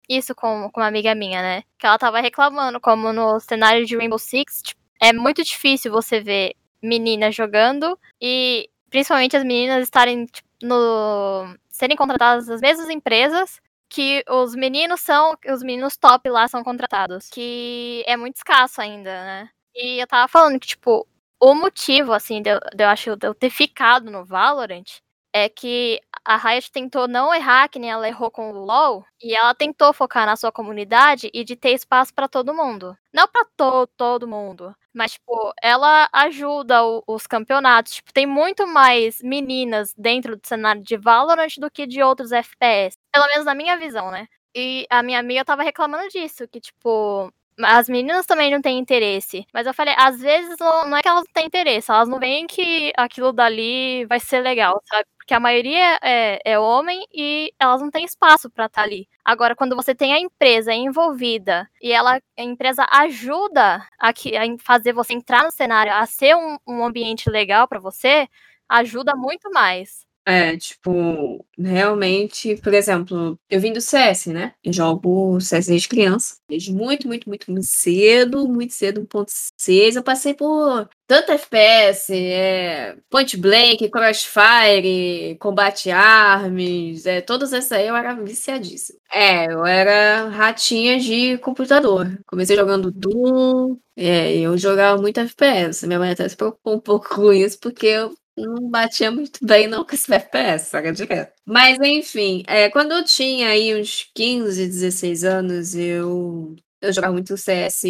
isso 0.10 0.34
com, 0.34 0.70
com 0.72 0.82
uma 0.82 0.88
amiga 0.88 1.14
minha, 1.14 1.42
né? 1.42 1.64
Que 1.78 1.86
ela 1.86 1.98
tava 2.00 2.20
reclamando 2.20 2.82
como 2.82 3.14
no 3.14 3.40
cenário 3.40 3.86
de 3.86 3.96
Rainbow 3.96 4.18
Six 4.18 4.62
tipo, 4.64 4.82
é 5.00 5.14
muito 5.14 5.44
difícil 5.44 5.92
você 5.92 6.20
ver 6.20 6.56
meninas 6.84 7.36
jogando 7.36 7.98
e 8.22 8.70
principalmente 8.90 9.38
as 9.38 9.44
meninas 9.44 9.84
estarem 9.84 10.26
tipo, 10.26 10.48
no 10.62 11.56
serem 11.70 11.98
contratadas 11.98 12.48
nas 12.48 12.62
mesmas 12.62 12.90
empresas 12.90 13.60
que 13.90 14.24
os 14.30 14.56
meninos 14.56 15.02
são, 15.02 15.38
os 15.48 15.64
meninos 15.64 15.98
top 15.98 16.30
lá 16.30 16.48
são 16.48 16.64
contratados, 16.64 17.30
que 17.30 18.04
é 18.08 18.18
muito 18.18 18.38
escasso 18.38 18.82
ainda, 18.82 19.12
né? 19.12 19.50
E 19.76 20.02
eu 20.02 20.08
tava 20.08 20.28
falando 20.28 20.60
que 20.60 20.68
tipo 20.68 21.08
o 21.40 21.54
motivo 21.56 22.14
assim 22.14 22.42
de 22.42 22.50
eu, 22.52 22.60
de 22.76 22.84
eu 22.84 22.88
acho 22.90 23.16
de 23.16 23.28
eu 23.28 23.34
ter 23.36 23.50
ficado 23.50 24.10
no 24.12 24.26
Valorant 24.26 24.86
é 25.34 25.50
que 25.50 26.00
a 26.24 26.38
Riot 26.38 26.72
tentou 26.72 27.08
não 27.08 27.34
errar, 27.34 27.68
que 27.68 27.80
nem 27.80 27.92
ela 27.92 28.08
errou 28.08 28.32
com 28.32 28.52
o 28.52 28.66
LoL, 28.66 29.04
e 29.22 29.36
ela 29.36 29.54
tentou 29.54 29.92
focar 29.92 30.26
na 30.26 30.36
sua 30.38 30.52
comunidade 30.52 31.30
e 31.34 31.44
de 31.44 31.56
ter 31.56 31.72
espaço 31.72 32.14
para 32.14 32.30
todo 32.30 32.54
mundo. 32.54 32.96
Não 33.12 33.28
para 33.28 33.46
to 33.58 33.88
todo 33.98 34.28
mundo, 34.28 34.74
mas, 34.94 35.14
tipo, 35.14 35.54
ela 35.62 36.08
ajuda 36.14 36.84
o, 36.86 37.04
os 37.08 37.26
campeonatos. 37.28 37.94
Tipo, 37.96 38.14
tem 38.14 38.26
muito 38.26 38.68
mais 38.68 39.22
meninas 39.22 39.94
dentro 39.98 40.36
do 40.38 40.48
cenário 40.48 40.82
de 40.84 40.98
Valorant 40.98 41.56
do 41.58 41.72
que 41.72 41.88
de 41.88 42.02
outros 42.04 42.32
FPS. 42.32 42.98
Pelo 43.12 43.28
menos 43.28 43.46
na 43.46 43.56
minha 43.56 43.78
visão, 43.78 44.12
né? 44.12 44.28
E 44.56 44.86
a 44.90 45.02
minha 45.04 45.20
amiga 45.20 45.44
tava 45.46 45.64
reclamando 45.64 46.08
disso, 46.10 46.48
que, 46.48 46.60
tipo, 46.62 47.32
as 47.62 47.88
meninas 47.90 48.26
também 48.26 48.52
não 48.52 48.62
têm 48.62 48.80
interesse. 48.80 49.46
Mas 49.54 49.68
eu 49.68 49.74
falei, 49.74 49.94
às 49.98 50.20
vezes 50.20 50.58
não 50.60 50.96
é 50.98 51.02
que 51.02 51.08
elas 51.08 51.24
não 51.26 51.34
têm 51.34 51.46
interesse, 51.48 51.92
elas 51.92 52.08
não 52.10 52.20
veem 52.20 52.48
que 52.48 52.92
aquilo 52.98 53.32
dali 53.32 54.06
vai 54.06 54.20
ser 54.20 54.42
legal, 54.42 54.82
sabe? 54.86 55.06
Porque 55.18 55.34
a 55.34 55.40
maioria 55.40 56.00
é, 56.04 56.40
é 56.46 56.60
homem 56.60 57.06
e 57.14 57.54
elas 57.60 57.82
não 57.82 57.90
têm 57.92 58.06
espaço 58.06 58.50
para 58.50 58.66
estar 58.66 58.82
tá 58.82 58.88
ali. 58.88 59.08
Agora, 59.26 59.56
quando 59.56 59.76
você 59.76 59.96
tem 59.96 60.14
a 60.14 60.20
empresa 60.20 60.74
envolvida 60.74 61.70
e 61.82 61.92
ela, 61.94 62.20
a 62.38 62.44
empresa 62.44 62.86
ajuda 62.92 63.86
a, 63.98 64.12
que, 64.14 64.36
a 64.36 64.42
fazer 64.60 64.92
você 64.94 65.14
entrar 65.14 65.44
no 65.44 65.52
cenário, 65.52 65.94
a 65.94 66.06
ser 66.06 66.36
um, 66.36 66.58
um 66.68 66.84
ambiente 66.84 67.30
legal 67.30 67.68
para 67.68 67.80
você, 67.80 68.28
ajuda 68.68 69.16
muito 69.16 69.50
mais. 69.52 70.06
É, 70.26 70.56
tipo, 70.56 71.46
realmente, 71.58 72.56
por 72.58 72.74
exemplo, 72.74 73.38
eu 73.50 73.60
vim 73.60 73.74
do 73.74 73.82
CS, 73.82 74.28
né? 74.28 74.54
Eu 74.64 74.72
jogo 74.72 75.40
CS 75.42 75.68
desde 75.68 75.90
criança, 75.90 76.38
desde 76.48 76.72
muito, 76.72 77.08
muito, 77.10 77.28
muito, 77.28 77.52
muito 77.52 77.66
cedo, 77.68 78.48
muito 78.48 78.74
cedo, 78.74 79.02
1.6. 79.02 79.98
Eu 79.98 80.04
passei 80.04 80.34
por 80.34 80.88
tanto 81.06 81.34
FPS, 81.34 82.14
é, 82.14 82.96
Point 83.10 83.36
Blank, 83.38 83.90
Crossfire, 83.90 85.36
Combate 85.40 85.92
Arms, 85.92 87.06
é, 87.06 87.20
todas 87.20 87.52
essas 87.52 87.74
aí 87.74 87.88
eu 87.88 87.96
era 87.96 88.14
viciadíssima. 88.14 88.98
É, 89.12 89.46
eu 89.48 89.66
era 89.66 90.30
ratinha 90.30 91.00
de 91.00 91.38
computador. 91.40 92.08
Comecei 92.26 92.56
jogando 92.56 92.90
Doom, 92.92 93.78
é, 93.96 94.38
eu 94.38 94.58
jogava 94.58 95.02
muito 95.02 95.20
FPS. 95.20 95.86
Minha 95.86 96.00
mãe 96.00 96.12
até 96.12 96.28
se 96.28 96.36
preocupou 96.38 96.76
um 96.76 96.80
pouco 96.80 97.10
com 97.14 97.34
isso, 97.34 97.60
porque 97.60 97.86
eu 97.88 98.14
não 98.38 98.70
batia 98.70 99.12
muito 99.12 99.46
bem 99.46 99.68
não 99.68 99.86
com 99.86 99.94
esse 99.96 100.12
FPS, 100.14 100.76
era 100.76 100.92
direto. 100.92 101.34
Mas 101.46 101.78
enfim, 101.82 102.44
é, 102.48 102.70
quando 102.70 102.92
eu 102.94 103.04
tinha 103.06 103.50
aí 103.50 103.80
uns 103.80 104.10
15, 104.16 104.68
16 104.68 105.24
anos, 105.24 105.76
eu, 105.76 106.56
eu 106.82 106.94
jogava 106.94 107.14
muito 107.14 107.38
CS 107.38 107.84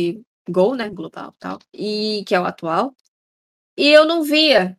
Go, 0.50 0.76
né, 0.76 0.90
global 0.90 1.34
tal, 1.40 1.60
e 1.74 2.24
que 2.28 2.36
é 2.36 2.40
o 2.40 2.46
atual. 2.46 2.96
E 3.78 3.90
eu 3.90 4.06
não 4.06 4.24
via 4.24 4.78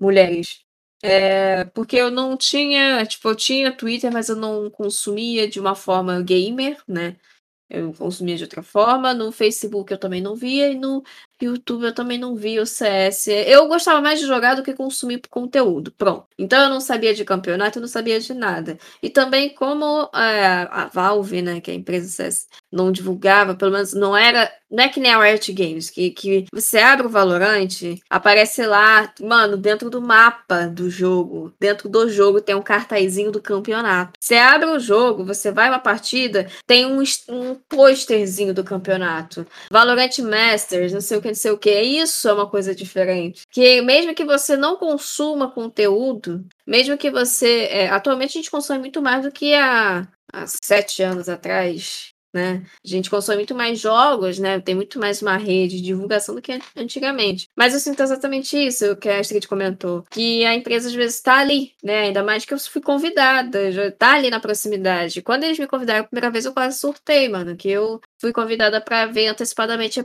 mulheres. 0.00 0.60
É, 1.02 1.64
porque 1.66 1.96
eu 1.96 2.10
não 2.10 2.36
tinha, 2.36 3.04
tipo, 3.06 3.28
eu 3.28 3.36
tinha 3.36 3.72
Twitter, 3.76 4.12
mas 4.12 4.28
eu 4.28 4.36
não 4.36 4.70
consumia 4.70 5.48
de 5.48 5.60
uma 5.60 5.74
forma 5.74 6.22
gamer, 6.22 6.82
né? 6.88 7.16
Eu 7.70 7.92
consumia 7.94 8.36
de 8.36 8.44
outra 8.44 8.62
forma. 8.62 9.14
No 9.14 9.32
Facebook 9.32 9.92
eu 9.92 9.98
também 9.98 10.20
não 10.22 10.36
via, 10.36 10.70
e 10.70 10.76
no 10.76 11.02
YouTube 11.44 11.84
eu 11.84 11.94
também 11.94 12.18
não 12.18 12.34
via 12.34 12.62
o 12.62 12.66
CS. 12.66 13.28
Eu 13.28 13.68
gostava 13.68 14.00
mais 14.00 14.20
de 14.20 14.26
jogar 14.26 14.54
do 14.54 14.62
que 14.62 14.74
consumir 14.74 15.20
conteúdo. 15.28 15.92
Pronto. 15.92 16.26
Então 16.38 16.62
eu 16.64 16.70
não 16.70 16.80
sabia 16.80 17.14
de 17.14 17.24
campeonato, 17.24 17.78
eu 17.78 17.82
não 17.82 17.88
sabia 17.88 18.18
de 18.18 18.32
nada. 18.34 18.78
E 19.02 19.10
também 19.10 19.54
como 19.54 20.10
é, 20.14 20.46
a 20.70 20.90
Valve, 20.92 21.42
né, 21.42 21.60
que 21.60 21.70
é 21.70 21.74
a 21.74 21.76
empresa 21.76 22.08
CS, 22.08 22.46
não 22.72 22.90
divulgava, 22.90 23.54
pelo 23.54 23.72
menos 23.72 23.92
não 23.92 24.16
era. 24.16 24.50
Não 24.70 24.84
é 24.84 24.88
que 24.88 24.98
nem 24.98 25.12
a 25.12 25.22
Riot 25.22 25.52
Games, 25.52 25.90
que, 25.90 26.10
que 26.10 26.44
você 26.52 26.78
abre 26.78 27.06
o 27.06 27.10
Valorant, 27.10 27.68
aparece 28.10 28.66
lá, 28.66 29.12
mano, 29.20 29.56
dentro 29.56 29.88
do 29.88 30.02
mapa 30.02 30.66
do 30.66 30.90
jogo, 30.90 31.52
dentro 31.58 31.88
do 31.88 32.08
jogo 32.08 32.40
tem 32.40 32.54
um 32.54 32.62
cartazinho 32.62 33.30
do 33.30 33.40
campeonato. 33.40 34.12
Você 34.20 34.36
abre 34.36 34.68
o 34.68 34.78
jogo, 34.78 35.24
você 35.24 35.52
vai 35.52 35.68
uma 35.68 35.78
partida, 35.78 36.48
tem 36.66 36.84
um, 36.84 37.02
um 37.28 37.54
pôsterzinho 37.68 38.52
do 38.52 38.64
campeonato. 38.64 39.46
Valorant 39.70 40.18
Masters, 40.18 40.92
não 40.92 41.00
sei 41.00 41.18
o 41.18 41.22
que, 41.22 41.28
não 41.28 41.34
sei 41.34 41.50
o 41.52 41.58
que. 41.58 41.80
Isso 41.80 42.28
é 42.28 42.32
uma 42.32 42.48
coisa 42.48 42.74
diferente. 42.74 43.42
Que 43.50 43.80
mesmo 43.82 44.14
que 44.14 44.24
você 44.24 44.56
não 44.56 44.76
consuma 44.76 45.50
conteúdo, 45.50 46.44
mesmo 46.66 46.98
que 46.98 47.10
você. 47.10 47.68
É, 47.70 47.88
atualmente 47.88 48.30
a 48.30 48.40
gente 48.40 48.50
consome 48.50 48.80
muito 48.80 49.00
mais 49.00 49.22
do 49.22 49.30
que 49.30 49.54
há, 49.54 50.06
há 50.32 50.46
sete 50.46 51.02
anos 51.02 51.28
atrás 51.28 52.15
né? 52.36 52.62
A 52.84 52.88
gente 52.88 53.10
consome 53.10 53.38
muito 53.38 53.54
mais 53.54 53.80
jogos, 53.80 54.38
né? 54.38 54.60
Tem 54.60 54.74
muito 54.74 55.00
mais 55.00 55.22
uma 55.22 55.36
rede 55.36 55.76
de 55.76 55.82
divulgação 55.82 56.34
do 56.34 56.42
que 56.42 56.58
antigamente. 56.76 57.48
Mas 57.56 57.72
eu 57.72 57.80
sinto 57.80 58.02
exatamente 58.02 58.56
isso 58.56 58.94
que 58.96 59.08
a 59.08 59.18
Astrid 59.18 59.48
comentou, 59.48 60.04
que 60.10 60.44
a 60.44 60.54
empresa 60.54 60.88
às 60.88 60.94
vezes 60.94 61.16
está 61.16 61.38
ali, 61.38 61.72
né? 61.82 62.02
Ainda 62.02 62.22
mais 62.22 62.44
que 62.44 62.52
eu 62.52 62.58
fui 62.58 62.82
convidada, 62.82 63.72
já 63.72 63.90
tá 63.90 64.14
ali 64.14 64.30
na 64.30 64.38
proximidade. 64.38 65.22
Quando 65.22 65.44
eles 65.44 65.58
me 65.58 65.66
convidaram 65.66 66.00
a 66.00 66.04
primeira 66.04 66.30
vez, 66.30 66.44
eu 66.44 66.52
quase 66.52 66.78
surtei, 66.78 67.28
mano, 67.28 67.56
que 67.56 67.70
eu 67.70 68.00
fui 68.20 68.32
convidada 68.32 68.80
para 68.80 69.06
ver 69.06 69.28
antecipadamente 69.28 70.00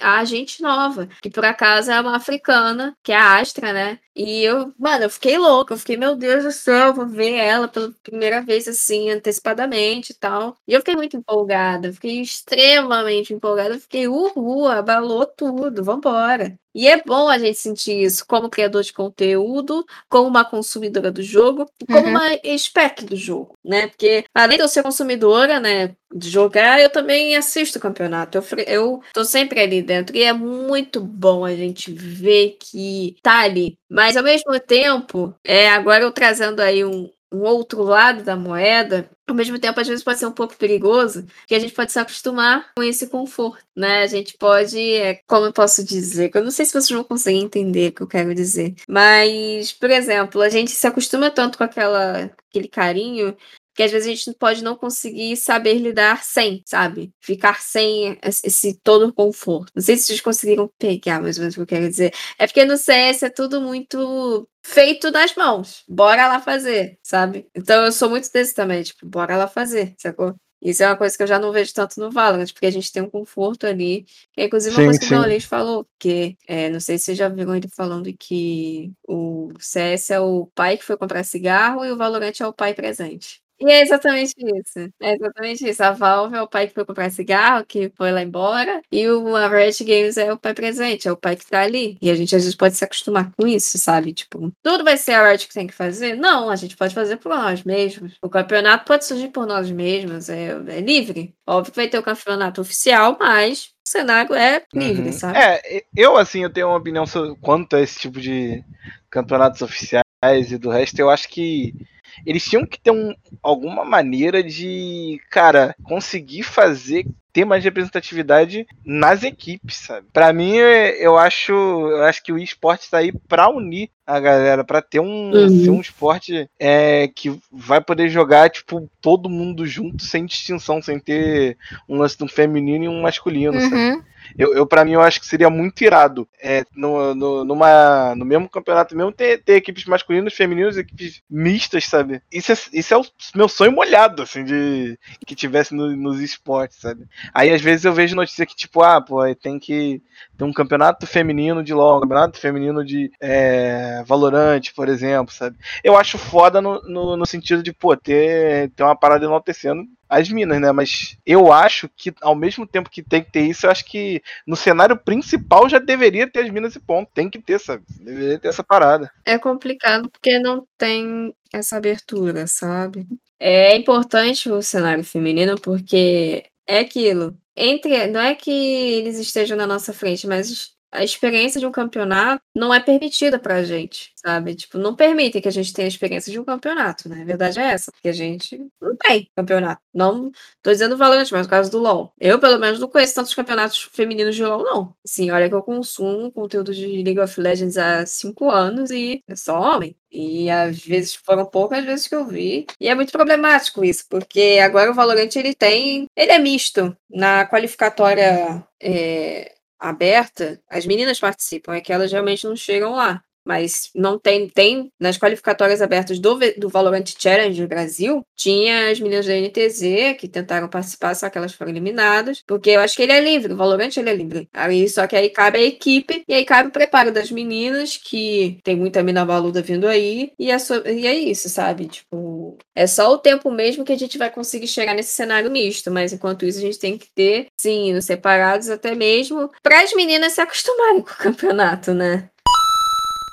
a, 0.00 0.18
agente 0.18 0.62
nova, 0.62 1.08
que 1.22 1.30
por 1.30 1.44
acaso 1.44 1.90
é 1.90 2.00
uma 2.00 2.16
africana, 2.16 2.96
que 3.02 3.12
é 3.12 3.16
a 3.16 3.38
Astra, 3.38 3.72
né? 3.72 3.98
E 4.14 4.42
eu, 4.42 4.72
mano, 4.78 5.04
eu 5.04 5.10
fiquei 5.10 5.38
louca, 5.38 5.74
eu 5.74 5.78
fiquei, 5.78 5.96
meu 5.96 6.16
Deus 6.16 6.44
do 6.44 6.50
céu, 6.50 6.92
vou 6.92 7.06
ver 7.06 7.34
ela 7.34 7.68
pela 7.68 7.92
primeira 8.02 8.42
vez 8.42 8.66
assim, 8.66 9.10
antecipadamente 9.10 10.10
e 10.12 10.14
tal. 10.16 10.56
E 10.66 10.72
eu 10.74 10.80
fiquei 10.80 10.96
muito 10.96 11.16
empolgada, 11.16 11.92
fiquei 11.92 12.20
extremamente 12.20 13.32
empolgada, 13.32 13.78
fiquei, 13.78 14.08
uhul, 14.08 14.66
abalou 14.68 15.24
tudo, 15.26 15.84
vambora. 15.84 16.58
E 16.78 16.86
é 16.86 17.02
bom 17.04 17.28
a 17.28 17.36
gente 17.36 17.58
sentir 17.58 18.04
isso 18.04 18.24
como 18.24 18.48
criador 18.48 18.84
de 18.84 18.92
conteúdo, 18.92 19.84
como 20.08 20.28
uma 20.28 20.44
consumidora 20.44 21.10
do 21.10 21.20
jogo, 21.20 21.66
como 21.88 22.06
uhum. 22.06 22.10
uma 22.10 22.56
spec 22.56 23.04
do 23.04 23.16
jogo, 23.16 23.58
né? 23.64 23.88
Porque 23.88 24.24
além 24.32 24.58
de 24.58 24.62
eu 24.62 24.68
ser 24.68 24.84
consumidora, 24.84 25.58
né, 25.58 25.96
de 26.14 26.30
jogar, 26.30 26.80
eu 26.80 26.88
também 26.88 27.34
assisto 27.34 27.78
o 27.78 27.82
campeonato. 27.82 28.38
Eu, 28.38 28.44
eu 28.68 29.02
tô 29.12 29.24
sempre 29.24 29.58
ali 29.58 29.82
dentro 29.82 30.16
e 30.16 30.22
é 30.22 30.32
muito 30.32 31.00
bom 31.00 31.44
a 31.44 31.52
gente 31.52 31.90
ver 31.90 32.56
que 32.60 33.16
tá 33.24 33.40
ali. 33.40 33.76
Mas 33.90 34.16
ao 34.16 34.22
mesmo 34.22 34.60
tempo, 34.60 35.34
é 35.42 35.68
agora 35.70 36.04
eu 36.04 36.12
trazendo 36.12 36.60
aí 36.60 36.84
um, 36.84 37.10
um 37.32 37.42
outro 37.42 37.82
lado 37.82 38.22
da 38.22 38.36
moeda, 38.36 39.10
ao 39.26 39.34
mesmo 39.34 39.58
tempo, 39.58 39.78
às 39.78 39.86
vezes 39.86 40.02
pode 40.02 40.18
ser 40.18 40.26
um 40.26 40.32
pouco 40.32 40.56
perigoso, 40.56 41.26
que 41.46 41.54
a 41.54 41.58
gente 41.58 41.74
pode 41.74 41.92
se 41.92 41.98
acostumar 41.98 42.72
com 42.74 42.82
esse 42.82 43.06
conforto, 43.08 43.62
né? 43.76 44.02
A 44.02 44.06
gente 44.06 44.36
pode, 44.38 44.78
é, 44.78 45.20
como 45.26 45.46
eu 45.46 45.52
posso 45.52 45.84
dizer, 45.84 46.30
eu 46.34 46.42
não 46.42 46.50
sei 46.50 46.64
se 46.64 46.72
vocês 46.72 46.90
vão 46.90 47.04
conseguir 47.04 47.38
entender 47.38 47.90
o 47.90 47.92
que 47.92 48.02
eu 48.02 48.06
quero 48.06 48.34
dizer, 48.34 48.74
mas, 48.88 49.72
por 49.72 49.90
exemplo, 49.90 50.40
a 50.40 50.48
gente 50.48 50.70
se 50.70 50.86
acostuma 50.86 51.30
tanto 51.30 51.58
com 51.58 51.64
aquela, 51.64 52.30
aquele 52.50 52.68
carinho 52.68 53.36
que 53.78 53.84
às 53.84 53.92
vezes 53.92 54.08
a 54.08 54.10
gente 54.10 54.36
pode 54.36 54.64
não 54.64 54.74
conseguir 54.74 55.36
saber 55.36 55.74
lidar 55.74 56.24
sem, 56.24 56.64
sabe? 56.66 57.12
Ficar 57.20 57.62
sem 57.62 58.18
esse 58.24 58.74
todo 58.82 59.12
conforto. 59.12 59.70
Não 59.72 59.80
sei 59.80 59.96
se 59.96 60.06
vocês 60.06 60.20
conseguiram 60.20 60.68
pegar 60.76 61.22
mais 61.22 61.36
ou 61.36 61.42
menos 61.42 61.54
o 61.54 61.58
que 61.58 61.62
eu 61.62 61.78
quero 61.78 61.88
dizer. 61.88 62.12
É 62.40 62.48
porque 62.48 62.64
no 62.64 62.76
CS 62.76 63.22
é 63.22 63.30
tudo 63.30 63.60
muito 63.60 64.48
feito 64.64 65.12
nas 65.12 65.32
mãos. 65.36 65.84
Bora 65.88 66.26
lá 66.26 66.40
fazer, 66.40 66.98
sabe? 67.04 67.46
Então 67.54 67.84
eu 67.84 67.92
sou 67.92 68.10
muito 68.10 68.28
desse 68.32 68.52
também, 68.52 68.82
tipo, 68.82 69.06
bora 69.06 69.36
lá 69.36 69.46
fazer, 69.46 69.94
sacou? 69.96 70.34
Isso 70.60 70.82
é 70.82 70.88
uma 70.88 70.96
coisa 70.96 71.16
que 71.16 71.22
eu 71.22 71.26
já 71.28 71.38
não 71.38 71.52
vejo 71.52 71.72
tanto 71.72 72.00
no 72.00 72.10
Valorant, 72.10 72.52
porque 72.52 72.66
a 72.66 72.72
gente 72.72 72.90
tem 72.90 73.00
um 73.00 73.08
conforto 73.08 73.64
ali. 73.64 74.06
Que 74.32 74.40
é, 74.40 74.44
inclusive, 74.46 74.74
uma 74.74 74.80
sim, 74.80 74.86
coisa 74.86 74.98
que 74.98 75.06
sim. 75.06 75.14
o 75.14 75.18
Gaules 75.18 75.44
falou, 75.44 75.86
que 76.00 76.36
é, 76.48 76.68
não 76.68 76.80
sei 76.80 76.98
se 76.98 77.04
vocês 77.04 77.18
já 77.18 77.28
viram 77.28 77.54
ele 77.54 77.68
falando 77.68 78.12
que 78.18 78.92
o 79.06 79.52
CS 79.60 80.10
é 80.10 80.18
o 80.18 80.46
pai 80.52 80.76
que 80.76 80.84
foi 80.84 80.96
comprar 80.96 81.22
cigarro 81.22 81.84
e 81.84 81.92
o 81.92 81.96
Valorant 81.96 82.32
é 82.40 82.46
o 82.48 82.52
pai 82.52 82.74
presente. 82.74 83.40
E 83.60 83.70
é 83.70 83.82
exatamente 83.82 84.34
isso. 84.38 84.78
É 85.00 85.14
exatamente 85.14 85.68
isso. 85.68 85.82
A 85.82 85.90
Valve 85.90 86.36
é 86.36 86.42
o 86.42 86.48
pai 86.48 86.68
que 86.68 86.74
foi 86.74 86.84
comprar 86.84 87.10
cigarro, 87.10 87.64
que 87.66 87.90
foi 87.96 88.12
lá 88.12 88.22
embora, 88.22 88.80
e 88.90 89.08
o 89.08 89.34
a 89.34 89.48
Riot 89.48 89.82
Games 89.84 90.16
é 90.16 90.32
o 90.32 90.38
pai 90.38 90.54
presente, 90.54 91.08
é 91.08 91.12
o 91.12 91.16
pai 91.16 91.36
que 91.36 91.46
tá 91.46 91.62
ali. 91.62 91.98
E 92.00 92.10
a 92.10 92.14
gente 92.14 92.34
às 92.36 92.42
vezes 92.42 92.56
pode 92.56 92.76
se 92.76 92.84
acostumar 92.84 93.32
com 93.36 93.46
isso, 93.46 93.78
sabe? 93.78 94.12
Tipo, 94.12 94.52
tudo 94.62 94.84
vai 94.84 94.96
ser 94.96 95.12
a 95.12 95.28
Riot 95.28 95.48
que 95.48 95.54
tem 95.54 95.66
que 95.66 95.74
fazer? 95.74 96.14
Não, 96.14 96.48
a 96.48 96.56
gente 96.56 96.76
pode 96.76 96.94
fazer 96.94 97.16
por 97.16 97.30
nós 97.30 97.64
mesmos. 97.64 98.14
O 98.22 98.28
campeonato 98.28 98.84
pode 98.84 99.04
surgir 99.04 99.28
por 99.28 99.46
nós 99.46 99.70
mesmos, 99.70 100.28
é, 100.28 100.50
é 100.68 100.80
livre. 100.80 101.34
Óbvio 101.46 101.72
que 101.72 101.76
vai 101.76 101.88
ter 101.88 101.98
o 101.98 102.02
campeonato 102.02 102.60
oficial, 102.60 103.16
mas 103.18 103.70
o 103.86 103.90
cenário 103.90 104.34
é 104.34 104.62
livre, 104.72 105.06
uhum. 105.06 105.12
sabe? 105.12 105.38
É, 105.38 105.82
eu 105.96 106.16
assim, 106.16 106.42
eu 106.42 106.52
tenho 106.52 106.68
uma 106.68 106.76
opinião 106.76 107.06
sobre, 107.06 107.34
quanto 107.40 107.74
a 107.74 107.80
esse 107.80 107.98
tipo 107.98 108.20
de 108.20 108.62
campeonatos 109.10 109.62
oficiais 109.62 110.04
e 110.22 110.58
do 110.58 110.70
resto, 110.70 110.98
eu 110.98 111.10
acho 111.10 111.28
que 111.28 111.74
eles 112.24 112.44
tinham 112.44 112.66
que 112.66 112.80
ter 112.80 112.90
um, 112.90 113.14
alguma 113.42 113.84
maneira 113.84 114.42
de, 114.42 115.20
cara, 115.30 115.74
conseguir 115.84 116.42
fazer 116.42 117.06
ter 117.32 117.44
mais 117.44 117.62
representatividade 117.62 118.66
nas 118.84 119.22
equipes, 119.22 119.76
sabe? 119.76 120.06
Para 120.12 120.32
mim, 120.32 120.56
eu 120.56 121.16
acho, 121.16 121.52
eu 121.52 122.02
acho 122.02 122.22
que 122.22 122.32
o 122.32 122.38
esporte 122.38 122.82
está 122.82 122.98
aí 122.98 123.12
para 123.12 123.48
unir 123.48 123.90
a 124.04 124.18
galera, 124.18 124.64
para 124.64 124.82
ter 124.82 124.98
um, 124.98 125.30
uhum. 125.30 125.76
um 125.76 125.80
esporte 125.80 126.50
é, 126.58 127.06
que 127.06 127.38
vai 127.52 127.80
poder 127.80 128.08
jogar 128.08 128.50
tipo 128.50 128.90
todo 129.00 129.30
mundo 129.30 129.66
junto, 129.66 130.02
sem 130.02 130.26
distinção, 130.26 130.82
sem 130.82 130.98
ter 130.98 131.56
um 131.88 131.98
lance 131.98 132.18
de 132.18 132.24
um 132.24 132.28
feminino 132.28 132.86
e 132.86 132.88
um 132.88 133.02
masculino, 133.02 133.56
uhum. 133.56 133.70
sabe? 133.70 134.04
Eu, 134.36 134.54
eu 134.54 134.66
para 134.66 134.84
mim, 134.84 134.92
eu 134.92 135.00
acho 135.00 135.20
que 135.20 135.26
seria 135.26 135.48
muito 135.50 135.82
irado 135.82 136.28
é, 136.40 136.64
no, 136.74 137.14
no, 137.14 137.44
numa, 137.44 138.14
no 138.14 138.24
mesmo 138.24 138.48
campeonato 138.48 138.96
mesmo 138.96 139.12
ter, 139.12 139.42
ter 139.42 139.54
equipes 139.54 139.84
masculinas, 139.84 140.34
femininas, 140.34 140.76
equipes 140.76 141.22
mistas, 141.28 141.84
sabe? 141.84 142.20
Isso 142.32 142.52
é, 142.52 142.56
isso 142.72 142.94
é 142.94 142.96
o 142.96 143.04
meu 143.34 143.48
sonho 143.48 143.72
molhado, 143.72 144.22
assim, 144.22 144.44
de 144.44 144.98
que 145.26 145.34
tivesse 145.34 145.74
no, 145.74 145.96
nos 145.96 146.20
esportes, 146.20 146.78
sabe? 146.80 147.06
Aí 147.32 147.50
às 147.50 147.60
vezes 147.60 147.84
eu 147.84 147.92
vejo 147.92 148.16
notícia 148.16 148.46
que, 148.46 148.56
tipo, 148.56 148.82
ah, 148.82 149.00
pô, 149.00 149.22
tem 149.34 149.58
que 149.58 150.02
ter 150.36 150.44
um 150.44 150.52
campeonato 150.52 151.06
feminino 151.06 151.62
de 151.62 151.72
LOL, 151.72 151.98
um 151.98 152.00
campeonato 152.00 152.38
feminino 152.38 152.84
de 152.84 153.10
é, 153.20 154.02
Valorant, 154.06 154.62
por 154.74 154.88
exemplo, 154.88 155.32
sabe? 155.32 155.56
Eu 155.82 155.96
acho 155.96 156.18
foda 156.18 156.60
no, 156.60 156.80
no, 156.82 157.16
no 157.16 157.26
sentido 157.26 157.62
de, 157.62 157.72
pô, 157.72 157.96
ter, 157.96 158.70
ter 158.70 158.82
uma 158.82 158.96
parada 158.96 159.24
enaltecendo 159.24 159.82
as 160.08 160.28
minas, 160.28 160.60
né? 160.60 160.72
Mas 160.72 161.16
eu 161.26 161.52
acho 161.52 161.88
que, 161.96 162.12
ao 162.20 162.34
mesmo 162.34 162.66
tempo 162.66 162.90
que 162.90 163.02
tem 163.02 163.22
que 163.22 163.30
ter 163.30 163.42
isso, 163.42 163.66
eu 163.66 163.70
acho 163.70 163.84
que 163.84 164.22
no 164.46 164.56
cenário 164.56 164.96
principal 164.96 165.68
já 165.68 165.78
deveria 165.78 166.30
ter 166.30 166.40
as 166.40 166.50
minas 166.50 166.74
e 166.74 166.80
ponto. 166.80 167.10
Tem 167.12 167.28
que 167.28 167.38
ter, 167.38 167.58
sabe? 167.60 167.84
Deveria 168.00 168.38
ter 168.38 168.48
essa 168.48 168.64
parada. 168.64 169.10
É 169.24 169.38
complicado 169.38 170.08
porque 170.10 170.38
não 170.38 170.66
tem 170.76 171.34
essa 171.52 171.76
abertura, 171.76 172.46
sabe? 172.46 173.06
É 173.38 173.76
importante 173.76 174.50
o 174.50 174.62
cenário 174.62 175.04
feminino 175.04 175.60
porque 175.60 176.44
é 176.66 176.80
aquilo. 176.80 177.36
Entre, 177.56 178.06
não 178.06 178.20
é 178.20 178.34
que 178.34 178.50
eles 178.50 179.18
estejam 179.18 179.56
na 179.56 179.66
nossa 179.66 179.92
frente, 179.92 180.26
mas 180.26 180.77
a 180.90 181.04
experiência 181.04 181.60
de 181.60 181.66
um 181.66 181.72
campeonato 181.72 182.42
não 182.54 182.72
é 182.72 182.80
permitida 182.80 183.38
pra 183.38 183.62
gente, 183.62 184.12
sabe? 184.16 184.54
Tipo, 184.54 184.78
não 184.78 184.96
permite 184.96 185.40
que 185.40 185.48
a 185.48 185.52
gente 185.52 185.72
tenha 185.72 185.86
a 185.86 185.88
experiência 185.88 186.32
de 186.32 186.40
um 186.40 186.44
campeonato, 186.44 187.08
né? 187.08 187.22
A 187.22 187.24
verdade 187.24 187.58
é 187.58 187.64
essa, 187.64 187.92
porque 187.92 188.08
a 188.08 188.12
gente 188.12 188.58
não 188.80 188.96
tem 188.96 189.28
campeonato. 189.36 189.80
Não 189.92 190.30
tô 190.62 190.70
dizendo 190.70 190.96
Valorant, 190.96 191.28
mas 191.30 191.46
no 191.46 191.50
caso 191.50 191.70
do 191.70 191.78
LoL. 191.78 192.12
Eu, 192.18 192.38
pelo 192.38 192.58
menos, 192.58 192.80
não 192.80 192.88
conheço 192.88 193.14
tantos 193.14 193.34
campeonatos 193.34 193.88
femininos 193.92 194.34
de 194.34 194.44
LoL, 194.44 194.64
não. 194.64 194.94
Sim, 195.06 195.30
olha 195.30 195.48
que 195.48 195.54
eu 195.54 195.62
consumo 195.62 196.32
conteúdo 196.32 196.74
de 196.74 196.86
League 197.02 197.20
of 197.20 197.40
Legends 197.40 197.76
há 197.76 198.06
cinco 198.06 198.50
anos 198.50 198.90
e 198.90 199.22
é 199.28 199.36
só 199.36 199.60
homem. 199.60 199.94
E 200.10 200.48
às 200.48 200.78
vezes 200.78 201.14
foram 201.14 201.44
poucas 201.44 201.84
vezes 201.84 202.08
que 202.08 202.14
eu 202.14 202.26
vi. 202.26 202.66
E 202.80 202.88
é 202.88 202.94
muito 202.94 203.12
problemático 203.12 203.84
isso, 203.84 204.04
porque 204.08 204.58
agora 204.62 204.90
o 204.90 204.94
Valorant 204.94 205.34
ele 205.36 205.54
tem. 205.54 206.06
Ele 206.16 206.32
é 206.32 206.38
misto. 206.38 206.96
Na 207.10 207.46
qualificatória. 207.46 208.64
É 208.80 209.57
aberta, 209.78 210.60
as 210.68 210.86
meninas 210.86 211.20
participam, 211.20 211.74
é 211.74 211.80
que 211.80 211.92
elas 211.92 212.12
realmente 212.12 212.46
não 212.46 212.56
chegam 212.56 212.92
lá. 212.92 213.22
Mas 213.48 213.88
não 213.94 214.18
tem, 214.18 214.46
tem 214.46 214.92
nas 215.00 215.16
qualificatórias 215.16 215.80
abertas 215.80 216.18
do, 216.18 216.38
do 216.58 216.68
Valorant 216.68 217.06
Challenge 217.18 217.66
Brasil, 217.66 218.22
tinha 218.36 218.90
as 218.90 219.00
meninas 219.00 219.24
da 219.24 219.32
NTZ 219.32 220.18
que 220.18 220.28
tentaram 220.28 220.68
participar, 220.68 221.14
só 221.14 221.30
que 221.30 221.38
elas 221.38 221.54
foram 221.54 221.70
eliminadas, 221.70 222.42
porque 222.46 222.68
eu 222.68 222.80
acho 222.80 222.94
que 222.94 223.02
ele 223.02 223.12
é 223.12 223.20
livre, 223.22 223.54
o 223.54 223.56
Valorant 223.56 223.96
ele 223.96 224.10
é 224.10 224.14
livre. 224.14 224.48
Aí, 224.52 224.86
só 224.86 225.06
que 225.06 225.16
aí 225.16 225.30
cabe 225.30 225.56
a 225.56 225.62
equipe, 225.62 226.22
e 226.28 226.34
aí 226.34 226.44
cabe 226.44 226.68
o 226.68 226.72
preparo 226.72 227.10
das 227.10 227.30
meninas, 227.30 227.96
que 227.96 228.60
tem 228.62 228.76
muita 228.76 229.02
mina 229.02 229.24
valuda 229.24 229.62
vindo 229.62 229.88
aí, 229.88 230.30
e 230.38 230.50
é, 230.50 230.58
so, 230.58 230.74
e 230.86 231.06
é 231.06 231.14
isso, 231.14 231.48
sabe? 231.48 231.86
Tipo, 231.86 232.27
é 232.74 232.86
só 232.86 233.12
o 233.12 233.18
tempo 233.18 233.50
mesmo 233.50 233.84
que 233.84 233.92
a 233.92 233.98
gente 233.98 234.18
vai 234.18 234.30
conseguir 234.30 234.68
chegar 234.68 234.94
nesse 234.94 235.12
cenário 235.12 235.50
misto, 235.50 235.90
mas 235.90 236.12
enquanto 236.12 236.44
isso 236.44 236.58
a 236.58 236.62
gente 236.62 236.78
tem 236.78 236.96
que 236.96 237.08
ter, 237.14 237.46
sim, 237.56 238.00
separados 238.00 238.68
até 238.68 238.94
mesmo, 238.94 239.50
para 239.62 239.82
as 239.82 239.92
meninas 239.92 240.32
se 240.32 240.40
acostumarem 240.40 241.02
com 241.02 241.12
o 241.12 241.16
campeonato, 241.16 241.92
né? 241.92 242.28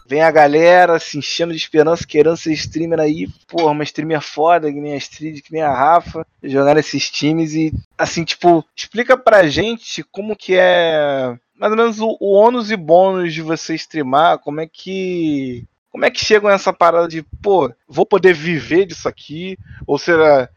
Vem 0.08 0.22
a 0.22 0.30
galera 0.30 1.00
se 1.00 1.18
enchendo 1.18 1.52
de 1.52 1.58
esperança, 1.58 2.06
querendo 2.06 2.38
ser 2.38 2.54
streamer 2.54 3.00
aí. 3.00 3.28
Porra, 3.48 3.72
uma 3.72 3.84
streamer 3.84 4.22
foda, 4.22 4.72
que 4.72 4.80
nem 4.80 4.94
a 4.94 4.98
Street, 4.98 5.42
que 5.42 5.52
nem 5.52 5.64
a 5.64 5.74
Rafa. 5.74 6.28
Jogar 6.44 6.76
nesses 6.76 7.10
times 7.10 7.56
e, 7.56 7.74
assim, 7.98 8.24
tipo, 8.24 8.64
explica 8.76 9.18
pra 9.18 9.48
gente 9.48 10.04
como 10.04 10.36
que 10.36 10.56
é 10.56 11.36
mais 11.58 11.72
ou 11.72 11.78
menos 11.78 12.00
o, 12.00 12.18
o 12.20 12.34
ônus 12.34 12.70
e 12.70 12.76
bônus 12.76 13.34
de 13.34 13.42
você 13.42 13.76
streamar, 13.76 14.40
como 14.40 14.62
é 14.62 14.68
que. 14.68 15.66
Como 15.96 16.04
é 16.04 16.12
que 16.12 16.26
chegam 16.26 16.50
essa 16.50 16.74
parada 16.74 17.08
de, 17.08 17.24
pô, 17.42 17.72
vou 17.88 18.06
poder 18.06 18.34
viver 18.34 18.86
disso 18.86 19.08
aqui? 19.08 19.58
Ou 19.88 19.98
será, 19.98 20.50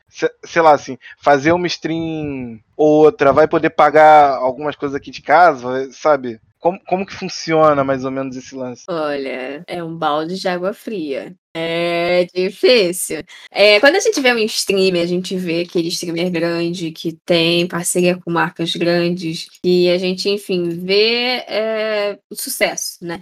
sei 0.44 0.60
lá, 0.60 0.72
assim, 0.72 0.98
fazer 1.22 1.52
uma 1.52 1.68
stream 1.68 2.58
ou 2.76 3.04
outra, 3.04 3.32
vai 3.32 3.46
poder 3.46 3.70
pagar 3.70 4.30
algumas 4.30 4.74
coisas 4.74 4.96
aqui 4.96 5.12
de 5.12 5.22
casa, 5.22 5.92
sabe? 5.92 6.40
Como, 6.58 6.80
como 6.84 7.06
que 7.06 7.14
funciona 7.14 7.84
mais 7.84 8.04
ou 8.04 8.10
menos 8.10 8.36
esse 8.36 8.52
lance? 8.52 8.82
Olha, 8.88 9.62
é 9.68 9.84
um 9.84 9.96
balde 9.96 10.40
de 10.40 10.48
água 10.48 10.74
fria. 10.74 11.36
É 11.54 12.26
difícil. 12.34 13.22
É, 13.48 13.78
quando 13.78 13.94
a 13.94 14.00
gente 14.00 14.20
vê 14.20 14.32
um 14.32 14.38
streamer, 14.38 15.04
a 15.04 15.06
gente 15.06 15.36
vê 15.36 15.60
aquele 15.60 15.86
streamer 15.86 16.32
grande 16.32 16.90
que 16.90 17.12
tem 17.24 17.64
parceria 17.68 18.18
com 18.18 18.28
marcas 18.28 18.74
grandes, 18.74 19.46
e 19.62 19.88
a 19.88 19.98
gente, 19.98 20.28
enfim, 20.28 20.68
vê 20.68 21.44
é, 21.46 22.18
o 22.28 22.34
sucesso, 22.34 22.98
né? 23.02 23.20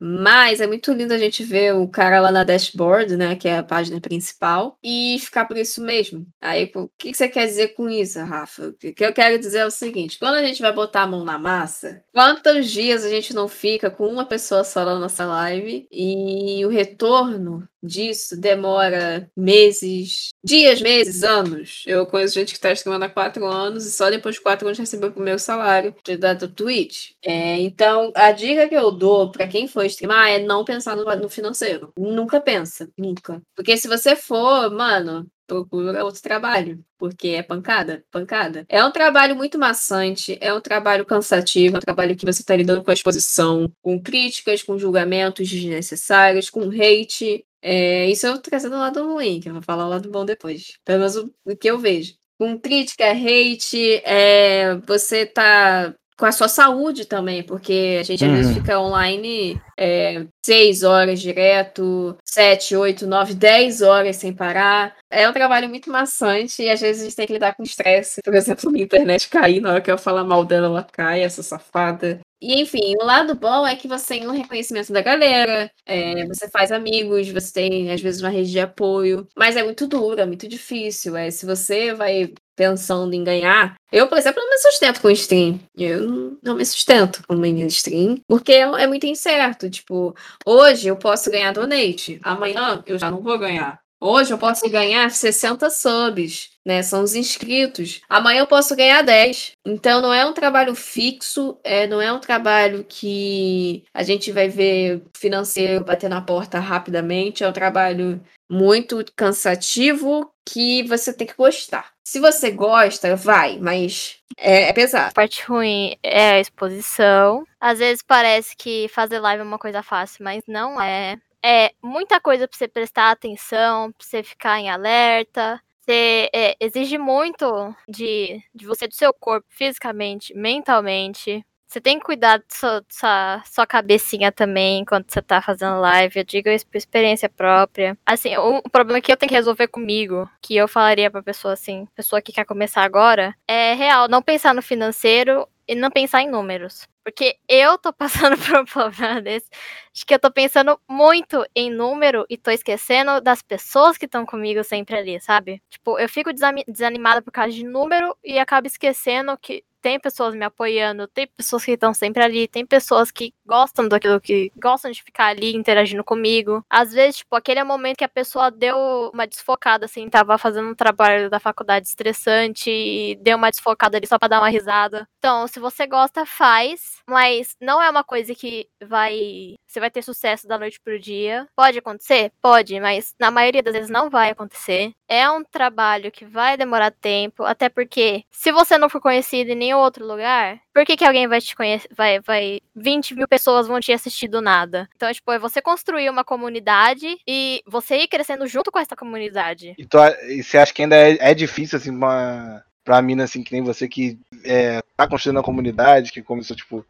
Mas 0.00 0.60
é 0.60 0.66
muito 0.66 0.92
lindo 0.92 1.12
a 1.12 1.18
gente 1.18 1.42
ver 1.42 1.74
o 1.74 1.88
cara 1.88 2.20
lá 2.20 2.30
na 2.30 2.44
dashboard, 2.44 3.16
né? 3.16 3.34
Que 3.36 3.48
é 3.48 3.58
a 3.58 3.62
página 3.62 4.00
principal, 4.00 4.78
e 4.82 5.18
ficar 5.20 5.44
por 5.46 5.56
isso 5.56 5.82
mesmo. 5.82 6.26
Aí, 6.40 6.70
o 6.74 6.88
que 6.96 7.12
você 7.14 7.28
quer 7.28 7.46
dizer 7.46 7.68
com 7.68 7.88
isso, 7.90 8.18
Rafa? 8.20 8.68
O 8.68 8.72
que 8.74 8.94
eu 9.04 9.12
quero 9.12 9.38
dizer 9.38 9.58
é 9.58 9.66
o 9.66 9.70
seguinte: 9.70 10.18
quando 10.18 10.34
a 10.34 10.42
gente 10.42 10.62
vai 10.62 10.72
botar 10.72 11.02
a 11.02 11.06
mão 11.06 11.24
na 11.24 11.38
massa, 11.38 12.02
quantos 12.12 12.70
dias 12.70 13.04
a 13.04 13.08
gente 13.08 13.34
não 13.34 13.48
fica 13.48 13.90
com 13.90 14.06
uma 14.06 14.24
pessoa 14.24 14.64
só 14.64 14.84
na 14.84 14.98
nossa 14.98 15.24
live 15.24 15.88
e 15.90 16.64
o 16.64 16.68
retorno 16.68 17.68
disso 17.82 18.36
demora 18.36 19.30
meses, 19.36 20.30
dias, 20.42 20.80
meses, 20.80 21.22
anos. 21.22 21.84
Eu 21.86 22.06
conheço 22.06 22.34
gente 22.34 22.52
que 22.52 22.58
está 22.58 22.72
streamando 22.72 23.04
há 23.04 23.08
quatro 23.08 23.46
anos 23.46 23.86
e 23.86 23.92
só 23.92 24.10
depois 24.10 24.36
de 24.36 24.40
quatro 24.40 24.66
anos 24.66 24.78
recebeu 24.78 25.10
o 25.10 25.12
primeiro 25.12 25.38
salário 25.38 25.94
da 26.18 26.34
Twitch. 26.34 27.12
É, 27.22 27.58
então, 27.60 28.12
a 28.14 28.32
dica 28.32 28.68
que 28.68 28.74
eu 28.74 28.90
dou 28.90 29.30
para 29.30 29.48
quem 29.48 29.68
for 29.68 29.84
streamar 29.84 30.28
é 30.28 30.38
não 30.38 30.64
pensar 30.64 30.96
no, 30.96 31.04
no 31.16 31.28
financeiro. 31.28 31.92
Nunca 31.96 32.40
pensa, 32.40 32.88
nunca. 32.96 33.42
Porque 33.54 33.76
se 33.76 33.88
você 33.88 34.16
for, 34.16 34.70
mano, 34.70 35.26
procura 35.48 36.04
outro 36.04 36.20
trabalho, 36.20 36.84
porque 36.98 37.28
é 37.28 37.42
pancada, 37.42 38.04
pancada. 38.10 38.66
É 38.68 38.84
um 38.84 38.92
trabalho 38.92 39.34
muito 39.34 39.58
maçante, 39.58 40.36
é 40.42 40.52
um 40.52 40.60
trabalho 40.60 41.06
cansativo, 41.06 41.76
é 41.76 41.78
um 41.78 41.80
trabalho 41.80 42.14
que 42.14 42.26
você 42.26 42.42
está 42.42 42.54
lidando 42.54 42.84
com 42.84 42.90
a 42.90 42.94
exposição, 42.94 43.72
com 43.80 44.00
críticas, 44.00 44.62
com 44.62 44.78
julgamentos 44.78 45.48
desnecessários, 45.48 46.50
com 46.50 46.68
hate. 46.68 47.44
É, 47.62 48.06
isso 48.06 48.26
eu 48.26 48.34
tô 48.34 48.42
trazendo 48.42 48.76
o 48.76 48.78
lado 48.78 49.04
ruim, 49.04 49.40
que 49.40 49.48
eu 49.48 49.52
vou 49.52 49.62
falar 49.62 49.86
o 49.86 49.90
lado 49.90 50.10
bom 50.10 50.24
depois. 50.24 50.78
Pelo 50.84 51.00
menos 51.00 51.16
o, 51.16 51.32
o 51.44 51.56
que 51.56 51.70
eu 51.70 51.78
vejo. 51.78 52.14
Com 52.38 52.58
crítica, 52.58 53.10
hate, 53.10 54.00
é, 54.04 54.76
você 54.86 55.26
tá 55.26 55.94
com 56.18 56.26
a 56.26 56.32
sua 56.32 56.48
saúde 56.48 57.04
também, 57.04 57.44
porque 57.44 57.98
a 58.00 58.02
gente 58.02 58.24
às 58.24 58.30
vezes 58.30 58.48
uhum. 58.48 58.60
fica 58.60 58.80
online 58.80 59.60
é, 59.78 60.26
seis 60.44 60.82
horas 60.82 61.20
direto, 61.20 62.18
sete, 62.24 62.74
oito, 62.74 63.06
nove, 63.06 63.34
dez 63.34 63.80
horas 63.80 64.16
sem 64.16 64.32
parar. 64.32 64.96
É 65.08 65.28
um 65.28 65.32
trabalho 65.32 65.68
muito 65.68 65.90
maçante 65.90 66.60
e 66.60 66.68
às 66.68 66.80
vezes 66.80 67.02
a 67.02 67.04
gente 67.04 67.16
tem 67.16 67.26
que 67.26 67.32
lidar 67.32 67.54
com 67.54 67.62
estresse. 67.62 68.20
Por 68.24 68.34
exemplo, 68.34 68.68
minha 68.72 68.84
internet 68.84 69.28
cair, 69.28 69.60
na 69.60 69.70
hora 69.70 69.80
que 69.80 69.90
eu 69.90 69.96
falar 69.96 70.24
mal 70.24 70.44
dela, 70.44 70.66
ela 70.66 70.82
cai, 70.82 71.22
essa 71.22 71.42
safada. 71.42 72.20
E 72.40 72.60
enfim, 72.60 72.94
o 73.00 73.04
lado 73.04 73.34
bom 73.34 73.66
é 73.66 73.74
que 73.74 73.88
você 73.88 74.18
tem 74.18 74.28
um 74.28 74.32
reconhecimento 74.32 74.92
da 74.92 75.02
galera, 75.02 75.70
é, 75.84 76.24
você 76.26 76.48
faz 76.48 76.70
amigos, 76.70 77.28
você 77.28 77.52
tem 77.52 77.90
às 77.90 78.00
vezes 78.00 78.20
uma 78.20 78.30
rede 78.30 78.50
de 78.50 78.60
apoio, 78.60 79.26
mas 79.36 79.56
é 79.56 79.62
muito 79.62 79.86
duro, 79.88 80.20
é 80.20 80.26
muito 80.26 80.46
difícil. 80.46 81.16
É, 81.16 81.30
se 81.30 81.44
você 81.44 81.92
vai 81.94 82.32
pensando 82.56 83.14
em 83.14 83.22
ganhar, 83.24 83.76
eu, 83.92 84.08
por 84.08 84.18
exemplo, 84.18 84.42
não 84.42 84.50
me 84.50 84.58
sustento 84.58 85.00
com 85.00 85.10
stream. 85.10 85.60
Eu 85.76 86.36
não 86.42 86.56
me 86.56 86.64
sustento 86.64 87.22
com 87.26 87.34
minha 87.34 87.66
stream, 87.66 88.20
porque 88.26 88.52
é, 88.52 88.62
é 88.62 88.86
muito 88.86 89.06
incerto. 89.06 89.70
Tipo, 89.70 90.14
hoje 90.46 90.88
eu 90.88 90.96
posso 90.96 91.30
ganhar 91.30 91.52
donate, 91.52 92.20
amanhã 92.22 92.82
eu 92.86 92.98
já 92.98 93.10
não 93.10 93.20
vou 93.20 93.38
ganhar. 93.38 93.80
Hoje 94.00 94.32
eu 94.32 94.38
posso 94.38 94.68
ganhar 94.70 95.10
60 95.10 95.68
subs, 95.70 96.50
né? 96.64 96.82
São 96.82 97.02
os 97.02 97.14
inscritos. 97.14 98.00
Amanhã 98.08 98.40
eu 98.40 98.46
posso 98.46 98.76
ganhar 98.76 99.02
10. 99.02 99.52
Então 99.66 100.00
não 100.00 100.12
é 100.12 100.24
um 100.24 100.32
trabalho 100.32 100.74
fixo, 100.74 101.58
é, 101.64 101.86
não 101.86 102.00
é 102.00 102.12
um 102.12 102.20
trabalho 102.20 102.84
que 102.88 103.84
a 103.92 104.04
gente 104.04 104.30
vai 104.30 104.48
ver 104.48 105.02
financeiro 105.16 105.84
bater 105.84 106.08
na 106.08 106.20
porta 106.20 106.60
rapidamente. 106.60 107.42
É 107.42 107.48
um 107.48 107.52
trabalho 107.52 108.20
muito 108.48 109.04
cansativo 109.16 110.30
que 110.46 110.84
você 110.84 111.12
tem 111.12 111.26
que 111.26 111.34
gostar. 111.34 111.90
Se 112.06 112.20
você 112.20 112.50
gosta, 112.50 113.14
vai, 113.16 113.58
mas 113.58 114.16
é, 114.38 114.68
é 114.68 114.72
pesado. 114.72 115.10
A 115.10 115.12
parte 115.12 115.42
ruim 115.44 115.96
é 116.02 116.30
a 116.30 116.40
exposição. 116.40 117.44
Às 117.60 117.80
vezes 117.80 118.02
parece 118.02 118.56
que 118.56 118.88
fazer 118.88 119.18
live 119.18 119.42
é 119.42 119.44
uma 119.44 119.58
coisa 119.58 119.82
fácil, 119.82 120.24
mas 120.24 120.42
não 120.46 120.80
é 120.80 121.18
é 121.48 121.72
muita 121.82 122.20
coisa 122.20 122.46
para 122.46 122.58
você 122.58 122.68
prestar 122.68 123.10
atenção, 123.10 123.90
para 123.90 124.06
você 124.06 124.22
ficar 124.22 124.60
em 124.60 124.68
alerta. 124.68 125.58
Você 125.80 126.28
é, 126.34 126.54
exige 126.60 126.98
muito 126.98 127.74
de, 127.88 128.42
de 128.54 128.66
você, 128.66 128.86
do 128.86 128.94
seu 128.94 129.14
corpo, 129.14 129.46
fisicamente, 129.48 130.34
mentalmente. 130.34 131.42
Você 131.66 131.80
tem 131.80 131.98
que 131.98 132.04
cuidar 132.04 132.38
da 132.38 132.44
sua, 132.50 132.84
sua, 132.90 133.42
sua, 133.46 133.66
cabecinha 133.66 134.30
também 134.30 134.80
enquanto 134.80 135.10
você 135.10 135.22
tá 135.22 135.40
fazendo 135.40 135.80
live. 135.80 136.18
Eu 136.18 136.24
digo 136.24 136.50
isso 136.50 136.66
por 136.66 136.76
experiência 136.76 137.30
própria. 137.30 137.96
Assim, 138.04 138.36
o, 138.36 138.58
o, 138.58 138.70
problema 138.70 139.00
que 139.00 139.10
eu 139.10 139.16
tenho 139.16 139.28
que 139.28 139.34
resolver 139.34 139.68
comigo, 139.68 140.28
que 140.42 140.54
eu 140.54 140.68
falaria 140.68 141.10
pra 141.10 141.22
pessoa 141.22 141.54
assim, 141.54 141.86
pessoa 141.94 142.20
que 142.20 142.32
quer 142.32 142.44
começar 142.44 142.82
agora, 142.82 143.34
é 143.46 143.72
real, 143.72 144.06
não 144.06 144.20
pensar 144.20 144.54
no 144.54 144.60
financeiro 144.60 145.48
e 145.68 145.74
não 145.74 145.90
pensar 145.90 146.22
em 146.22 146.30
números. 146.30 146.88
Porque 147.04 147.38
eu 147.48 147.78
tô 147.78 147.92
passando 147.94 148.36
por 148.38 148.60
um 148.60 148.64
problema 148.64 149.20
desse. 149.20 149.48
Acho 149.94 150.06
que 150.06 150.14
eu 150.14 150.18
tô 150.18 150.32
pensando 150.32 150.80
muito 150.88 151.44
em 151.54 151.70
número 151.70 152.24
e 152.28 152.36
tô 152.36 152.50
esquecendo 152.50 153.20
das 153.20 153.42
pessoas 153.42 153.98
que 153.98 154.06
estão 154.06 154.24
comigo 154.26 154.64
sempre 154.64 154.96
ali, 154.96 155.20
sabe? 155.20 155.62
Tipo, 155.70 155.98
eu 155.98 156.08
fico 156.08 156.30
desanimada 156.66 157.22
por 157.22 157.32
causa 157.32 157.52
de 157.52 157.64
número 157.64 158.16
e 158.24 158.38
acabo 158.38 158.66
esquecendo 158.66 159.36
que 159.38 159.64
tem 159.88 159.98
pessoas 159.98 160.34
me 160.34 160.44
apoiando, 160.44 161.08
tem 161.08 161.26
pessoas 161.26 161.64
que 161.64 161.70
estão 161.70 161.94
sempre 161.94 162.22
ali, 162.22 162.46
tem 162.46 162.66
pessoas 162.66 163.10
que 163.10 163.32
gostam 163.46 163.88
daquilo 163.88 164.20
que 164.20 164.52
gostam 164.54 164.90
de 164.90 165.02
ficar 165.02 165.28
ali 165.28 165.56
interagindo 165.56 166.04
comigo. 166.04 166.62
Às 166.68 166.92
vezes, 166.92 167.16
tipo, 167.18 167.34
aquele 167.34 167.60
é 167.60 167.62
o 167.62 167.66
momento 167.66 167.96
que 167.96 168.04
a 168.04 168.08
pessoa 168.08 168.50
deu 168.50 168.76
uma 169.14 169.26
desfocada, 169.26 169.86
assim, 169.86 170.06
tava 170.10 170.36
fazendo 170.36 170.68
um 170.68 170.74
trabalho 170.74 171.30
da 171.30 171.40
faculdade 171.40 171.88
estressante 171.88 172.70
e 172.70 173.14
deu 173.22 173.38
uma 173.38 173.48
desfocada 173.50 173.96
ali 173.96 174.06
só 174.06 174.18
pra 174.18 174.28
dar 174.28 174.40
uma 174.40 174.50
risada. 174.50 175.08
Então, 175.18 175.48
se 175.48 175.58
você 175.58 175.86
gosta, 175.86 176.26
faz, 176.26 177.00
mas 177.08 177.56
não 177.58 177.82
é 177.82 177.88
uma 177.88 178.04
coisa 178.04 178.34
que 178.34 178.68
vai. 178.84 179.54
Você 179.66 179.80
vai 179.80 179.90
ter 179.90 180.02
sucesso 180.02 180.46
da 180.46 180.58
noite 180.58 180.78
pro 180.84 181.00
dia. 181.00 181.48
Pode 181.56 181.78
acontecer? 181.78 182.30
Pode, 182.42 182.78
mas 182.78 183.14
na 183.18 183.30
maioria 183.30 183.62
das 183.62 183.72
vezes 183.72 183.90
não 183.90 184.10
vai 184.10 184.30
acontecer. 184.30 184.92
É 185.08 185.28
um 185.30 185.42
trabalho 185.42 186.12
que 186.12 186.26
vai 186.26 186.56
demorar 186.56 186.90
tempo, 186.90 187.42
até 187.44 187.68
porque 187.68 188.24
se 188.30 188.52
você 188.52 188.76
não 188.76 188.90
for 188.90 189.00
conhecido 189.00 189.50
em 189.50 189.54
nenhum 189.54 189.78
outro 189.78 190.06
lugar, 190.06 190.60
por 190.74 190.84
que, 190.84 190.96
que 190.96 191.04
alguém 191.04 191.26
vai 191.26 191.40
te 191.40 191.56
conhecer? 191.56 191.88
Vai, 191.96 192.20
vai. 192.20 192.60
20 192.76 193.14
mil 193.14 193.26
pessoas 193.26 193.66
vão 193.66 193.80
te 193.80 193.90
assistir 193.90 194.28
do 194.28 194.42
nada. 194.42 194.88
Então, 194.94 195.12
tipo, 195.12 195.32
é 195.32 195.38
você 195.38 195.62
construir 195.62 196.10
uma 196.10 196.22
comunidade 196.22 197.06
e 197.26 197.62
você 197.66 197.96
ir 197.96 198.08
crescendo 198.08 198.46
junto 198.46 198.70
com 198.70 198.78
essa 198.78 198.94
comunidade. 198.94 199.74
E, 199.78 199.86
tu, 199.86 199.98
e 200.28 200.42
você 200.42 200.58
acha 200.58 200.74
que 200.74 200.82
ainda 200.82 200.96
é, 200.96 201.16
é 201.18 201.34
difícil, 201.34 201.78
assim, 201.78 201.90
uma, 201.90 202.62
pra 202.84 203.02
mina, 203.02 203.24
assim, 203.24 203.42
que 203.42 203.52
nem 203.52 203.62
você 203.62 203.88
que 203.88 204.18
é, 204.44 204.80
tá 204.96 205.06
construindo 205.06 205.38
a 205.38 205.42
comunidade, 205.42 206.10
que 206.10 206.22
começou, 206.22 206.56
tipo, 206.56 206.84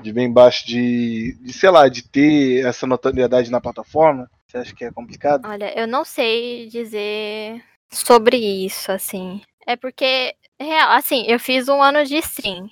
de 0.00 0.12
bem 0.12 0.32
baixo, 0.32 0.66
de, 0.66 1.36
de, 1.40 1.52
sei 1.52 1.68
lá, 1.68 1.88
de 1.88 2.02
ter 2.08 2.64
essa 2.66 2.86
notoriedade 2.86 3.50
na 3.50 3.60
plataforma? 3.60 4.30
Você 4.52 4.58
acha 4.58 4.74
que 4.74 4.84
é 4.84 4.92
complicado? 4.92 5.48
Olha, 5.48 5.72
eu 5.78 5.88
não 5.88 6.04
sei 6.04 6.66
dizer 6.66 7.64
sobre 7.90 8.36
isso, 8.36 8.92
assim. 8.92 9.40
É 9.66 9.76
porque, 9.76 10.36
real, 10.60 10.90
assim, 10.90 11.24
eu 11.26 11.40
fiz 11.40 11.70
um 11.70 11.82
ano 11.82 12.04
de 12.04 12.16
stream. 12.18 12.68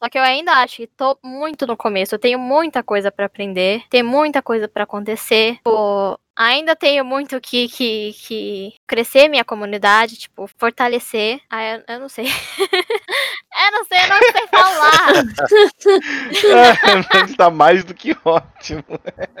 Só 0.00 0.08
que 0.08 0.16
eu 0.16 0.22
ainda 0.22 0.52
acho 0.52 0.76
que 0.76 0.86
tô 0.86 1.18
muito 1.24 1.66
no 1.66 1.76
começo. 1.76 2.14
Eu 2.14 2.18
tenho 2.20 2.38
muita 2.38 2.80
coisa 2.84 3.10
para 3.10 3.26
aprender, 3.26 3.82
tem 3.90 4.04
muita 4.04 4.40
coisa 4.40 4.68
para 4.68 4.84
acontecer. 4.84 5.58
Pô, 5.64 6.16
ainda 6.36 6.74
tenho 6.74 7.04
muito 7.04 7.40
que, 7.40 7.68
que, 7.68 8.12
que 8.14 8.74
crescer 8.86 9.28
minha 9.28 9.44
comunidade, 9.44 10.16
tipo, 10.16 10.48
fortalecer. 10.58 11.40
Ah, 11.50 11.62
eu, 11.62 11.84
eu 11.88 12.00
não 12.00 12.08
sei. 12.08 12.26
eu 12.28 13.72
não 13.72 13.84
sei, 13.84 13.98
eu 13.98 14.08
não 14.08 14.32
sei 14.32 14.46
falar. 14.48 15.12
é, 17.16 17.24
está 17.30 17.50
mais 17.50 17.84
do 17.84 17.94
que 17.94 18.16
ótimo. 18.24 18.84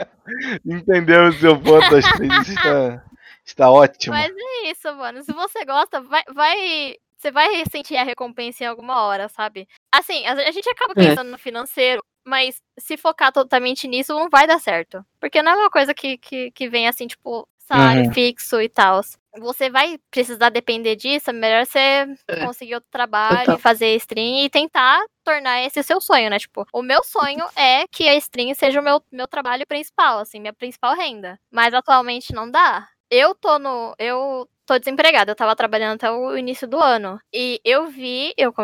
Entendeu 0.64 1.28
o 1.28 1.32
seu 1.32 1.58
ponto, 1.58 1.96
acho 1.96 2.22
está, 2.50 3.04
está 3.44 3.70
ótimo. 3.70 4.14
Mas 4.14 4.30
é 4.30 4.70
isso, 4.70 4.94
mano. 4.94 5.22
Se 5.22 5.32
você 5.32 5.64
gosta, 5.64 6.00
vai, 6.00 6.22
vai 6.32 6.94
você 7.20 7.30
vai 7.30 7.62
sentir 7.70 7.96
a 7.96 8.02
recompensa 8.02 8.64
em 8.64 8.66
alguma 8.66 9.02
hora, 9.02 9.28
sabe? 9.28 9.68
Assim, 9.92 10.24
a, 10.24 10.50
gente 10.50 10.68
acaba 10.70 10.94
é. 10.96 11.06
pensando 11.06 11.28
é. 11.28 11.30
no 11.32 11.38
financeiro, 11.38 12.02
mas 12.24 12.62
se 12.78 12.96
focar 12.96 13.32
totalmente 13.32 13.88
nisso 13.88 14.14
não 14.14 14.28
vai 14.28 14.46
dar 14.46 14.58
certo. 14.58 15.04
Porque 15.18 15.42
não 15.42 15.52
é 15.52 15.56
uma 15.56 15.70
coisa 15.70 15.94
que, 15.94 16.18
que, 16.18 16.50
que 16.50 16.68
vem 16.68 16.88
assim, 16.88 17.06
tipo, 17.06 17.48
salário 17.70 18.06
uhum. 18.06 18.12
fixo 18.12 18.60
e 18.60 18.68
tal. 18.68 19.00
Você 19.38 19.70
vai 19.70 19.96
precisar 20.10 20.48
depender 20.48 20.96
disso, 20.96 21.30
é 21.30 21.32
melhor 21.32 21.64
você 21.64 21.78
é. 22.26 22.44
conseguir 22.44 22.74
outro 22.74 22.90
trabalho, 22.90 23.46
Total. 23.46 23.58
fazer 23.58 23.94
stream 23.96 24.44
e 24.44 24.50
tentar 24.50 25.00
tornar 25.22 25.62
esse 25.62 25.80
seu 25.84 26.00
sonho, 26.00 26.28
né? 26.28 26.38
Tipo, 26.38 26.66
o 26.72 26.82
meu 26.82 27.02
sonho 27.04 27.46
é 27.56 27.84
que 27.92 28.08
a 28.08 28.16
stream 28.16 28.52
seja 28.54 28.80
o 28.80 28.84
meu, 28.84 29.00
meu 29.12 29.28
trabalho 29.28 29.64
principal, 29.66 30.18
assim, 30.18 30.40
minha 30.40 30.52
principal 30.52 30.96
renda. 30.96 31.38
Mas 31.50 31.72
atualmente 31.72 32.32
não 32.32 32.50
dá. 32.50 32.88
Eu 33.08 33.34
tô 33.34 33.58
no. 33.58 33.94
Eu 33.98 34.48
tô 34.70 34.78
desempregada. 34.78 35.32
Eu 35.32 35.36
tava 35.36 35.56
trabalhando 35.56 35.96
até 35.96 36.08
o 36.08 36.36
início 36.36 36.68
do 36.68 36.78
ano. 36.78 37.20
E 37.32 37.60
eu 37.64 37.88
vi, 37.88 38.32
eu, 38.36 38.54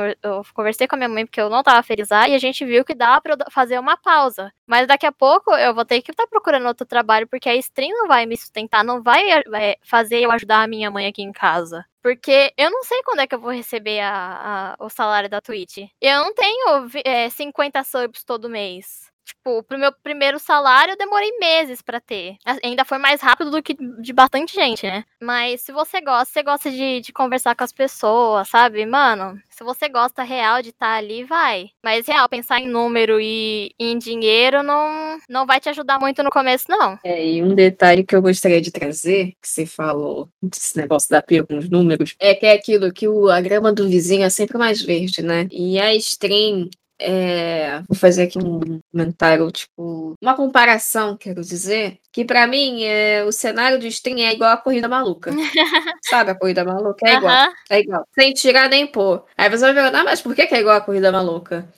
conversei 0.55 0.87
com 0.87 0.95
a 0.95 0.99
minha 0.99 1.09
mãe 1.09 1.27
porque 1.27 1.41
eu 1.41 1.51
não 1.51 1.65
tava 1.65 1.83
feliz 1.83 2.11
lá, 2.11 2.29
e 2.29 2.35
a 2.35 2.39
gente 2.39 2.65
viu 2.65 2.85
que 2.85 2.95
dá 2.95 3.21
pra 3.21 3.37
fazer 3.51 3.79
uma 3.81 3.97
pausa. 3.97 4.53
Mas 4.67 4.87
daqui 4.87 5.05
a 5.05 5.13
pouco 5.13 5.53
eu 5.57 5.75
vou 5.75 5.85
ter 5.85 6.01
que 6.03 6.13
estar 6.13 6.23
tá 6.25 6.29
procurando 6.29 6.67
outro 6.67 6.87
trabalho, 6.87 7.27
porque 7.27 7.49
a 7.49 7.57
stream 7.57 7.91
não 7.91 8.07
vai 8.07 8.25
me 8.25 8.37
sustentar, 8.37 8.85
não 8.85 9.03
vai 9.03 9.29
é, 9.31 9.77
fazer 9.83 10.21
eu 10.21 10.31
ajudar 10.31 10.63
a 10.63 10.69
minha 10.69 10.91
mãe 10.91 11.07
aqui 11.07 11.23
em 11.23 11.33
casa. 11.33 11.85
Porque 12.01 12.53
eu 12.57 12.71
não 12.71 12.85
sei 12.85 13.03
quando 13.03 13.21
é 13.21 13.27
que 13.27 13.35
eu 13.35 13.41
vou 13.41 13.51
receber 13.51 13.99
a, 13.99 14.77
a 14.79 14.85
o 14.85 14.89
salário 14.89 15.29
da 15.29 15.41
Twitch. 15.41 15.79
Eu 16.01 16.21
não 16.21 16.35
tenho 16.35 16.89
é, 17.05 17.29
50 17.29 17.83
subs 17.83 18.23
todo 18.23 18.49
mês. 18.49 19.11
Tipo, 19.27 19.61
pro 19.65 19.77
meu 19.79 19.93
primeiro 20.05 20.39
salário 20.39 20.93
eu 20.93 20.97
demorei 20.97 21.37
meses 21.39 21.83
para 21.83 22.01
ter. 22.01 22.37
Ainda 22.63 22.85
foi 22.85 22.97
mais 22.97 23.21
rápido 23.21 23.51
do 23.51 23.61
que 23.61 23.77
de 24.01 24.13
bastante 24.13 24.55
gente, 24.55 24.87
né? 24.87 25.05
Mas 25.21 25.63
se 25.63 25.73
você 25.73 26.01
gosta, 26.01 26.33
você 26.33 26.43
gosta 26.45 26.71
de, 26.71 27.01
de 27.01 27.13
conversar 27.13 27.57
com 27.57 27.65
as 27.65 27.73
pessoas, 27.73 28.49
sabe? 28.49 28.87
Mano, 28.87 29.37
se 29.51 29.65
você 29.65 29.89
gosta 29.89 30.23
real 30.23 30.63
de 30.63 30.69
estar 30.69 30.87
tá 30.87 30.97
ali, 30.97 31.25
vai. 31.25 31.71
Mas 31.83 32.07
real, 32.07 32.29
pensar 32.29 32.61
em 32.61 32.69
número 32.69 33.21
e 33.21 33.75
em 33.81 33.99
dinheiro 33.99 34.63
não, 34.63 35.19
não 35.29 35.45
vai 35.45 35.59
te 35.59 35.69
ajudar 35.71 35.99
muito 35.99 36.23
no 36.23 36.31
começo, 36.31 36.67
não. 36.69 36.97
É, 37.03 37.27
e 37.27 37.43
um 37.43 37.53
detalhe 37.53 38.05
que 38.05 38.15
eu 38.15 38.23
gostaria 38.23 38.61
de 38.61 38.71
trazer, 38.71 39.33
que 39.43 39.49
você 39.49 39.67
falou 39.67 40.29
desse 40.41 40.77
negócio 40.77 41.11
da 41.11 41.21
pia 41.21 41.45
com 41.45 41.59
os 41.59 41.69
números, 41.69 42.15
é 42.21 42.33
que 42.33 42.47
é 42.47 42.53
aquilo 42.53 42.93
que 42.93 43.09
o, 43.09 43.29
a 43.29 43.41
grama 43.41 43.73
do 43.73 43.89
vizinho 43.89 44.25
é 44.25 44.31
sempre 44.31 44.57
mais 44.57 44.81
verde, 44.81 45.21
né? 45.21 45.49
E 45.51 45.81
a 45.81 45.93
stream, 45.95 46.69
é, 46.99 47.81
vou 47.89 47.97
fazer 47.97 48.25
aqui 48.25 48.39
um 48.39 48.81
comentário, 48.91 49.51
tipo, 49.51 50.15
uma 50.21 50.35
comparação, 50.35 51.17
quero 51.17 51.43
dizer, 51.43 51.99
que 52.13 52.25
para 52.25 52.47
mim 52.47 52.83
é, 52.85 53.25
o 53.25 53.33
cenário 53.33 53.79
de 53.79 53.89
stream 53.89 54.19
é 54.19 54.33
igual 54.33 54.51
a 54.51 54.57
corrida 54.57 54.89
maluca. 54.89 55.31
Sabe 56.05 56.31
a 56.31 56.39
corrida 56.39 56.65
maluca? 56.65 57.07
É 57.07 57.15
igual. 57.15 57.49
É 57.71 57.81
igual. 57.81 58.09
Sem 58.15 58.33
tirar 58.33 58.69
nem 58.69 58.87
pôr. 58.87 59.25
Aí 59.37 59.51
você 59.51 59.65
vai 59.65 59.75
perguntar, 59.75 60.01
ah, 60.01 60.05
mas 60.05 60.23
por 60.23 60.35
que 60.35 60.43
é 60.43 60.61
igual 60.61 60.77
a 60.77 60.81
corrida 60.81 61.13
maluca? 61.13 61.69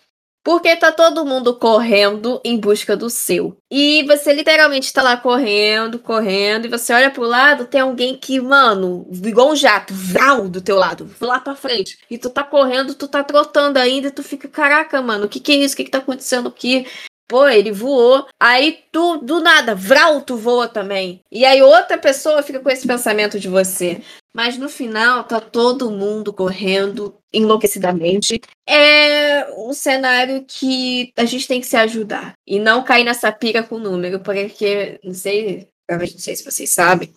Porque 0.48 0.74
tá 0.76 0.90
todo 0.90 1.26
mundo 1.26 1.56
correndo 1.56 2.40
em 2.42 2.58
busca 2.58 2.96
do 2.96 3.10
seu. 3.10 3.58
E 3.70 4.02
você 4.04 4.32
literalmente 4.32 4.90
tá 4.90 5.02
lá 5.02 5.14
correndo, 5.14 5.98
correndo, 5.98 6.64
e 6.64 6.70
você 6.70 6.90
olha 6.94 7.10
pro 7.10 7.24
lado, 7.24 7.66
tem 7.66 7.82
alguém 7.82 8.16
que, 8.16 8.40
mano, 8.40 9.06
igual 9.12 9.50
um 9.50 9.54
jato, 9.54 9.92
vral 9.92 10.48
do 10.48 10.62
teu 10.62 10.76
lado, 10.76 11.06
lá 11.20 11.38
pra 11.38 11.54
frente. 11.54 11.98
E 12.10 12.16
tu 12.16 12.30
tá 12.30 12.42
correndo, 12.42 12.94
tu 12.94 13.06
tá 13.06 13.22
trotando 13.22 13.76
ainda, 13.76 14.08
e 14.08 14.10
tu 14.10 14.22
fica, 14.22 14.48
caraca, 14.48 15.02
mano, 15.02 15.26
o 15.26 15.28
que 15.28 15.38
que 15.38 15.52
é 15.52 15.56
isso? 15.56 15.74
O 15.74 15.76
que 15.76 15.84
que 15.84 15.90
tá 15.90 15.98
acontecendo 15.98 16.48
aqui? 16.48 16.86
Pô, 17.28 17.46
ele 17.46 17.70
voou. 17.70 18.26
Aí 18.40 18.78
tu, 18.90 19.18
do 19.18 19.40
nada, 19.40 19.74
vral, 19.74 20.22
tu 20.22 20.36
voa 20.36 20.66
também. 20.66 21.20
E 21.30 21.44
aí 21.44 21.62
outra 21.62 21.98
pessoa 21.98 22.42
fica 22.42 22.58
com 22.58 22.70
esse 22.70 22.86
pensamento 22.86 23.38
de 23.38 23.48
você. 23.48 24.00
Mas 24.34 24.56
no 24.56 24.68
final 24.68 25.24
tá 25.24 25.40
todo 25.40 25.90
mundo 25.90 26.32
correndo 26.32 27.18
enlouquecidamente. 27.32 28.40
É 28.66 29.46
um 29.56 29.74
cenário 29.74 30.44
que 30.46 31.12
a 31.16 31.24
gente 31.26 31.46
tem 31.46 31.60
que 31.60 31.66
se 31.66 31.76
ajudar 31.76 32.32
e 32.46 32.58
não 32.58 32.82
cair 32.82 33.04
nessa 33.04 33.30
pira 33.30 33.62
com 33.62 33.78
número, 33.78 34.20
porque 34.20 34.98
não 35.04 35.12
sei, 35.12 35.68
não 35.90 36.06
sei 36.06 36.36
se 36.36 36.44
vocês 36.44 36.72
sabem, 36.72 37.12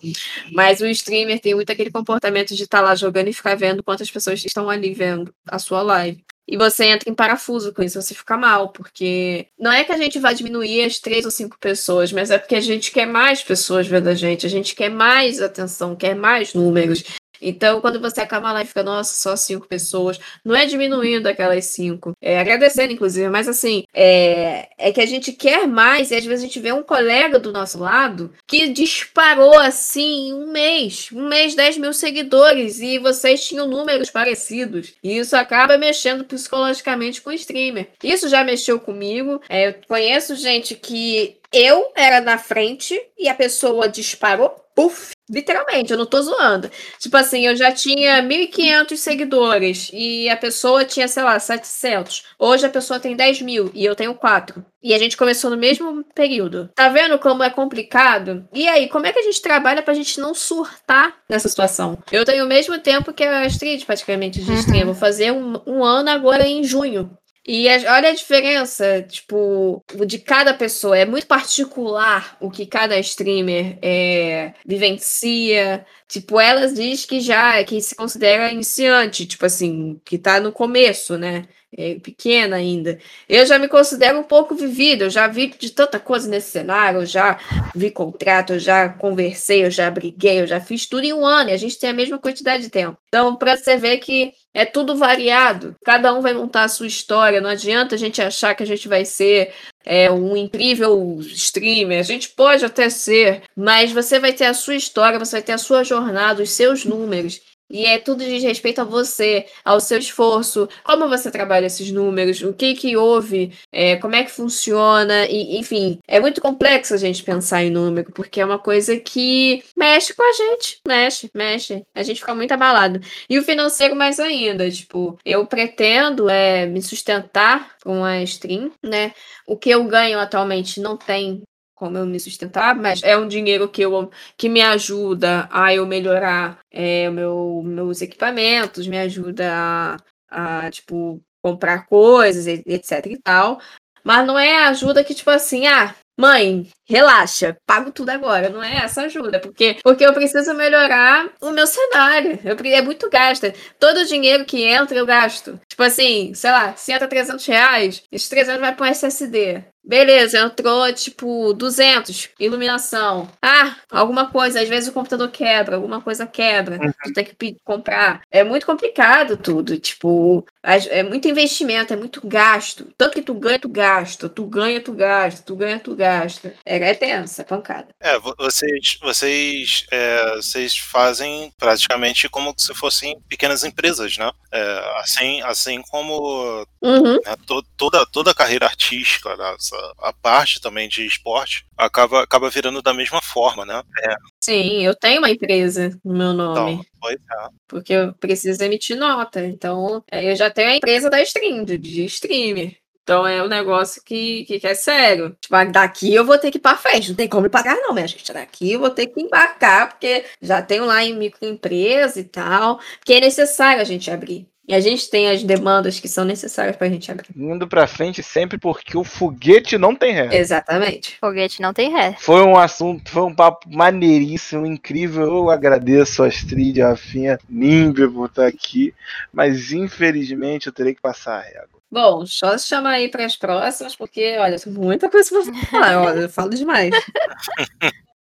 mas 0.52 0.80
o 0.80 0.86
streamer 0.86 1.40
tem 1.40 1.54
muito 1.54 1.70
aquele 1.70 1.90
comportamento 1.90 2.54
de 2.54 2.64
estar 2.64 2.78
tá 2.78 2.84
lá 2.84 2.94
jogando 2.94 3.28
e 3.28 3.32
ficar 3.32 3.54
vendo 3.56 3.82
quantas 3.82 4.10
pessoas 4.10 4.44
estão 4.44 4.68
ali 4.68 4.92
vendo 4.92 5.32
a 5.46 5.58
sua 5.58 5.80
live. 5.82 6.22
E 6.46 6.56
você 6.56 6.86
entra 6.86 7.08
em 7.08 7.14
parafuso 7.14 7.72
com 7.72 7.82
isso, 7.82 8.00
você 8.00 8.14
fica 8.14 8.36
mal, 8.36 8.70
porque 8.70 9.46
não 9.58 9.70
é 9.70 9.84
que 9.84 9.92
a 9.92 9.96
gente 9.96 10.18
vai 10.18 10.34
diminuir 10.34 10.84
as 10.84 10.98
três 10.98 11.24
ou 11.24 11.30
cinco 11.30 11.56
pessoas, 11.58 12.12
mas 12.12 12.30
é 12.30 12.38
porque 12.38 12.56
a 12.56 12.60
gente 12.60 12.90
quer 12.90 13.06
mais 13.06 13.42
pessoas 13.42 13.86
vendo 13.86 14.08
a 14.08 14.14
gente, 14.14 14.44
a 14.44 14.50
gente 14.50 14.74
quer 14.74 14.90
mais 14.90 15.40
atenção, 15.40 15.94
quer 15.94 16.14
mais 16.14 16.52
números. 16.52 17.04
Então, 17.42 17.80
quando 17.80 18.00
você 18.00 18.20
acaba 18.20 18.52
lá 18.52 18.62
e 18.62 18.66
fica, 18.66 18.82
nossa, 18.82 19.14
só 19.14 19.36
cinco 19.36 19.66
pessoas, 19.66 20.18
não 20.44 20.54
é 20.54 20.64
diminuindo 20.64 21.26
aquelas 21.26 21.64
cinco, 21.66 22.12
é 22.20 22.38
agradecendo, 22.38 22.92
inclusive, 22.92 23.28
mas 23.28 23.48
assim, 23.48 23.84
é, 23.92 24.68
é 24.78 24.92
que 24.92 25.00
a 25.00 25.06
gente 25.06 25.32
quer 25.32 25.66
mais 25.66 26.10
e 26.10 26.14
às 26.14 26.24
vezes 26.24 26.44
a 26.44 26.46
gente 26.46 26.60
vê 26.60 26.72
um 26.72 26.82
colega 26.82 27.38
do 27.38 27.52
nosso 27.52 27.78
lado 27.78 28.32
que 28.46 28.68
disparou 28.68 29.58
assim 29.58 30.32
um 30.32 30.52
mês, 30.52 31.08
um 31.12 31.28
mês, 31.28 31.54
10 31.54 31.78
mil 31.78 31.92
seguidores 31.92 32.80
e 32.80 32.98
vocês 32.98 33.44
tinham 33.46 33.66
números 33.66 34.10
parecidos. 34.10 34.94
E 35.02 35.18
isso 35.18 35.36
acaba 35.36 35.76
mexendo 35.76 36.24
psicologicamente 36.24 37.20
com 37.20 37.30
o 37.30 37.34
streamer. 37.34 37.88
Isso 38.02 38.28
já 38.28 38.44
mexeu 38.44 38.78
comigo. 38.78 39.40
É, 39.48 39.68
eu 39.68 39.74
conheço 39.86 40.36
gente 40.36 40.74
que 40.74 41.36
eu 41.52 41.92
era 41.94 42.20
na 42.20 42.38
frente 42.38 42.98
e 43.18 43.28
a 43.28 43.34
pessoa 43.34 43.88
disparou, 43.88 44.48
puf, 44.74 45.12
Literalmente, 45.32 45.90
eu 45.90 45.98
não 45.98 46.04
tô 46.04 46.20
zoando. 46.20 46.70
Tipo 46.98 47.16
assim, 47.16 47.46
eu 47.46 47.56
já 47.56 47.72
tinha 47.72 48.22
1.500 48.22 48.96
seguidores 48.96 49.90
e 49.92 50.28
a 50.28 50.36
pessoa 50.36 50.84
tinha, 50.84 51.08
sei 51.08 51.22
lá, 51.22 51.38
700. 51.38 52.24
Hoje 52.38 52.66
a 52.66 52.70
pessoa 52.70 53.00
tem 53.00 53.16
10 53.16 53.40
mil 53.40 53.70
e 53.72 53.84
eu 53.84 53.96
tenho 53.96 54.14
4. 54.14 54.64
E 54.82 54.92
a 54.92 54.98
gente 54.98 55.16
começou 55.16 55.48
no 55.48 55.56
mesmo 55.56 56.04
período. 56.12 56.68
Tá 56.74 56.88
vendo 56.88 57.18
como 57.18 57.42
é 57.42 57.48
complicado? 57.48 58.44
E 58.52 58.68
aí, 58.68 58.88
como 58.88 59.06
é 59.06 59.12
que 59.12 59.20
a 59.20 59.22
gente 59.22 59.40
trabalha 59.40 59.80
pra 59.80 59.94
gente 59.94 60.20
não 60.20 60.34
surtar 60.34 61.14
nessa 61.28 61.48
situação? 61.48 61.96
Eu 62.10 62.24
tenho 62.24 62.44
o 62.44 62.48
mesmo 62.48 62.76
tempo 62.78 63.12
que 63.12 63.22
a 63.22 63.46
Astrid, 63.46 63.86
praticamente, 63.86 64.42
de 64.42 64.52
stream. 64.54 64.80
Uhum. 64.80 64.86
Vou 64.86 64.94
fazer 64.94 65.30
um, 65.30 65.54
um 65.66 65.84
ano 65.84 66.10
agora 66.10 66.46
em 66.46 66.64
junho. 66.64 67.16
E 67.44 67.68
a- 67.68 67.94
olha 67.96 68.10
a 68.10 68.14
diferença, 68.14 69.02
tipo, 69.02 69.82
de 70.06 70.18
cada 70.20 70.54
pessoa. 70.54 70.96
É 70.96 71.04
muito 71.04 71.26
particular 71.26 72.36
o 72.40 72.48
que 72.50 72.64
cada 72.66 72.98
streamer 73.00 73.78
é, 73.82 74.54
vivencia. 74.64 75.84
Tipo, 76.08 76.38
ela 76.40 76.68
diz 76.72 77.04
que 77.04 77.20
já 77.20 77.62
que 77.64 77.80
se 77.82 77.96
considera 77.96 78.52
iniciante, 78.52 79.26
tipo 79.26 79.44
assim, 79.44 80.00
que 80.04 80.18
tá 80.18 80.38
no 80.40 80.52
começo, 80.52 81.18
né? 81.18 81.48
É 81.76 81.94
pequena 81.94 82.56
ainda. 82.56 82.98
Eu 83.26 83.46
já 83.46 83.58
me 83.58 83.66
considero 83.66 84.18
um 84.18 84.22
pouco 84.22 84.54
vivida, 84.54 85.04
eu 85.04 85.10
já 85.10 85.26
vi 85.26 85.46
de 85.58 85.70
tanta 85.70 85.98
coisa 85.98 86.28
nesse 86.28 86.50
cenário, 86.50 87.00
eu 87.00 87.06
já 87.06 87.38
vi 87.74 87.90
contrato, 87.90 88.52
eu 88.52 88.58
já 88.58 88.90
conversei, 88.90 89.64
eu 89.64 89.70
já 89.70 89.90
briguei, 89.90 90.42
eu 90.42 90.46
já 90.46 90.60
fiz 90.60 90.86
tudo 90.86 91.04
em 91.04 91.14
um 91.14 91.24
ano, 91.24 91.48
e 91.48 91.52
a 91.54 91.56
gente 91.56 91.78
tem 91.78 91.88
a 91.88 91.94
mesma 91.94 92.18
quantidade 92.18 92.64
de 92.64 92.68
tempo. 92.68 92.98
Então, 93.08 93.34
para 93.36 93.56
você 93.56 93.78
ver 93.78 93.98
que 93.98 94.34
é 94.52 94.66
tudo 94.66 94.96
variado, 94.96 95.74
cada 95.82 96.12
um 96.12 96.20
vai 96.20 96.34
montar 96.34 96.64
a 96.64 96.68
sua 96.68 96.86
história, 96.86 97.40
não 97.40 97.48
adianta 97.48 97.94
a 97.94 97.98
gente 97.98 98.20
achar 98.20 98.54
que 98.54 98.62
a 98.62 98.66
gente 98.66 98.86
vai 98.86 99.06
ser 99.06 99.54
é, 99.82 100.10
um 100.10 100.36
incrível 100.36 101.18
streamer, 101.20 102.00
a 102.00 102.02
gente 102.02 102.28
pode 102.28 102.64
até 102.64 102.90
ser, 102.90 103.44
mas 103.56 103.92
você 103.92 104.18
vai 104.18 104.34
ter 104.34 104.44
a 104.44 104.54
sua 104.54 104.74
história, 104.74 105.18
você 105.18 105.36
vai 105.36 105.42
ter 105.42 105.52
a 105.52 105.58
sua 105.58 105.82
jornada, 105.82 106.42
os 106.42 106.50
seus 106.50 106.84
números. 106.84 107.40
E 107.72 107.86
é 107.86 107.98
tudo 107.98 108.22
diz 108.22 108.42
respeito 108.42 108.82
a 108.82 108.84
você, 108.84 109.46
ao 109.64 109.80
seu 109.80 109.98
esforço, 109.98 110.68
como 110.84 111.08
você 111.08 111.30
trabalha 111.30 111.64
esses 111.66 111.90
números, 111.90 112.42
o 112.42 112.52
que 112.52 112.74
que 112.74 112.96
houve, 112.98 113.50
é, 113.72 113.96
como 113.96 114.14
é 114.14 114.22
que 114.22 114.30
funciona, 114.30 115.26
e, 115.26 115.56
enfim, 115.58 115.98
é 116.06 116.20
muito 116.20 116.42
complexo 116.42 116.92
a 116.92 116.98
gente 116.98 117.22
pensar 117.22 117.64
em 117.64 117.70
número, 117.70 118.12
porque 118.12 118.42
é 118.42 118.44
uma 118.44 118.58
coisa 118.58 118.98
que 118.98 119.64
mexe 119.74 120.12
com 120.12 120.22
a 120.22 120.32
gente, 120.32 120.80
mexe, 120.86 121.30
mexe, 121.34 121.82
a 121.94 122.02
gente 122.02 122.20
fica 122.20 122.34
muito 122.34 122.52
abalado. 122.52 123.00
E 123.28 123.38
o 123.38 123.42
financeiro 123.42 123.96
mais 123.96 124.20
ainda, 124.20 124.70
tipo, 124.70 125.18
eu 125.24 125.46
pretendo 125.46 126.28
é, 126.28 126.66
me 126.66 126.82
sustentar 126.82 127.74
com 127.82 128.04
a 128.04 128.22
stream, 128.22 128.70
né? 128.82 129.14
O 129.46 129.56
que 129.56 129.70
eu 129.70 129.84
ganho 129.84 130.18
atualmente 130.18 130.78
não 130.78 130.96
tem 130.96 131.42
como 131.74 131.98
eu 131.98 132.06
me 132.06 132.20
sustentar, 132.20 132.74
mas 132.74 133.02
é 133.02 133.16
um 133.16 133.26
dinheiro 133.26 133.68
que, 133.68 133.82
eu, 133.82 134.10
que 134.36 134.48
me 134.48 134.60
ajuda 134.60 135.48
a 135.50 135.74
eu 135.74 135.86
melhorar 135.86 136.58
é, 136.70 137.10
meu, 137.10 137.62
meus 137.64 138.00
equipamentos, 138.00 138.86
me 138.86 138.98
ajuda 138.98 139.96
a, 140.30 140.66
a, 140.66 140.70
tipo, 140.70 141.20
comprar 141.42 141.86
coisas, 141.86 142.46
etc 142.46 143.06
e 143.06 143.18
tal. 143.18 143.60
Mas 144.04 144.26
não 144.26 144.38
é 144.38 144.66
ajuda 144.66 145.04
que, 145.04 145.14
tipo 145.14 145.30
assim, 145.30 145.66
ah, 145.66 145.94
mãe, 146.18 146.68
relaxa, 146.92 147.56
pago 147.66 147.90
tudo 147.90 148.10
agora. 148.10 148.50
Não 148.50 148.62
é 148.62 148.84
essa 148.84 149.02
ajuda, 149.02 149.40
porque, 149.40 149.78
porque 149.82 150.04
eu 150.04 150.12
preciso 150.12 150.52
melhorar 150.52 151.30
o 151.40 151.50
meu 151.50 151.66
cenário. 151.66 152.38
Eu, 152.44 152.54
é 152.70 152.82
muito 152.82 153.08
gasto. 153.08 153.46
Todo 153.80 154.00
o 154.00 154.04
dinheiro 154.04 154.44
que 154.44 154.62
entra, 154.62 154.98
eu 154.98 155.06
gasto. 155.06 155.58
Tipo 155.66 155.82
assim, 155.82 156.34
sei 156.34 156.50
lá, 156.50 156.74
se 156.76 156.92
entra 156.92 157.08
300 157.08 157.46
reais, 157.46 158.02
esses 158.12 158.28
300 158.28 158.60
vai 158.60 158.74
para 158.74 158.86
um 158.86 158.90
SSD. 158.90 159.64
Beleza, 159.84 160.38
entrou 160.38 160.92
tipo 160.92 161.52
200, 161.54 162.30
iluminação. 162.38 163.28
Ah, 163.42 163.74
alguma 163.90 164.30
coisa, 164.30 164.60
às 164.60 164.68
vezes 164.68 164.88
o 164.88 164.92
computador 164.92 165.28
quebra, 165.30 165.74
alguma 165.74 166.00
coisa 166.00 166.24
quebra, 166.24 166.78
tu 167.02 167.12
tem 167.12 167.24
que 167.24 167.56
comprar. 167.64 168.22
É 168.30 168.44
muito 168.44 168.64
complicado 168.64 169.36
tudo, 169.36 169.76
tipo, 169.78 170.46
é 170.62 171.02
muito 171.02 171.26
investimento, 171.26 171.92
é 171.92 171.96
muito 171.96 172.24
gasto. 172.26 172.86
Tanto 172.96 173.14
que 173.14 173.22
tu 173.22 173.34
ganha, 173.34 173.58
tu 173.58 173.68
gasta, 173.68 174.28
tu 174.28 174.46
ganha, 174.46 174.80
tu 174.80 174.92
gasta, 174.92 175.42
tu 175.44 175.56
ganha, 175.56 175.80
tu 175.80 175.96
gasta. 175.96 176.54
É, 176.64 176.78
é 176.84 176.94
tensa, 176.94 177.42
é 177.42 177.44
pancada. 177.44 177.88
É, 178.00 178.18
vo- 178.18 178.34
vocês, 178.38 178.98
vocês, 179.00 179.86
é, 179.90 180.36
vocês 180.36 180.76
fazem 180.76 181.52
praticamente 181.58 182.28
como 182.28 182.54
se 182.56 182.74
fossem 182.74 183.18
pequenas 183.28 183.64
empresas, 183.64 184.16
né? 184.16 184.30
É, 184.52 184.92
assim, 185.00 185.40
assim 185.42 185.82
como 185.90 186.66
Uhum. 186.82 187.14
né, 187.14 187.34
to- 187.46 187.62
toda, 187.76 188.04
toda 188.06 188.30
a 188.32 188.34
carreira 188.34 188.66
artística, 188.66 189.34
né, 189.36 189.56
a 189.98 190.12
parte 190.12 190.60
também 190.60 190.88
de 190.88 191.06
esporte, 191.06 191.64
acaba, 191.76 192.22
acaba 192.22 192.50
virando 192.50 192.82
da 192.82 192.92
mesma 192.94 193.20
forma, 193.22 193.64
né? 193.64 193.82
É, 194.04 194.14
Sim, 194.42 194.82
eu 194.84 194.94
tenho 194.94 195.18
uma 195.18 195.30
empresa 195.30 195.90
no 196.04 196.14
meu 196.14 196.32
nome. 196.32 196.72
então, 196.72 196.84
pois 197.00 197.14
é. 197.16 197.48
Porque 197.68 197.92
eu 197.92 198.12
preciso 198.14 198.62
emitir 198.62 198.96
nota. 198.96 199.44
Então, 199.44 200.02
é, 200.10 200.30
eu 200.30 200.36
já 200.36 200.50
tenho 200.50 200.68
a 200.70 200.76
empresa 200.76 201.08
da 201.08 201.22
stream, 201.22 201.64
de, 201.64 201.78
de 201.78 202.04
streamer. 202.04 202.76
Então 203.02 203.26
é 203.26 203.42
um 203.42 203.48
negócio 203.48 204.02
que, 204.04 204.44
que, 204.44 204.60
que 204.60 204.66
é 204.66 204.74
sério. 204.74 205.36
Tipo, 205.40 205.56
ah, 205.56 205.64
daqui 205.64 206.14
eu 206.14 206.24
vou 206.24 206.38
ter 206.38 206.50
que 206.50 206.58
ir 206.58 206.60
pra 206.60 206.76
frente. 206.76 207.08
Não 207.08 207.16
tem 207.16 207.28
como 207.28 207.42
me 207.42 207.48
pagar, 207.48 207.76
não, 207.76 207.92
minha 207.92 208.06
gente. 208.06 208.32
Daqui 208.32 208.72
eu 208.72 208.80
vou 208.80 208.90
ter 208.90 209.08
que 209.08 209.20
embarcar, 209.20 209.90
porque 209.90 210.24
já 210.40 210.62
tenho 210.62 210.84
lá 210.84 211.02
em 211.02 211.16
microempresa 211.16 212.20
e 212.20 212.24
tal. 212.24 212.80
Porque 212.98 213.14
é 213.14 213.20
necessário 213.20 213.80
a 213.80 213.84
gente 213.84 214.10
abrir. 214.10 214.46
E 214.66 214.74
a 214.74 214.80
gente 214.80 215.10
tem 215.10 215.28
as 215.28 215.42
demandas 215.42 215.98
que 215.98 216.06
são 216.06 216.24
necessárias 216.24 216.76
pra 216.76 216.88
gente 216.88 217.10
abrir. 217.10 217.28
Indo 217.36 217.66
pra 217.66 217.88
frente 217.88 218.22
sempre 218.22 218.56
porque 218.56 218.96
o 218.96 219.02
foguete 219.02 219.76
não 219.76 219.94
tem 219.94 220.12
ré. 220.12 220.36
Exatamente. 220.36 221.18
Foguete 221.20 221.60
não 221.60 221.74
tem 221.74 221.90
ré. 221.90 222.14
Foi 222.20 222.42
um 222.42 222.56
assunto, 222.56 223.10
foi 223.10 223.22
um 223.22 223.34
papo 223.34 223.68
maneiríssimo, 223.68 224.64
incrível. 224.64 225.24
Eu 225.24 225.50
agradeço 225.50 226.22
a 226.22 226.28
Astrid, 226.28 226.80
a 226.80 226.90
Rafinha, 226.90 227.40
Nimbe 227.50 228.08
por 228.08 228.26
estar 228.26 228.46
aqui. 228.46 228.94
Mas 229.32 229.72
infelizmente 229.72 230.68
eu 230.68 230.72
terei 230.72 230.94
que 230.94 231.02
passar 231.02 231.38
a 231.38 231.42
régua. 231.42 231.71
Bom, 231.92 232.24
só 232.24 232.56
se 232.56 232.68
chamar 232.68 232.92
aí 232.92 233.10
para 233.10 233.26
as 233.26 233.36
próximas, 233.36 233.94
porque, 233.94 234.38
olha, 234.38 234.58
tem 234.58 234.72
muita 234.72 235.10
coisa 235.10 235.28
pra 235.28 235.54
falar. 235.66 236.00
Olha, 236.08 236.20
eu 236.20 236.28
falo 236.30 236.48
demais. 236.48 236.90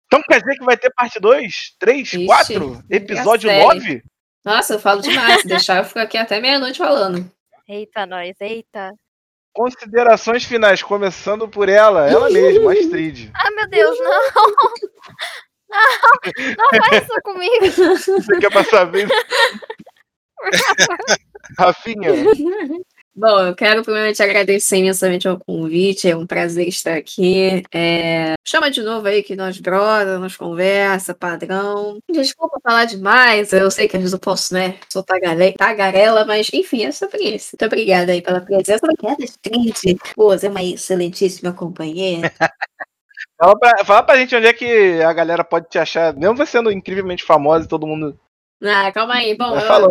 Então 0.07 0.21
quer 0.29 0.41
dizer 0.41 0.59
que 0.59 0.65
vai 0.65 0.77
ter 0.77 0.91
parte 0.91 1.21
2, 1.21 1.77
3, 1.79 2.13
Ixi, 2.13 2.27
4? 2.27 2.85
Episódio 2.91 3.49
série. 3.49 3.63
9? 3.63 4.03
Nossa, 4.45 4.75
eu 4.75 4.81
falo 4.81 5.01
demais. 5.01 5.43
Se 5.43 5.47
deixar, 5.47 5.79
eu 5.79 5.85
fico 5.85 6.01
aqui 6.01 6.19
até 6.19 6.41
meia-noite 6.41 6.77
falando. 6.77 7.31
Eita, 7.69 8.05
nós, 8.05 8.35
eita. 8.41 8.93
Considerações 9.55 10.43
finais, 10.43 10.83
começando 10.83 11.47
por 11.47 11.69
ela, 11.69 12.11
ela 12.11 12.29
mesma, 12.31 12.69
a 12.69 12.75
Astrid. 12.75 13.31
Ah, 13.33 13.51
meu 13.53 13.69
Deus, 13.69 13.97
não! 14.01 14.23
Não, 15.71 16.59
não 16.59 16.83
faz 16.83 17.03
isso 17.05 17.23
comigo. 17.23 17.71
Você 17.71 18.39
quer 18.41 18.53
passar 18.53 18.81
a 18.83 18.85
vez? 18.87 19.09
Rafinha, 21.59 22.11
Bom, 23.15 23.41
eu 23.47 23.55
quero 23.55 23.83
primeiramente 23.83 24.23
agradecer 24.23 24.79
imensamente 24.79 25.29
ao 25.29 25.39
convite, 25.39 26.09
é 26.09 26.17
um 26.17 26.27
prazer 26.27 26.67
estar 26.67 26.95
aqui. 26.97 27.63
É, 27.71 28.33
Chama 28.43 28.71
de 28.71 28.83
novo 28.83 29.07
aí 29.07 29.23
que 29.23 29.37
nós 29.37 29.61
brother, 29.61 30.19
nós 30.19 30.35
conversa, 30.35 31.15
padrão. 31.15 31.99
Desculpa 32.11 32.59
falar 32.63 32.87
demais, 32.87 33.53
eu 33.53 33.71
sei 33.71 33.87
que 33.87 33.97
às 33.97 34.03
vezes 34.03 34.15
eu 34.15 34.19
posso, 34.19 34.55
né? 34.55 34.79
Sou 34.91 35.03
tagale- 35.03 35.53
tagarela, 35.53 36.25
mas 36.25 36.49
enfim, 36.55 36.85
é 36.85 36.93
sobre 36.93 37.23
isso. 37.23 37.51
Muito 37.53 37.67
obrigada 37.67 38.13
aí 38.13 38.23
pela 38.23 38.41
presença. 38.41 38.81
Obrigada, 38.87 39.23
Street. 39.25 39.99
Pô, 40.17 40.29
você 40.31 40.47
é 40.47 40.51
uma 40.51 40.63
excelentíssima 40.63 41.53
companheira. 41.53 42.33
fala 43.39 43.59
pra, 43.59 43.85
fala 43.85 44.03
pra 44.05 44.17
gente 44.17 44.35
onde 44.35 44.47
é 44.47 44.53
que 44.55 45.03
a 45.03 45.13
galera 45.13 45.45
pode 45.45 45.69
te 45.69 45.79
achar, 45.79 46.15
mesmo 46.17 46.37
você 46.39 46.53
sendo 46.53 46.73
incrivelmente 46.73 47.25
famosa 47.25 47.67
e 47.67 47.69
todo 47.69 47.87
mundo 47.87 48.19
Ah, 48.63 48.91
calma 48.91 49.15
aí. 49.17 49.37
Bom, 49.37 49.55
eu-. 49.55 49.89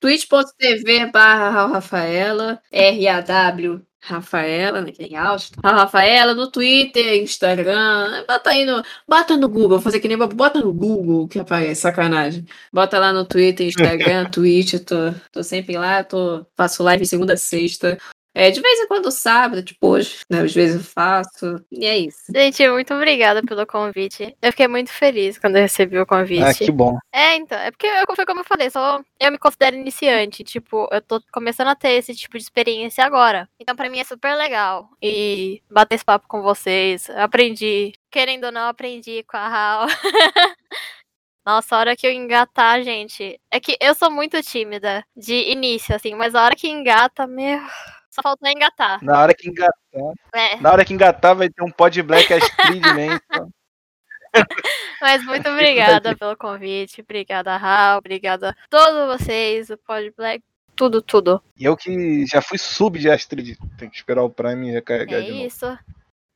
twitch.tv 0.00 1.10
barra 1.10 1.66
Rafaela, 1.66 2.60
R-A-W 2.70 3.86
Rafaela, 4.06 4.80
né, 4.80 4.92
que 4.92 5.02
é 5.02 5.06
em 5.06 5.16
áudio. 5.16 5.50
A 5.62 5.72
Rafaela 5.72 6.32
no 6.34 6.50
Twitter, 6.50 7.22
Instagram, 7.22 8.24
bota 8.26 8.50
aí 8.50 8.64
no, 8.64 8.82
bota 9.08 9.36
no 9.36 9.48
Google, 9.48 9.70
vou 9.70 9.80
fazer 9.80 9.98
que 9.98 10.06
nem 10.06 10.16
bota 10.16 10.60
no 10.60 10.72
Google 10.72 11.26
que 11.26 11.38
aparece, 11.40 11.80
sacanagem. 11.80 12.44
Bota 12.72 12.98
lá 12.98 13.12
no 13.12 13.24
Twitter, 13.24 13.66
Instagram, 13.66 14.26
Twitch, 14.30 14.74
tô, 14.84 15.12
tô 15.32 15.42
sempre 15.42 15.76
lá, 15.76 16.04
tô, 16.04 16.46
faço 16.56 16.82
live 16.84 17.04
segunda 17.04 17.34
a 17.34 17.36
sexta. 17.36 17.98
É, 18.38 18.50
de 18.50 18.60
vez 18.60 18.80
em 18.80 18.86
quando 18.86 19.10
sábado, 19.10 19.62
tipo 19.62 19.86
hoje, 19.88 20.18
né, 20.30 20.40
às 20.42 20.52
vezes 20.52 20.76
eu 20.76 20.82
faço, 20.82 21.64
e 21.72 21.86
é 21.86 21.96
isso. 21.96 22.24
Gente, 22.34 22.68
muito 22.68 22.92
obrigada 22.92 23.42
pelo 23.42 23.66
convite. 23.66 24.36
Eu 24.42 24.50
fiquei 24.52 24.68
muito 24.68 24.92
feliz 24.92 25.38
quando 25.38 25.56
eu 25.56 25.62
recebi 25.62 25.98
o 25.98 26.04
convite. 26.04 26.42
Ah, 26.42 26.52
que 26.52 26.70
bom. 26.70 26.98
É, 27.10 27.34
então, 27.36 27.56
é 27.58 27.70
porque 27.70 27.86
eu- 27.86 28.14
foi 28.14 28.26
como 28.26 28.40
eu 28.40 28.44
falei, 28.44 28.68
só 28.68 29.00
eu 29.18 29.32
me 29.32 29.38
considero 29.38 29.74
iniciante, 29.76 30.44
tipo, 30.44 30.86
eu 30.92 31.00
tô 31.00 31.18
começando 31.32 31.68
a 31.68 31.74
ter 31.74 31.92
esse 31.92 32.14
tipo 32.14 32.36
de 32.36 32.44
experiência 32.44 33.02
agora. 33.06 33.48
Então 33.58 33.74
pra 33.74 33.88
mim 33.88 34.00
é 34.00 34.04
super 34.04 34.34
legal 34.36 34.90
e 35.02 35.62
bater 35.70 35.94
esse 35.94 36.04
papo 36.04 36.28
com 36.28 36.42
vocês. 36.42 37.08
Eu 37.08 37.22
aprendi, 37.22 37.92
querendo 38.10 38.44
ou 38.44 38.52
não, 38.52 38.68
aprendi 38.68 39.22
com 39.26 39.38
a 39.38 39.48
Raul. 39.48 39.86
Nossa, 41.46 41.76
a 41.76 41.78
hora 41.78 41.96
que 41.96 42.06
eu 42.06 42.10
engatar, 42.10 42.82
gente, 42.82 43.40
é 43.50 43.60
que 43.60 43.76
eu 43.80 43.94
sou 43.94 44.10
muito 44.10 44.42
tímida 44.42 45.04
de 45.16 45.48
início, 45.50 45.94
assim, 45.94 46.14
mas 46.14 46.34
a 46.34 46.44
hora 46.44 46.56
que 46.56 46.68
engata, 46.68 47.24
meu, 47.26 47.60
só 48.16 48.22
faltou 48.22 48.48
engatar. 48.48 49.02
Na 49.04 49.20
hora 49.20 49.34
que 49.34 49.48
engatar, 49.48 49.74
É, 50.34 50.56
na 50.56 50.72
hora 50.72 50.84
que 50.84 50.92
engatar 50.92 51.36
vai 51.36 51.48
ter 51.48 51.62
um 51.62 51.70
pod 51.70 52.02
black 52.02 52.32
Astrid 52.32 52.80
man. 52.82 53.20
mas 55.00 55.24
muito 55.24 55.48
obrigada 55.48 56.14
pelo 56.16 56.36
convite, 56.36 57.00
obrigada, 57.00 57.56
Raul, 57.56 57.98
obrigada 57.98 58.50
a 58.50 58.54
todos 58.68 59.18
vocês, 59.20 59.70
o 59.70 59.78
Pod 59.78 60.12
Black, 60.16 60.42
tudo, 60.74 61.00
tudo. 61.00 61.42
E 61.56 61.64
eu 61.64 61.76
que 61.76 62.26
já 62.26 62.42
fui 62.42 62.58
sub 62.58 62.98
de 62.98 63.10
Astrid, 63.10 63.56
tem 63.78 63.88
que 63.88 63.96
esperar 63.96 64.22
o 64.22 64.30
Prime 64.30 64.70
recarregar 64.70 65.20
É 65.20 65.22
de 65.22 65.30
novo. 65.32 65.46
isso. 65.46 65.66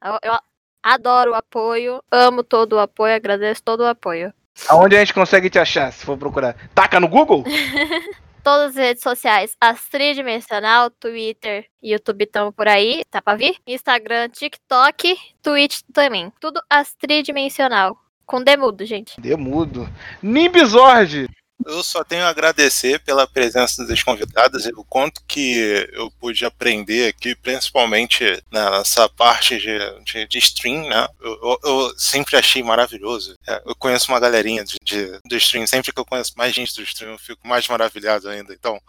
Eu, 0.03 0.19
eu 0.23 0.39
adoro 0.83 1.33
o 1.33 1.35
apoio, 1.35 2.03
amo 2.11 2.43
todo 2.43 2.75
o 2.75 2.79
apoio, 2.79 3.15
agradeço 3.15 3.63
todo 3.63 3.81
o 3.81 3.87
apoio. 3.87 4.33
Aonde 4.69 4.97
a 4.97 5.01
gente 5.01 5.15
consegue 5.15 5.51
te 5.51 5.59
achar, 5.59 5.93
se 5.93 6.05
for 6.05 6.17
procurar? 6.17 6.55
Taca 6.75 6.99
no 7.01 7.09
Google? 7.09 7.45
Todas 8.43 8.71
as 8.71 8.77
redes 8.77 9.03
sociais, 9.03 9.57
as 9.61 9.87
tridimensional, 9.89 10.91
Twitter 10.91 11.67
YouTube 11.83 12.25
estão 12.25 12.51
por 12.51 12.67
aí, 12.69 13.03
tá 13.11 13.21
pra 13.21 13.35
vir? 13.35 13.57
Instagram, 13.67 14.29
TikTok, 14.29 15.17
Twitch 15.43 15.81
também. 15.93 16.33
Tudo 16.41 16.61
as 16.69 16.95
tridimensional. 16.95 17.99
Com 18.25 18.43
demudo, 18.43 18.85
gente. 18.87 19.21
Demudo. 19.21 19.89
Nimbizord! 20.23 21.29
Eu 21.65 21.83
só 21.83 22.03
tenho 22.03 22.25
a 22.25 22.29
agradecer 22.29 23.01
pela 23.01 23.27
presença 23.27 23.87
das 23.87 24.03
convidadas 24.03 24.65
e 24.65 24.73
o 24.75 24.85
quanto 24.85 25.23
que 25.27 25.89
eu 25.93 26.11
pude 26.13 26.45
aprender 26.45 27.09
aqui, 27.09 27.35
principalmente 27.35 28.43
nessa 28.51 29.09
parte 29.09 29.59
de, 29.59 29.79
de, 30.05 30.27
de 30.27 30.39
stream, 30.39 30.89
né? 30.89 31.07
Eu, 31.21 31.39
eu, 31.43 31.59
eu, 31.65 31.99
sempre 31.99 32.37
achei 32.37 32.63
maravilhoso. 32.63 33.35
É, 33.47 33.63
eu 33.67 33.75
conheço 33.77 34.11
uma 34.11 34.21
galerinha 34.21 34.65
de, 34.65 34.77
de, 34.83 35.19
do 35.25 35.37
stream, 35.37 35.67
sempre 35.67 35.93
que 35.93 36.01
eu 36.01 36.07
conheço 36.07 36.33
mais 36.37 36.55
gente 36.55 36.75
do 36.75 36.83
stream, 36.83 37.13
eu 37.13 37.19
fico 37.19 37.47
mais 37.47 37.69
maravilhado 37.69 38.29
ainda. 38.29 38.55
Então, 38.55 38.81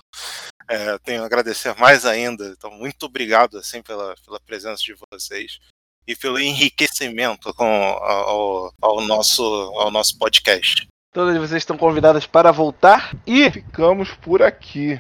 é, 0.70 0.98
tenho 1.00 1.24
a 1.24 1.26
agradecer 1.26 1.76
mais 1.78 2.06
ainda. 2.06 2.48
Então, 2.58 2.72
muito 2.72 3.06
obrigado 3.06 3.58
assim 3.58 3.82
pela, 3.82 4.16
pela 4.26 4.40
presença 4.40 4.82
de 4.82 4.96
vocês 5.12 5.60
e 6.08 6.16
pelo 6.16 6.40
enriquecimento 6.40 7.54
com, 7.54 7.66
ao, 7.66 8.74
ao, 8.82 9.02
nosso, 9.02 9.44
ao 9.44 9.92
nosso 9.92 10.18
podcast. 10.18 10.88
Todas 11.14 11.36
vocês 11.36 11.62
estão 11.62 11.78
convidadas 11.78 12.26
para 12.26 12.54
voltar 12.54 13.14
e 13.28 13.52
ficamos 13.52 14.12
por 14.22 14.42
aqui. 14.42 14.98